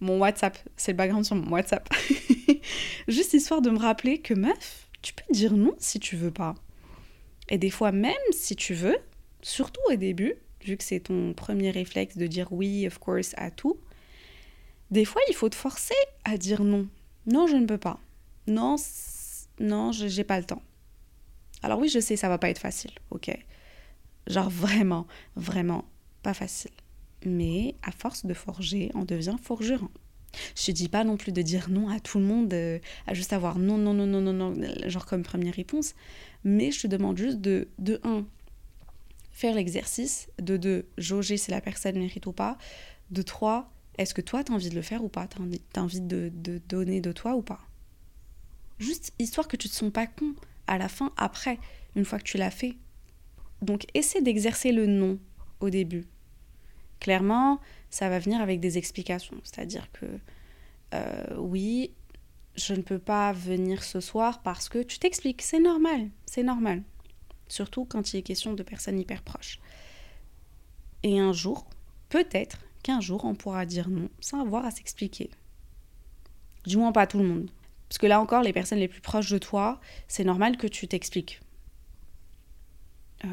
mon 0.00 0.18
WhatsApp. 0.18 0.58
C'est 0.76 0.92
le 0.92 0.96
background 0.96 1.24
sur 1.24 1.36
mon 1.36 1.50
WhatsApp. 1.50 1.88
Juste 3.08 3.34
histoire 3.34 3.62
de 3.62 3.70
me 3.70 3.78
rappeler 3.78 4.18
que 4.18 4.34
meuf, 4.34 4.88
tu 5.02 5.14
peux 5.14 5.32
dire 5.32 5.52
non 5.56 5.74
si 5.78 5.98
tu 6.00 6.16
veux 6.16 6.30
pas. 6.30 6.54
Et 7.48 7.58
des 7.58 7.70
fois, 7.70 7.92
même 7.92 8.12
si 8.32 8.54
tu 8.54 8.74
veux, 8.74 8.98
surtout 9.42 9.80
au 9.90 9.96
début, 9.96 10.34
vu 10.64 10.76
que 10.76 10.84
c'est 10.84 11.00
ton 11.00 11.32
premier 11.32 11.70
réflexe 11.70 12.16
de 12.16 12.26
dire 12.26 12.52
oui, 12.52 12.86
of 12.86 12.98
course, 12.98 13.34
à 13.36 13.50
tout, 13.50 13.78
des 14.90 15.04
fois, 15.04 15.22
il 15.28 15.34
faut 15.34 15.48
te 15.48 15.54
forcer 15.54 15.94
à 16.24 16.36
dire 16.36 16.64
non. 16.64 16.88
Non, 17.26 17.46
je 17.46 17.56
ne 17.56 17.66
peux 17.66 17.78
pas. 17.78 18.00
Non, 18.46 18.76
non, 19.60 19.92
j'ai 19.92 20.24
pas 20.24 20.38
le 20.38 20.44
temps. 20.44 20.62
Alors 21.62 21.78
oui, 21.78 21.88
je 21.88 22.00
sais, 22.00 22.16
ça 22.16 22.28
va 22.28 22.38
pas 22.38 22.50
être 22.50 22.58
facile, 22.58 22.92
ok 23.10 23.30
Genre 24.26 24.48
vraiment, 24.48 25.06
vraiment 25.36 25.84
pas 26.22 26.34
facile. 26.34 26.70
Mais 27.24 27.74
à 27.82 27.92
force 27.92 28.24
de 28.24 28.34
forger, 28.34 28.90
on 28.94 29.04
devient 29.04 29.36
forgeron. 29.42 29.90
Je 30.56 30.66
te 30.66 30.70
dis 30.70 30.88
pas 30.88 31.04
non 31.04 31.16
plus 31.16 31.32
de 31.32 31.42
dire 31.42 31.68
non 31.68 31.88
à 31.88 32.00
tout 32.00 32.18
le 32.18 32.24
monde, 32.24 32.52
euh, 32.54 32.78
à 33.06 33.14
juste 33.14 33.32
avoir 33.32 33.58
non, 33.58 33.76
non, 33.76 33.92
non, 33.92 34.06
non, 34.06 34.20
non, 34.20 34.32
non, 34.32 34.54
genre 34.86 35.06
comme 35.06 35.22
première 35.22 35.54
réponse. 35.54 35.94
Mais 36.44 36.70
je 36.70 36.82
te 36.82 36.86
demande 36.86 37.18
juste 37.18 37.40
de, 37.40 37.68
de 37.78 38.00
un, 38.04 38.24
faire 39.40 39.54
l'exercice, 39.54 40.28
de 40.38 40.58
deux, 40.58 40.86
jauger 40.98 41.38
si 41.38 41.50
la 41.50 41.62
personne 41.62 41.98
mérite 41.98 42.26
ou 42.26 42.32
pas, 42.32 42.58
de 43.10 43.22
trois, 43.22 43.72
est-ce 43.96 44.12
que 44.12 44.20
toi, 44.20 44.44
tu 44.44 44.52
as 44.52 44.54
envie 44.54 44.68
de 44.68 44.74
le 44.74 44.82
faire 44.82 45.02
ou 45.02 45.08
pas? 45.08 45.26
Tu 45.26 45.38
as 45.76 45.82
envie 45.82 46.02
de, 46.02 46.30
de, 46.34 46.58
donner 46.68 47.00
de 47.00 47.10
toi 47.10 47.34
ou 47.34 47.40
pas? 47.40 47.60
Juste 48.78 49.14
histoire 49.18 49.48
que 49.48 49.56
tu 49.56 49.70
te 49.70 49.74
sens 49.74 49.90
pas 49.90 50.06
con 50.06 50.34
à 50.66 50.76
la 50.76 50.88
fin, 50.88 51.10
après, 51.16 51.58
une 51.96 52.04
fois 52.04 52.18
que 52.18 52.24
tu 52.24 52.36
l'as 52.36 52.50
fait. 52.50 52.76
Donc, 53.62 53.86
essaie 53.94 54.20
d'exercer 54.20 54.72
le 54.72 54.86
non 54.86 55.18
au 55.60 55.70
début. 55.70 56.04
Clairement, 57.00 57.60
ça 57.88 58.10
va 58.10 58.18
venir 58.18 58.42
avec 58.42 58.60
des 58.60 58.76
explications. 58.76 59.40
C'est-à-dire 59.42 59.90
que, 59.92 60.06
euh, 60.92 61.36
oui, 61.38 61.92
je 62.56 62.74
ne 62.74 62.82
peux 62.82 62.98
pas 62.98 63.32
venir 63.32 63.84
ce 63.84 64.00
soir 64.00 64.42
parce 64.42 64.68
que 64.68 64.82
tu 64.82 64.98
t'expliques. 64.98 65.40
C'est 65.40 65.60
normal, 65.60 66.10
c'est 66.26 66.42
normal. 66.42 66.82
Surtout 67.50 67.84
quand 67.84 68.12
il 68.12 68.18
est 68.18 68.22
question 68.22 68.54
de 68.54 68.62
personnes 68.62 68.98
hyper 68.98 69.22
proches. 69.22 69.58
Et 71.02 71.18
un 71.18 71.32
jour, 71.32 71.66
peut-être 72.08 72.58
qu'un 72.82 73.00
jour, 73.00 73.24
on 73.24 73.34
pourra 73.34 73.66
dire 73.66 73.88
non 73.88 74.08
sans 74.20 74.40
avoir 74.40 74.64
à 74.64 74.70
s'expliquer. 74.70 75.30
Du 76.64 76.76
moins 76.76 76.92
pas 76.92 77.06
tout 77.06 77.18
le 77.18 77.26
monde. 77.26 77.50
Parce 77.88 77.98
que 77.98 78.06
là 78.06 78.20
encore, 78.20 78.42
les 78.42 78.52
personnes 78.52 78.78
les 78.78 78.86
plus 78.86 79.00
proches 79.00 79.30
de 79.30 79.38
toi, 79.38 79.80
c'est 80.06 80.22
normal 80.22 80.56
que 80.56 80.68
tu 80.68 80.86
t'expliques. 80.86 81.40
Euh, 83.24 83.28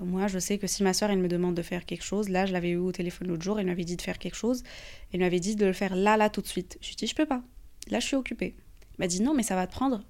moi, 0.00 0.26
je 0.26 0.40
sais 0.40 0.58
que 0.58 0.66
si 0.66 0.82
ma 0.82 0.92
soeur, 0.92 1.10
elle 1.10 1.20
me 1.20 1.28
demande 1.28 1.54
de 1.54 1.62
faire 1.62 1.86
quelque 1.86 2.02
chose, 2.02 2.28
là, 2.28 2.44
je 2.44 2.52
l'avais 2.52 2.70
eu 2.70 2.76
au 2.76 2.90
téléphone 2.90 3.28
l'autre 3.28 3.42
jour, 3.42 3.60
elle 3.60 3.66
m'avait 3.66 3.84
dit 3.84 3.96
de 3.96 4.02
faire 4.02 4.18
quelque 4.18 4.34
chose, 4.34 4.64
elle 5.12 5.20
m'avait 5.20 5.40
dit 5.40 5.54
de 5.54 5.64
le 5.64 5.72
faire 5.72 5.94
là, 5.94 6.16
là, 6.16 6.28
tout 6.28 6.42
de 6.42 6.46
suite. 6.46 6.76
Je 6.80 6.88
lui 6.88 6.94
ai 6.94 6.96
dit, 6.96 7.06
je 7.06 7.14
peux 7.14 7.24
pas. 7.24 7.42
Là, 7.88 8.00
je 8.00 8.06
suis 8.06 8.16
occupée. 8.16 8.56
Elle 8.58 8.96
m'a 8.98 9.06
dit, 9.06 9.22
non, 9.22 9.32
mais 9.32 9.44
ça 9.44 9.54
va 9.54 9.68
te 9.68 9.72
prendre 9.72 10.02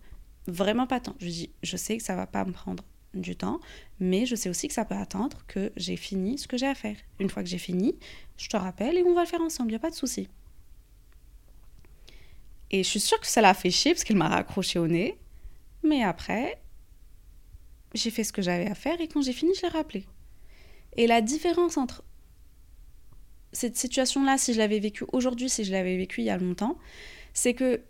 vraiment 0.46 0.86
pas 0.86 0.98
temps. 0.98 1.14
Je 1.18 1.26
lui 1.26 1.32
ai 1.32 1.34
dit, 1.34 1.50
je 1.62 1.76
sais 1.76 1.98
que 1.98 2.02
ça 2.02 2.16
va 2.16 2.26
pas 2.26 2.44
me 2.44 2.52
prendre 2.52 2.82
du 3.14 3.36
temps, 3.36 3.60
mais 3.98 4.26
je 4.26 4.36
sais 4.36 4.48
aussi 4.48 4.68
que 4.68 4.74
ça 4.74 4.84
peut 4.84 4.94
attendre 4.94 5.38
que 5.48 5.72
j'ai 5.76 5.96
fini 5.96 6.38
ce 6.38 6.46
que 6.46 6.56
j'ai 6.56 6.66
à 6.66 6.74
faire. 6.74 6.96
Une 7.18 7.28
fois 7.28 7.42
que 7.42 7.48
j'ai 7.48 7.58
fini, 7.58 7.98
je 8.36 8.48
te 8.48 8.56
rappelle 8.56 8.96
et 8.98 9.02
on 9.02 9.14
va 9.14 9.22
le 9.22 9.26
faire 9.26 9.40
ensemble, 9.40 9.70
il 9.70 9.72
n'y 9.72 9.76
a 9.76 9.80
pas 9.80 9.90
de 9.90 9.96
souci. 9.96 10.28
Et 12.70 12.82
je 12.82 12.88
suis 12.88 13.00
sûre 13.00 13.18
que 13.18 13.26
ça 13.26 13.40
l'a 13.40 13.54
fait 13.54 13.70
chier 13.70 13.92
parce 13.92 14.04
qu'elle 14.04 14.16
m'a 14.16 14.28
raccroché 14.28 14.78
au 14.78 14.86
nez. 14.86 15.18
Mais 15.82 16.04
après, 16.04 16.60
j'ai 17.94 18.10
fait 18.10 18.22
ce 18.22 18.32
que 18.32 18.42
j'avais 18.42 18.70
à 18.70 18.74
faire 18.74 19.00
et 19.00 19.08
quand 19.08 19.22
j'ai 19.22 19.32
fini, 19.32 19.52
je 19.54 19.62
l'ai 19.62 19.68
rappelé. 19.68 20.06
Et 20.96 21.06
la 21.06 21.20
différence 21.20 21.76
entre 21.76 22.04
cette 23.52 23.76
situation-là, 23.76 24.38
si 24.38 24.54
je 24.54 24.58
l'avais 24.58 24.78
vécue 24.78 25.04
aujourd'hui, 25.12 25.48
si 25.48 25.64
je 25.64 25.72
l'avais 25.72 25.96
vécue 25.96 26.20
il 26.20 26.26
y 26.26 26.30
a 26.30 26.36
longtemps, 26.36 26.78
c'est 27.32 27.54
que 27.54 27.82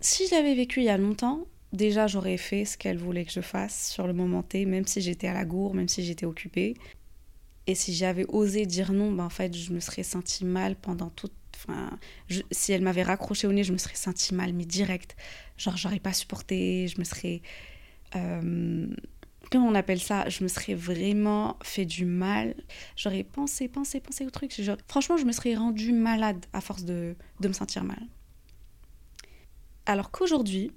si 0.00 0.26
je 0.26 0.34
l'avais 0.34 0.54
vécue 0.54 0.80
il 0.80 0.86
y 0.86 0.90
a 0.90 0.98
longtemps, 0.98 1.46
déjà 1.76 2.06
j'aurais 2.06 2.36
fait 2.36 2.64
ce 2.64 2.76
qu'elle 2.76 2.98
voulait 2.98 3.24
que 3.24 3.32
je 3.32 3.40
fasse 3.40 3.90
sur 3.90 4.06
le 4.06 4.12
moment 4.12 4.42
T, 4.42 4.66
même 4.66 4.86
si 4.86 5.00
j'étais 5.00 5.28
à 5.28 5.34
la 5.34 5.44
gourde, 5.44 5.76
même 5.76 5.88
si 5.88 6.04
j'étais 6.04 6.26
occupée. 6.26 6.74
Et 7.66 7.74
si 7.74 7.94
j'avais 7.94 8.24
osé 8.28 8.66
dire 8.66 8.92
non, 8.92 9.12
ben 9.12 9.24
en 9.24 9.30
fait, 9.30 9.56
je 9.56 9.72
me 9.72 9.80
serais 9.80 10.02
sentie 10.02 10.44
mal 10.44 10.76
pendant 10.76 11.10
toute. 11.10 11.32
Enfin, 11.56 11.98
si 12.50 12.72
elle 12.72 12.82
m'avait 12.82 13.02
raccroché 13.02 13.46
au 13.46 13.52
nez, 13.52 13.64
je 13.64 13.72
me 13.72 13.78
serais 13.78 13.94
sentie 13.94 14.34
mal, 14.34 14.52
mais 14.52 14.66
direct. 14.66 15.16
Genre, 15.56 15.76
j'aurais 15.76 16.00
pas 16.00 16.12
supporté, 16.12 16.86
je 16.88 16.98
me 16.98 17.04
serais. 17.04 17.40
Euh, 18.14 18.86
comment 19.50 19.66
on 19.66 19.74
appelle 19.74 20.00
ça? 20.00 20.28
Je 20.28 20.44
me 20.44 20.48
serais 20.48 20.74
vraiment 20.74 21.56
fait 21.62 21.86
du 21.86 22.04
mal. 22.04 22.54
J'aurais 22.94 23.24
pensé, 23.24 23.68
pensé, 23.68 24.00
pensé 24.00 24.26
au 24.26 24.30
truc. 24.30 24.52
franchement, 24.86 25.16
je 25.16 25.24
me 25.24 25.32
serais 25.32 25.54
rendue 25.54 25.92
malade 25.92 26.44
à 26.52 26.60
force 26.60 26.84
de, 26.84 27.16
de 27.40 27.48
me 27.48 27.52
sentir 27.52 27.84
mal. 27.84 28.02
Alors 29.86 30.10
qu'aujourd'hui, 30.10 30.72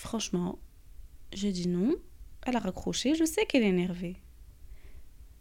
franchement, 0.00 0.58
j'ai 1.32 1.52
dit 1.52 1.68
non. 1.68 1.94
Elle 2.46 2.56
a 2.56 2.60
raccroché, 2.60 3.14
je 3.14 3.24
sais 3.24 3.44
qu'elle 3.46 3.62
est 3.62 3.68
énervée. 3.68 4.16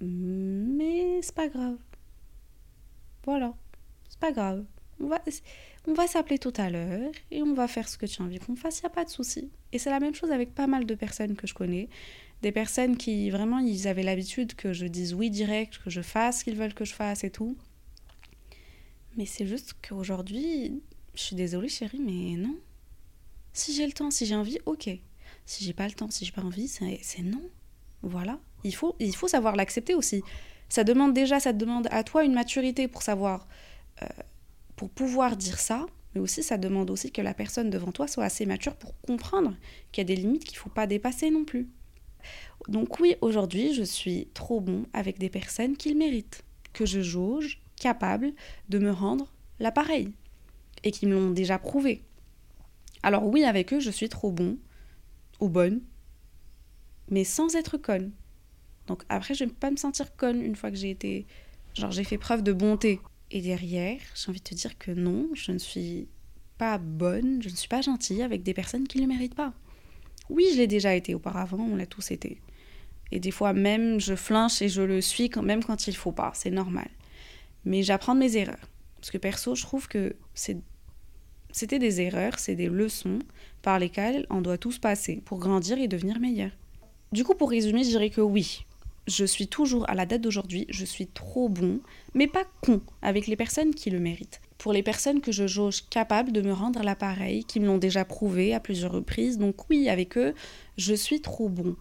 Mais 0.01 1.21
c'est 1.21 1.33
pas 1.35 1.47
grave. 1.47 1.77
Voilà, 3.23 3.53
c'est 4.09 4.19
pas 4.19 4.31
grave. 4.31 4.65
On 5.01 5.07
va, 5.07 5.21
on 5.87 5.93
va 5.93 6.07
s'appeler 6.07 6.39
tout 6.39 6.53
à 6.57 6.69
l'heure 6.69 7.11
et 7.31 7.41
on 7.41 7.53
va 7.53 7.67
faire 7.67 7.87
ce 7.87 7.97
que 7.97 8.05
tu 8.05 8.21
as 8.21 8.25
envie 8.25 8.39
qu'on 8.39 8.55
fasse, 8.55 8.81
il 8.81 8.85
a 8.85 8.89
pas 8.89 9.05
de 9.05 9.09
souci. 9.09 9.49
Et 9.71 9.79
c'est 9.79 9.89
la 9.89 10.01
même 10.01 10.13
chose 10.13 10.31
avec 10.31 10.53
pas 10.53 10.67
mal 10.67 10.85
de 10.85 10.95
personnes 10.95 11.35
que 11.35 11.47
je 11.47 11.53
connais. 11.53 11.87
Des 12.41 12.51
personnes 12.51 12.97
qui 12.97 13.29
vraiment, 13.29 13.59
ils 13.59 13.87
avaient 13.87 14.03
l'habitude 14.03 14.55
que 14.55 14.73
je 14.73 14.85
dise 14.87 15.13
oui 15.13 15.29
direct, 15.29 15.77
que 15.77 15.89
je 15.89 16.01
fasse 16.01 16.39
ce 16.39 16.43
qu'ils 16.43 16.55
veulent 16.55 16.73
que 16.73 16.85
je 16.85 16.93
fasse 16.93 17.23
et 17.23 17.31
tout. 17.31 17.57
Mais 19.15 19.25
c'est 19.25 19.47
juste 19.47 19.75
qu'aujourd'hui, 19.87 20.81
je 21.15 21.21
suis 21.21 21.35
désolée 21.35 21.69
chérie, 21.69 21.99
mais 21.99 22.35
non. 22.37 22.57
Si 23.53 23.73
j'ai 23.73 23.85
le 23.85 23.93
temps, 23.93 24.11
si 24.11 24.25
j'ai 24.25 24.35
envie, 24.35 24.59
ok. 24.65 24.89
Si 25.45 25.63
j'ai 25.63 25.73
pas 25.73 25.87
le 25.87 25.93
temps, 25.93 26.09
si 26.09 26.25
j'ai 26.25 26.31
pas 26.31 26.43
envie, 26.43 26.67
c'est 26.67 27.23
non. 27.23 27.41
Voilà. 28.01 28.39
Il 28.63 28.75
faut, 28.75 28.95
il 28.99 29.15
faut 29.15 29.27
savoir 29.27 29.55
l'accepter 29.55 29.95
aussi. 29.95 30.23
Ça 30.69 30.83
demande 30.83 31.13
déjà, 31.13 31.39
ça 31.39 31.53
demande 31.53 31.87
à 31.91 32.03
toi 32.03 32.23
une 32.23 32.33
maturité 32.33 32.87
pour 32.87 33.01
savoir, 33.01 33.47
euh, 34.03 34.07
pour 34.75 34.89
pouvoir 34.89 35.35
dire 35.35 35.59
ça, 35.59 35.87
mais 36.13 36.21
aussi 36.21 36.43
ça 36.43 36.57
demande 36.57 36.91
aussi 36.91 37.11
que 37.11 37.21
la 37.21 37.33
personne 37.33 37.69
devant 37.69 37.91
toi 37.91 38.07
soit 38.07 38.25
assez 38.25 38.45
mature 38.45 38.75
pour 38.75 38.99
comprendre 39.01 39.55
qu'il 39.91 40.01
y 40.01 40.05
a 40.05 40.15
des 40.15 40.15
limites 40.15 40.43
qu'il 40.43 40.57
faut 40.57 40.69
pas 40.69 40.87
dépasser 40.87 41.31
non 41.31 41.45
plus. 41.45 41.67
Donc 42.67 42.99
oui, 42.99 43.15
aujourd'hui, 43.21 43.73
je 43.73 43.83
suis 43.83 44.27
trop 44.33 44.59
bon 44.59 44.85
avec 44.93 45.17
des 45.17 45.29
personnes 45.29 45.77
qui 45.77 45.89
le 45.89 45.97
méritent, 45.97 46.43
que 46.73 46.85
je 46.85 47.01
jauge 47.01 47.61
capable 47.79 48.33
de 48.67 48.77
me 48.77 48.91
rendre 48.91 49.33
l'appareil 49.59 50.11
et 50.83 50.91
qui 50.91 51.07
me 51.07 51.15
l'ont 51.15 51.31
déjà 51.31 51.57
prouvé. 51.57 52.03
Alors 53.03 53.25
oui, 53.25 53.43
avec 53.43 53.73
eux, 53.73 53.79
je 53.79 53.91
suis 53.91 54.09
trop 54.09 54.31
bon 54.31 54.57
ou 55.39 55.49
bonne, 55.49 55.81
mais 57.09 57.23
sans 57.23 57.55
être 57.55 57.77
conne. 57.77 58.11
Donc 58.87 59.03
après, 59.09 59.33
je 59.33 59.45
vais 59.45 59.51
pas 59.51 59.71
me 59.71 59.77
sentir 59.77 60.15
conne 60.15 60.41
une 60.41 60.55
fois 60.55 60.71
que 60.71 60.77
j'ai 60.77 60.89
été... 60.89 61.25
Genre, 61.75 61.91
j'ai 61.91 62.03
fait 62.03 62.17
preuve 62.17 62.43
de 62.43 62.51
bonté. 62.51 62.99
Et 63.31 63.41
derrière, 63.41 63.99
j'ai 64.15 64.29
envie 64.29 64.39
de 64.39 64.43
te 64.43 64.55
dire 64.55 64.77
que 64.77 64.91
non, 64.91 65.29
je 65.33 65.51
ne 65.51 65.59
suis 65.59 66.07
pas 66.57 66.77
bonne, 66.77 67.41
je 67.41 67.49
ne 67.49 67.55
suis 67.55 67.67
pas 67.67 67.81
gentille 67.81 68.23
avec 68.23 68.43
des 68.43 68.53
personnes 68.53 68.87
qui 68.87 68.97
ne 68.97 69.03
le 69.03 69.07
méritent 69.07 69.35
pas. 69.35 69.53
Oui, 70.29 70.45
je 70.51 70.57
l'ai 70.57 70.67
déjà 70.67 70.95
été 70.95 71.13
auparavant, 71.15 71.59
on 71.59 71.75
l'a 71.75 71.85
tous 71.85 72.11
été. 72.11 72.41
Et 73.11 73.19
des 73.19 73.31
fois 73.31 73.53
même, 73.53 73.99
je 73.99 74.15
flinche 74.15 74.61
et 74.61 74.69
je 74.69 74.81
le 74.81 75.01
suis 75.01 75.29
quand 75.29 75.41
même 75.41 75.63
quand 75.63 75.87
il 75.87 75.95
faut 75.95 76.11
pas, 76.11 76.31
c'est 76.35 76.51
normal. 76.51 76.89
Mais 77.65 77.83
j'apprends 77.83 78.15
de 78.15 78.19
mes 78.19 78.37
erreurs. 78.37 78.69
Parce 78.99 79.11
que 79.11 79.17
perso, 79.17 79.55
je 79.55 79.63
trouve 79.63 79.87
que 79.87 80.15
c'est 80.33 80.57
c'était 81.51 81.79
des 81.79 82.01
erreurs, 82.01 82.39
c'est 82.39 82.55
des 82.55 82.67
leçons 82.67 83.19
par 83.61 83.79
lesquelles 83.79 84.25
on 84.29 84.41
doit 84.41 84.57
tous 84.57 84.79
passer 84.79 85.21
pour 85.25 85.39
grandir 85.39 85.77
et 85.77 85.87
devenir 85.87 86.19
meilleur. 86.19 86.51
Du 87.11 87.23
coup, 87.23 87.33
pour 87.33 87.49
résumer, 87.49 87.83
je 87.83 87.89
dirais 87.89 88.09
que 88.09 88.21
oui, 88.21 88.65
je 89.07 89.25
suis 89.25 89.47
toujours, 89.47 89.89
à 89.89 89.95
la 89.95 90.05
date 90.05 90.21
d'aujourd'hui, 90.21 90.65
je 90.69 90.85
suis 90.85 91.07
trop 91.07 91.49
bon, 91.49 91.79
mais 92.13 92.27
pas 92.27 92.45
con, 92.61 92.81
avec 93.01 93.27
les 93.27 93.35
personnes 93.35 93.73
qui 93.73 93.89
le 93.89 93.99
méritent. 93.99 94.41
Pour 94.57 94.73
les 94.73 94.83
personnes 94.83 95.21
que 95.21 95.31
je 95.31 95.47
jauge 95.47 95.89
capables 95.89 96.31
de 96.31 96.41
me 96.41 96.53
rendre 96.53 96.83
l'appareil, 96.83 97.45
qui 97.45 97.59
me 97.59 97.65
l'ont 97.65 97.77
déjà 97.77 98.05
prouvé 98.05 98.53
à 98.53 98.59
plusieurs 98.59 98.91
reprises, 98.91 99.37
donc 99.37 99.69
oui, 99.69 99.89
avec 99.89 100.17
eux, 100.17 100.35
je 100.77 100.93
suis 100.93 101.21
trop 101.21 101.49
bon. 101.49 101.75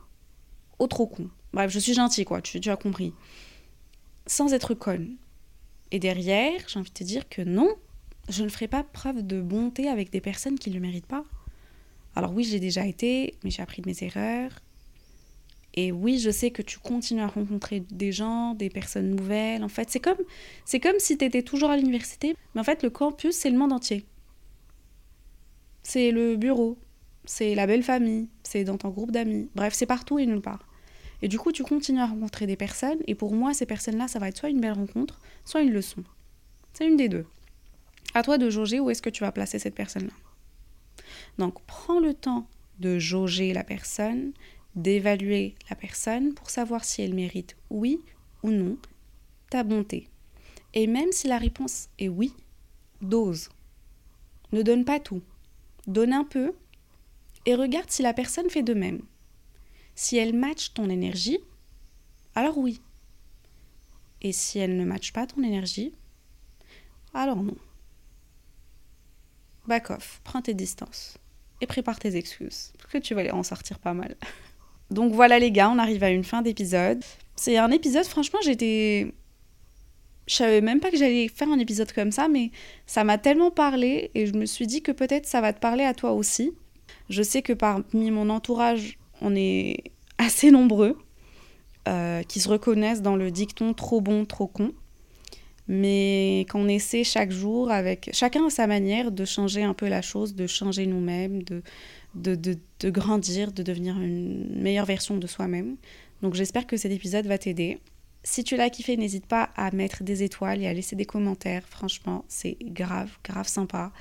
Ou 0.79 0.87
trop 0.87 1.07
con. 1.07 1.29
Bref, 1.53 1.71
je 1.71 1.79
suis 1.79 1.95
gentil, 1.95 2.25
quoi, 2.25 2.41
tu, 2.41 2.61
tu 2.61 2.71
as 2.71 2.77
compris. 2.77 3.12
sans 4.27 4.53
être 4.53 4.75
conne. 4.75 5.16
Et 5.91 5.99
derrière, 5.99 6.61
j'ai 6.69 6.79
envie 6.79 6.91
de 6.91 6.95
te 6.95 7.05
dire 7.05 7.29
que 7.29 7.43
non, 7.43 7.75
je 8.29 8.45
ne 8.45 8.49
ferai 8.49 8.68
pas 8.68 8.85
preuve 8.85 9.26
de 9.26 9.41
bonté 9.41 9.89
avec 9.89 10.11
des 10.11 10.20
personnes 10.20 10.59
qui 10.59 10.70
ne 10.70 10.74
le 10.74 10.81
méritent 10.81 11.07
pas. 11.07 11.24
Alors 12.14 12.33
oui, 12.33 12.45
j'ai 12.45 12.61
déjà 12.61 12.87
été, 12.87 13.35
mais 13.45 13.51
j'ai 13.51 13.62
appris 13.62 13.83
de 13.83 13.89
mes 13.89 14.03
erreurs. 14.03 14.61
Et 15.74 15.93
oui, 15.93 16.18
je 16.18 16.31
sais 16.31 16.51
que 16.51 16.62
tu 16.62 16.79
continues 16.79 17.20
à 17.20 17.29
rencontrer 17.29 17.81
des 17.91 18.11
gens, 18.11 18.55
des 18.55 18.70
personnes 18.70 19.11
nouvelles. 19.11 19.62
En 19.62 19.68
fait, 19.68 19.89
c'est 19.91 20.01
comme, 20.01 20.18
c'est 20.64 20.81
comme 20.81 20.99
si 20.99 21.16
tu 21.16 21.24
étais 21.24 21.43
toujours 21.43 21.70
à 21.70 21.76
l'université, 21.76 22.35
mais 22.55 22.61
en 22.61 22.64
fait, 22.64 22.83
le 22.83 22.91
campus, 22.91 23.37
c'est 23.37 23.51
le 23.51 23.59
monde 23.59 23.72
entier. 23.72 24.05
C'est 25.83 26.11
le 26.11 26.37
bureau, 26.37 26.76
c'est 27.24 27.55
la 27.55 27.66
belle 27.66 27.83
famille, 27.83 28.29
c'est 28.43 28.64
dans 28.64 28.76
ton 28.76 28.89
groupe 28.89 29.12
d'amis. 29.12 29.49
Bref, 29.55 29.74
c'est 29.74 29.87
partout 29.87 30.18
et 30.18 30.26
nulle 30.26 30.41
part. 30.41 30.66
Et 31.22 31.29
du 31.29 31.39
coup, 31.39 31.53
tu 31.53 31.62
continues 31.62 32.01
à 32.01 32.07
rencontrer 32.07 32.47
des 32.47 32.57
personnes, 32.57 32.99
et 33.07 33.14
pour 33.14 33.33
moi, 33.33 33.55
ces 33.55 33.66
personnes-là, 33.66 34.09
ça 34.09 34.18
va 34.18 34.29
être 34.29 34.37
soit 34.37 34.51
une 34.51 34.61
belle 34.61 34.72
rencontre, 34.72 35.20
soit 35.45 35.62
une 35.62 35.72
leçon. 35.72 36.03
C'est 36.72 36.87
une 36.87 36.97
des 36.97 37.09
deux. 37.09 37.26
À 38.15 38.23
toi 38.23 38.39
de 38.39 38.51
jauger 38.51 38.81
où 38.81 38.91
est-ce 38.91 39.03
que 39.03 39.11
tu 39.11 39.25
vas 39.25 39.33
placer 39.33 39.59
cette 39.59 39.75
personne-là. 39.75 40.13
Donc, 41.39 41.63
prends 41.67 42.01
le 42.01 42.15
temps 42.15 42.49
de 42.81 42.99
jauger 42.99 43.53
la 43.53 43.65
personne, 43.65 44.33
d'évaluer 44.75 45.55
la 45.71 45.77
personne 45.77 46.35
pour 46.35 46.51
savoir 46.51 46.85
si 46.85 47.03
elle 47.03 47.15
mérite 47.15 47.57
oui 47.71 48.01
ou 48.43 48.51
non 48.51 48.77
ta 49.51 49.63
bonté. 49.63 50.09
Et 50.75 50.87
même 50.87 51.13
si 51.13 51.29
la 51.29 51.39
réponse 51.39 51.89
est 51.99 52.09
oui, 52.09 52.35
dose. 53.01 53.49
Ne 54.53 54.63
donne 54.63 54.85
pas 54.85 55.01
tout. 55.01 55.23
Donne 55.87 56.13
un 56.13 56.25
peu 56.25 56.53
et 57.47 57.55
regarde 57.55 57.91
si 57.91 58.03
la 58.03 58.13
personne 58.13 58.51
fait 58.51 58.63
de 58.63 58.75
même. 58.75 59.01
Si 59.95 60.17
elle 60.17 60.35
matche 60.35 60.75
ton 60.75 60.91
énergie, 60.91 61.39
alors 62.35 62.59
oui. 62.59 62.81
Et 64.21 64.33
si 64.33 64.59
elle 64.59 64.77
ne 64.77 64.85
matche 64.85 65.13
pas 65.13 65.27
ton 65.27 65.43
énergie, 65.43 65.95
alors 67.15 67.43
non. 67.43 67.57
Back 69.69 69.91
off, 69.91 70.23
prends 70.25 70.41
tes 70.41 70.55
distances 70.55 71.19
et 71.61 71.66
prépare 71.66 71.99
tes 71.99 72.16
excuses, 72.16 72.73
parce 72.79 72.91
que 72.91 72.99
tu 72.99 73.14
vas 73.14 73.35
en 73.35 73.43
sortir 73.43 73.79
pas 73.79 73.93
mal. 73.93 74.16
Donc 74.91 75.12
voilà 75.12 75.39
les 75.39 75.51
gars, 75.51 75.69
on 75.69 75.79
arrive 75.79 76.03
à 76.03 76.09
une 76.09 76.25
fin 76.25 76.41
d'épisode. 76.41 77.05
C'est 77.37 77.59
un 77.59 77.71
épisode, 77.71 78.07
franchement, 78.07 78.39
j'étais... 78.43 79.12
Je 80.27 80.35
savais 80.35 80.62
même 80.62 80.81
pas 80.81 80.91
que 80.91 80.97
j'allais 80.97 81.29
faire 81.29 81.51
un 81.51 81.59
épisode 81.59 81.93
comme 81.93 82.12
ça, 82.12 82.29
mais 82.29 82.51
ça 82.87 83.05
m'a 83.05 83.19
tellement 83.19 83.51
parlé 83.51 84.11
et 84.14 84.27
je 84.27 84.33
me 84.35 84.47
suis 84.47 84.66
dit 84.66 84.83
que 84.83 84.93
peut-être 84.93 85.27
ça 85.27 85.43
va 85.43 85.53
te 85.53 85.61
parler 85.61 85.85
à 85.85 85.93
toi 85.93 86.12
aussi. 86.12 86.53
Je 87.11 87.23
sais 87.23 87.43
que 87.43 87.53
parmi 87.53 88.11
mon 88.11 88.31
entourage, 88.31 88.99
on 89.21 89.37
est 89.37 89.85
assez 90.19 90.51
nombreux 90.51 90.99
euh, 91.89 92.23
qui 92.23 92.41
se 92.41 92.49
reconnaissent 92.49 93.03
dans 93.03 93.16
le 93.16 93.31
dicton 93.31 93.75
trop 93.75 94.01
bon, 94.01 94.25
trop 94.25 94.47
con. 94.47 94.73
Mais 95.69 96.47
qu'on 96.51 96.66
essaie 96.66 97.05
chaque 97.05 97.31
jour, 97.31 97.71
avec 97.71 98.11
chacun 98.12 98.47
à 98.47 98.51
sa 98.51 98.66
manière, 98.66 99.12
de 99.12 99.25
changer 99.25 99.62
un 99.62 99.75
peu 99.75 99.89
la 99.89 100.01
chose, 100.01 100.35
de 100.35 100.47
changer 100.47 100.87
nous-mêmes, 100.87 101.43
de, 101.43 101.62
de, 102.14 102.57
de, 102.81 102.91
grandir, 102.91 103.53
de 103.53 103.62
devenir 103.62 103.99
une 104.01 104.61
meilleure 104.62 104.87
version 104.87 105.19
de 105.19 105.27
soi-même. 105.27 105.77
Donc 106.23 106.35
j'espère 106.35 106.66
que 106.66 106.77
cet 106.77 106.91
épisode 106.93 107.27
va 107.27 107.39
t'aider. 107.39 107.79
Si 108.25 108.45
tu 108.45 108.57
l'as 108.57 108.71
kiffé, 108.71 108.97
n'hésite 108.97 109.27
pas 109.27 109.51
à 109.57 109.71
mettre 109.71 110.03
des 110.03 110.23
étoiles 110.23 110.62
et 110.62 110.66
à 110.66 110.73
laisser 110.73 110.97
des 110.97 111.05
commentaires. 111.05 111.62
Franchement, 111.69 112.25
c'est 112.29 112.57
grave, 112.61 113.11
grave 113.23 113.47
sympa. 113.47 113.93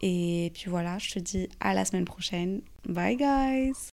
Et 0.00 0.52
puis 0.54 0.70
voilà, 0.70 0.98
je 0.98 1.14
te 1.14 1.18
dis 1.18 1.48
à 1.60 1.74
la 1.74 1.84
semaine 1.84 2.04
prochaine. 2.04 2.60
Bye 2.86 3.16
guys 3.16 3.90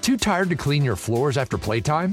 Too 0.00 0.16
tired 0.16 0.48
to 0.50 0.56
clean 0.56 0.82
your 0.82 0.96
floors 0.96 1.36
after 1.36 1.56
playtime? 1.56 2.12